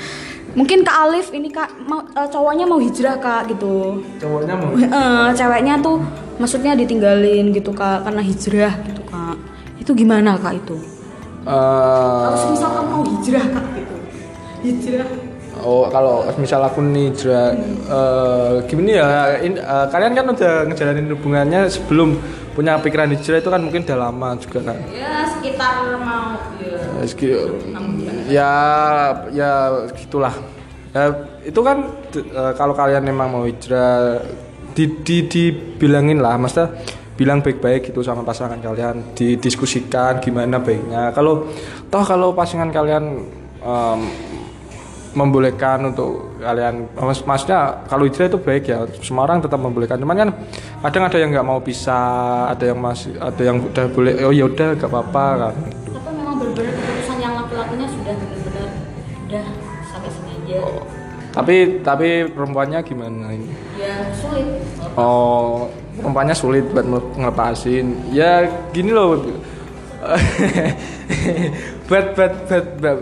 Mungkin 0.54 0.86
kak 0.86 0.97
Alif 1.10 1.34
ini 1.34 1.49
kak 1.49 1.82
mau, 1.89 2.06
eh, 2.06 2.28
cowoknya 2.30 2.66
mau 2.70 2.78
hijrah 2.78 3.18
kak 3.18 3.49
gitu. 3.49 4.06
Cowoknya 4.22 4.54
mau 4.54 4.70
Eh, 4.78 5.28
ceweknya 5.34 5.82
tuh 5.82 5.97
maksudnya 6.38 6.78
ditinggalin 6.78 7.49
gitu 7.49 7.74
kak 7.74 8.06
karena 8.06 8.22
hijrah 8.22 8.74
gitu 8.86 9.01
kak. 9.10 9.36
Itu 9.82 9.91
gimana 9.97 10.38
kak 10.38 10.54
itu? 10.62 10.78
Kalau 11.43 12.38
eh 12.38 12.49
misal 12.54 12.70
kamu 12.72 12.88
mau 12.93 13.04
hijrah 13.04 13.45
kak 13.49 13.66
gitu. 13.76 13.95
Hijrah. 14.64 15.32
Oh 15.64 15.88
kalau 15.88 16.28
misal 16.36 16.59
aku 16.59 16.84
nih 16.84 17.16
Jra, 17.16 17.55
eh, 17.88 18.53
gimana 18.68 18.91
ya 18.91 19.07
in- 19.39 19.55
eh, 19.57 19.86
kalian 19.88 20.11
kan 20.11 20.26
udah 20.28 20.68
ngejalanin 20.68 21.07
hubungannya 21.16 21.72
sebelum 21.72 22.20
punya 22.51 22.76
pikiran 22.78 23.09
hijrah 23.09 23.39
itu 23.39 23.49
kan 23.49 23.64
mungkin 23.64 23.88
udah 23.88 23.97
lama 23.97 24.36
juga 24.38 24.59
kan? 24.61 24.78
Ya 24.91 25.24
sekitar 25.26 25.95
mau 26.03 26.36
ya. 26.59 27.07
Segi- 27.07 27.39
ya 28.28 28.51
ya 29.32 29.51
gitulah. 29.95 30.36
Ya 30.91 31.03
itu 31.41 31.59
kan 31.64 31.95
eh, 32.14 32.53
kalau 32.53 32.76
kalian 32.76 33.01
memang 33.01 33.32
mau 33.32 33.43
hijrah 33.47 34.20
di, 34.76 34.99
di 35.01 35.26
dibilangin 35.26 36.20
lah 36.20 36.36
maksudnya 36.36 36.76
bilang 37.14 37.39
baik-baik 37.39 37.93
gitu 37.93 38.01
sama 38.01 38.26
pasangan 38.26 38.57
kalian 38.57 39.16
didiskusikan 39.16 40.20
gimana 40.20 40.59
baiknya. 40.59 41.14
Kalau 41.16 41.47
toh 41.88 42.03
kalau 42.03 42.34
pasangan 42.34 42.68
kalian 42.68 43.26
em, 43.61 43.99
membolehkan 45.14 45.93
untuk 45.93 46.41
kalian 46.41 46.89
mas, 46.97 47.22
maksudnya 47.22 47.86
kalau 47.86 48.09
hijrah 48.09 48.28
itu 48.28 48.39
baik 48.41 48.64
ya 48.66 48.89
semua 48.99 49.30
orang 49.30 49.45
tetap 49.45 49.61
membolehkan 49.61 50.01
cuman 50.01 50.16
kan 50.18 50.30
kadang 50.82 51.03
ada 51.05 51.18
yang 51.22 51.30
nggak 51.30 51.45
mau 51.45 51.61
pisah 51.61 52.49
ada 52.49 52.74
yang 52.74 52.82
masih 52.82 53.14
ada 53.22 53.41
yang 53.41 53.61
udah 53.61 53.86
boleh 53.93 54.14
oh 54.26 54.34
ya 54.34 54.49
udah 54.49 54.74
gak 54.74 54.89
apa-apa 54.89 55.26
kan 55.38 55.53
Tapi 55.93 56.09
memang 56.18 56.36
benar-benar 56.41 56.74
keputusan 56.74 57.18
yang 57.22 57.34
laki-lakinya 57.38 57.88
sudah 57.88 58.14
benar-benar 58.18 58.70
udah 59.30 59.45
sampai 59.86 60.09
sini 60.09 60.32
aja. 60.34 60.59
Tapi 61.34 61.82
tapi 61.82 62.30
perempuannya 62.30 62.78
gimana 62.86 63.34
ini? 63.34 63.49
Ya 63.82 64.05
sulit. 64.14 64.61
Oh, 64.93 65.66
perempuannya 65.97 66.38
sulit 66.38 66.61
buat 66.70 66.86
ngelepasin. 67.18 68.14
Ya 68.14 68.45
gini 68.70 68.93
loh. 68.93 69.18
buat 71.93 72.17
buat 72.17 72.33
buat 72.49 72.65
buat, 72.81 72.99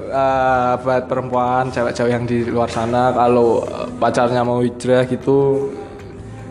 buat 0.84 1.04
perempuan 1.08 1.72
cewek-cewek 1.72 2.12
yang 2.12 2.28
di 2.28 2.44
luar 2.44 2.68
sana. 2.68 3.16
Kalau 3.16 3.64
eh, 3.64 3.88
pacarnya 3.96 4.44
mau 4.44 4.60
hijrah 4.60 5.08
gitu 5.08 5.72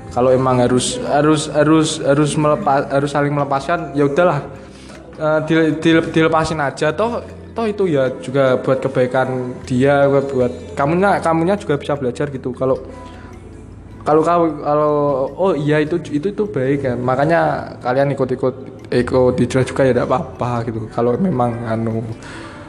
kalau 0.08 0.32
emang 0.32 0.64
harus 0.64 0.96
harus 1.04 1.52
harus 1.52 2.00
harus 2.00 2.30
melepas 2.40 2.88
harus 2.88 3.12
saling 3.12 3.36
melepaskan 3.36 3.92
ya 3.92 4.08
udahlah. 4.08 4.40
Eh, 5.20 5.38
dile- 5.44 5.76
dile- 5.84 6.08
dilepasin 6.08 6.64
aja. 6.64 6.96
Toh 6.96 7.20
toh 7.52 7.68
itu 7.68 7.84
ya 7.92 8.08
juga 8.24 8.56
buat 8.56 8.80
kebaikan 8.80 9.52
dia 9.68 10.08
buat 10.08 10.32
buat 10.32 10.52
kamunya 10.72 11.20
kamunya 11.20 11.60
juga 11.60 11.76
bisa 11.76 11.92
belajar 11.92 12.32
gitu. 12.32 12.56
Kalau 12.56 12.80
kalau 14.00 14.24
kalau 14.24 14.92
oh 15.36 15.52
iya 15.52 15.76
itu 15.84 16.00
itu 16.08 16.32
itu 16.32 16.44
baik 16.48 16.88
kan 16.88 16.96
makanya 17.04 17.68
kalian 17.84 18.16
ikut-ikut 18.16 18.79
ikut 18.90 19.38
hijrah 19.38 19.62
juga 19.62 19.86
ya 19.86 19.94
tidak 19.94 20.10
apa-apa 20.10 20.66
gitu. 20.66 20.90
Kalau 20.90 21.14
memang 21.14 21.66
nganu 21.66 22.02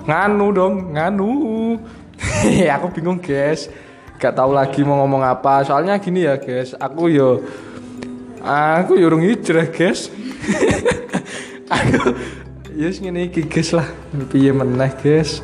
nganu 0.05 0.47
dong 0.53 0.73
nganu. 0.93 1.31
Aku 2.77 2.87
bingung 2.93 3.17
guys. 3.17 3.67
Gak 4.21 4.37
tahu 4.37 4.53
lagi 4.53 4.85
mau 4.85 5.01
ngomong 5.01 5.25
apa. 5.25 5.65
Soalnya 5.65 5.97
gini 5.97 6.29
ya 6.29 6.37
guys. 6.37 6.77
Aku 6.77 7.09
yo 7.09 7.41
aku 8.41 9.01
yo 9.01 9.09
urung 9.09 9.25
hijrah 9.25 9.65
guys. 9.73 10.13
Aku 11.75 12.13
yes 12.77 13.01
iki 13.01 13.41
guys 13.49 13.73
lah. 13.73 13.89
Piye 14.29 14.53
meneh 14.53 14.93
guys. 15.01 15.41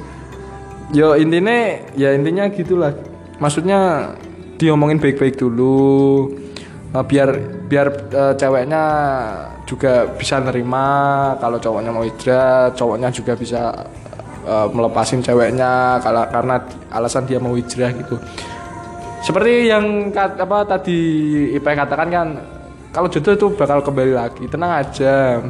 Yo 0.94 1.18
intinya 1.18 1.82
ya 1.98 2.14
intinya 2.14 2.46
gitulah. 2.54 2.94
Maksudnya 3.42 4.14
diomongin 4.62 5.02
baik-baik 5.02 5.38
dulu. 5.38 6.34
Nah, 6.94 7.04
biar 7.06 7.30
biar 7.70 7.88
eh, 8.10 8.34
ceweknya 8.40 8.84
juga 9.68 10.08
bisa 10.16 10.40
nerima 10.40 10.88
kalau 11.44 11.60
cowoknya 11.60 11.92
mau 11.92 12.08
hijrah 12.08 12.72
cowoknya 12.72 13.12
juga 13.12 13.36
bisa 13.36 13.76
eh, 14.48 14.68
melepasin 14.72 15.20
ceweknya 15.20 16.00
kalau 16.00 16.24
karena 16.32 16.56
alasan 16.96 17.28
dia 17.28 17.38
mau 17.38 17.54
hijrah 17.54 17.92
gitu. 17.92 18.16
Seperti 19.20 19.68
yang 19.68 20.08
apa 20.16 20.64
tadi 20.64 21.02
Ipe 21.52 21.68
katakan 21.76 22.08
kan 22.08 22.28
kalau 22.96 23.12
jodoh 23.12 23.36
itu 23.36 23.48
bakal 23.60 23.84
kembali 23.84 24.14
lagi 24.16 24.48
tenang 24.48 24.88
aja. 24.88 25.44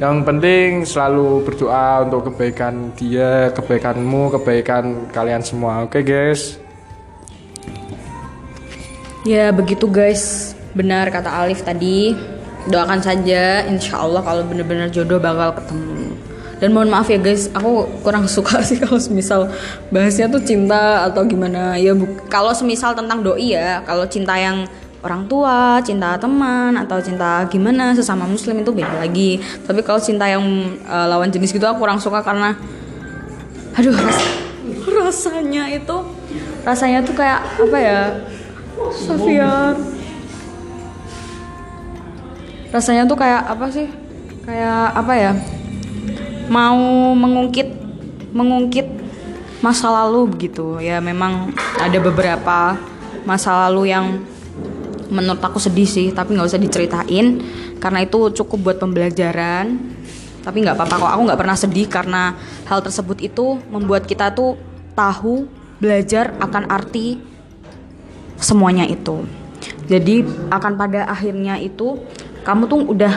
Yang 0.00 0.16
penting 0.24 0.70
selalu 0.88 1.44
berdoa 1.46 2.08
untuk 2.08 2.32
kebaikan 2.32 2.90
dia 2.96 3.52
kebaikanmu 3.52 4.32
kebaikan 4.40 5.12
kalian 5.12 5.44
semua. 5.44 5.84
Oke 5.84 6.00
guys? 6.00 6.58
Ya 9.22 9.54
begitu 9.54 9.86
guys, 9.86 10.56
benar 10.74 11.06
kata 11.12 11.30
Alif 11.30 11.62
tadi. 11.62 12.18
Doakan 12.62 13.02
saja, 13.02 13.66
insya 13.66 13.98
Allah 13.98 14.22
kalau 14.22 14.46
benar-benar 14.46 14.86
jodoh 14.88 15.18
bakal 15.18 15.58
ketemu. 15.58 16.14
Dan 16.62 16.70
mohon 16.70 16.94
maaf 16.94 17.10
ya 17.10 17.18
guys, 17.18 17.50
aku 17.50 17.90
kurang 18.06 18.30
suka 18.38 18.62
sih 18.62 18.78
kalau 18.78 19.02
semisal 19.02 19.50
bahasnya 19.90 20.30
tuh 20.30 20.38
cinta 20.38 21.10
atau 21.10 21.26
gimana. 21.26 21.74
Ya 21.74 21.90
bu- 21.90 22.22
kalau 22.30 22.54
semisal 22.54 22.94
tentang 22.94 23.18
doi 23.20 23.58
ya, 23.58 23.82
kalau 23.82 24.06
cinta 24.06 24.38
yang 24.38 24.62
orang 25.02 25.26
tua, 25.26 25.82
cinta 25.82 26.14
teman 26.14 26.78
atau 26.78 27.02
cinta 27.02 27.42
gimana 27.50 27.90
sesama 27.90 28.22
muslim 28.30 28.62
itu 28.62 28.70
beda 28.70 29.02
lagi. 29.02 29.42
Tapi 29.66 29.82
kalau 29.82 29.98
cinta 29.98 30.30
yang 30.30 30.46
eh, 30.86 31.06
lawan 31.10 31.34
jenis 31.34 31.50
gitu 31.50 31.66
aku 31.66 31.82
kurang 31.82 31.98
suka 31.98 32.22
karena 32.22 32.54
aduh 33.74 33.90
ras- 33.90 34.38
rasanya 35.02 35.66
itu 35.66 35.96
rasanya 36.62 37.02
tuh 37.02 37.16
kayak 37.18 37.40
apa 37.58 37.78
ya 37.80 38.00
Sofian 38.92 39.74
rasanya 42.72 43.04
tuh 43.04 43.20
kayak 43.20 43.42
apa 43.46 43.66
sih? 43.68 43.86
Kayak 44.42 44.96
apa 44.96 45.12
ya? 45.14 45.32
Mau 46.48 47.12
mengungkit 47.14 47.68
mengungkit 48.32 48.88
masa 49.62 49.92
lalu 49.92 50.26
begitu 50.26 50.82
ya 50.82 50.98
memang 50.98 51.54
ada 51.78 51.98
beberapa 52.02 52.74
masa 53.22 53.54
lalu 53.68 53.94
yang 53.94 54.18
menurut 55.06 55.38
aku 55.38 55.62
sedih 55.62 55.86
sih 55.86 56.10
tapi 56.10 56.34
nggak 56.34 56.50
usah 56.50 56.58
diceritain 56.58 57.38
karena 57.78 58.02
itu 58.02 58.32
cukup 58.42 58.72
buat 58.72 58.76
pembelajaran. 58.80 59.78
Tapi 60.42 60.58
nggak 60.58 60.74
apa-apa 60.74 60.94
kok 60.98 61.12
aku 61.14 61.22
nggak 61.30 61.40
pernah 61.46 61.54
sedih 61.54 61.86
karena 61.86 62.34
hal 62.66 62.82
tersebut 62.82 63.22
itu 63.22 63.62
membuat 63.70 64.10
kita 64.10 64.34
tuh 64.34 64.58
tahu 64.98 65.46
belajar 65.78 66.34
akan 66.42 66.66
arti 66.66 67.22
semuanya 68.42 68.82
itu. 68.86 69.22
Jadi 69.86 70.26
akan 70.50 70.72
pada 70.74 71.06
akhirnya 71.06 71.62
itu 71.62 72.02
kamu 72.42 72.66
tuh 72.68 72.78
udah 72.86 73.14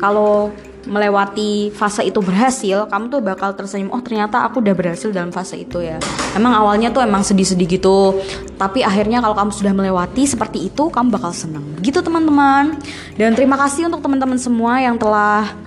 kalau 0.00 0.52
melewati 0.86 1.74
fase 1.74 2.06
itu 2.06 2.22
berhasil, 2.22 2.86
kamu 2.86 3.10
tuh 3.10 3.18
bakal 3.18 3.50
tersenyum. 3.58 3.90
Oh 3.90 3.98
ternyata 3.98 4.46
aku 4.46 4.62
udah 4.62 4.70
berhasil 4.70 5.10
dalam 5.10 5.34
fase 5.34 5.58
itu 5.58 5.82
ya. 5.82 5.98
Emang 6.38 6.54
awalnya 6.54 6.94
tuh 6.94 7.02
emang 7.02 7.26
sedih-sedih 7.26 7.66
gitu, 7.66 8.22
tapi 8.54 8.86
akhirnya 8.86 9.18
kalau 9.18 9.34
kamu 9.34 9.50
sudah 9.50 9.74
melewati 9.74 10.22
seperti 10.22 10.70
itu, 10.70 10.86
kamu 10.86 11.10
bakal 11.10 11.34
senang. 11.34 11.66
Gitu 11.82 11.98
teman-teman. 11.98 12.78
Dan 13.18 13.34
terima 13.34 13.58
kasih 13.58 13.90
untuk 13.90 13.98
teman-teman 13.98 14.38
semua 14.38 14.78
yang 14.78 14.94
telah 14.94 15.58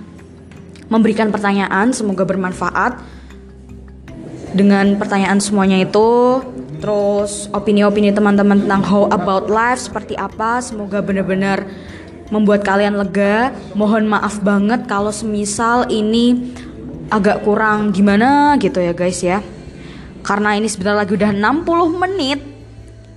memberikan 0.88 1.28
pertanyaan. 1.28 1.92
Semoga 1.92 2.24
bermanfaat. 2.24 3.20
dengan 4.50 4.98
pertanyaan 4.98 5.38
semuanya 5.38 5.78
itu 5.78 6.42
terus 6.80 7.46
opini-opini 7.52 8.10
teman-teman 8.10 8.64
tentang 8.66 8.82
how 8.82 9.04
about 9.12 9.46
life 9.52 9.78
seperti 9.78 10.16
apa 10.16 10.64
semoga 10.64 11.04
benar-benar 11.04 11.68
membuat 12.30 12.64
kalian 12.64 12.96
lega. 12.96 13.52
Mohon 13.76 14.16
maaf 14.16 14.40
banget 14.40 14.86
kalau 14.86 15.10
semisal 15.10 15.86
ini 15.90 16.54
agak 17.10 17.42
kurang 17.42 17.90
gimana 17.90 18.56
gitu 18.56 18.78
ya 18.80 18.94
guys 18.94 19.20
ya. 19.20 19.42
Karena 20.22 20.54
ini 20.54 20.70
sebentar 20.70 20.94
lagi 20.94 21.14
udah 21.14 21.34
60 21.34 22.02
menit 22.02 22.49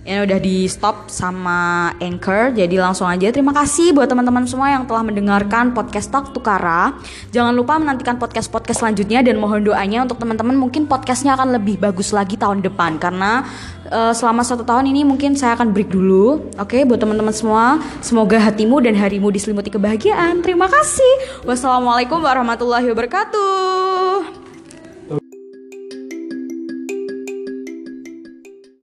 ini 0.04 0.20
udah 0.28 0.40
di 0.40 0.68
stop 0.68 1.08
sama 1.08 1.92
Anchor 2.04 2.52
jadi 2.52 2.76
langsung 2.76 3.08
aja. 3.08 3.32
Terima 3.32 3.56
kasih 3.56 3.96
buat 3.96 4.12
teman-teman 4.12 4.44
semua 4.44 4.68
yang 4.68 4.84
telah 4.84 5.00
mendengarkan 5.00 5.72
podcast 5.72 6.12
Talk 6.12 6.36
Tukara. 6.36 7.00
Jangan 7.32 7.56
lupa 7.56 7.80
menantikan 7.80 8.20
podcast-podcast 8.20 8.84
selanjutnya 8.84 9.24
dan 9.24 9.40
mohon 9.40 9.64
doanya 9.64 10.04
untuk 10.04 10.20
teman-teman. 10.20 10.60
Mungkin 10.60 10.92
podcastnya 10.92 11.40
akan 11.40 11.56
lebih 11.56 11.80
bagus 11.80 12.12
lagi 12.12 12.36
tahun 12.36 12.60
depan 12.60 13.00
karena 13.00 13.48
uh, 13.88 14.12
selama 14.12 14.44
satu 14.44 14.68
tahun 14.68 14.92
ini 14.92 15.08
mungkin 15.08 15.40
saya 15.40 15.56
akan 15.56 15.72
break 15.72 15.96
dulu. 15.96 16.52
Oke 16.60 16.84
buat 16.84 17.00
teman-teman 17.00 17.32
semua 17.32 17.80
semoga 18.04 18.44
hatimu 18.44 18.84
dan 18.84 19.00
harimu 19.00 19.32
diselimuti 19.32 19.72
kebahagiaan. 19.72 20.44
Terima 20.44 20.68
kasih. 20.68 21.48
Wassalamualaikum 21.48 22.20
warahmatullahi 22.20 22.92
wabarakatuh 22.92 24.43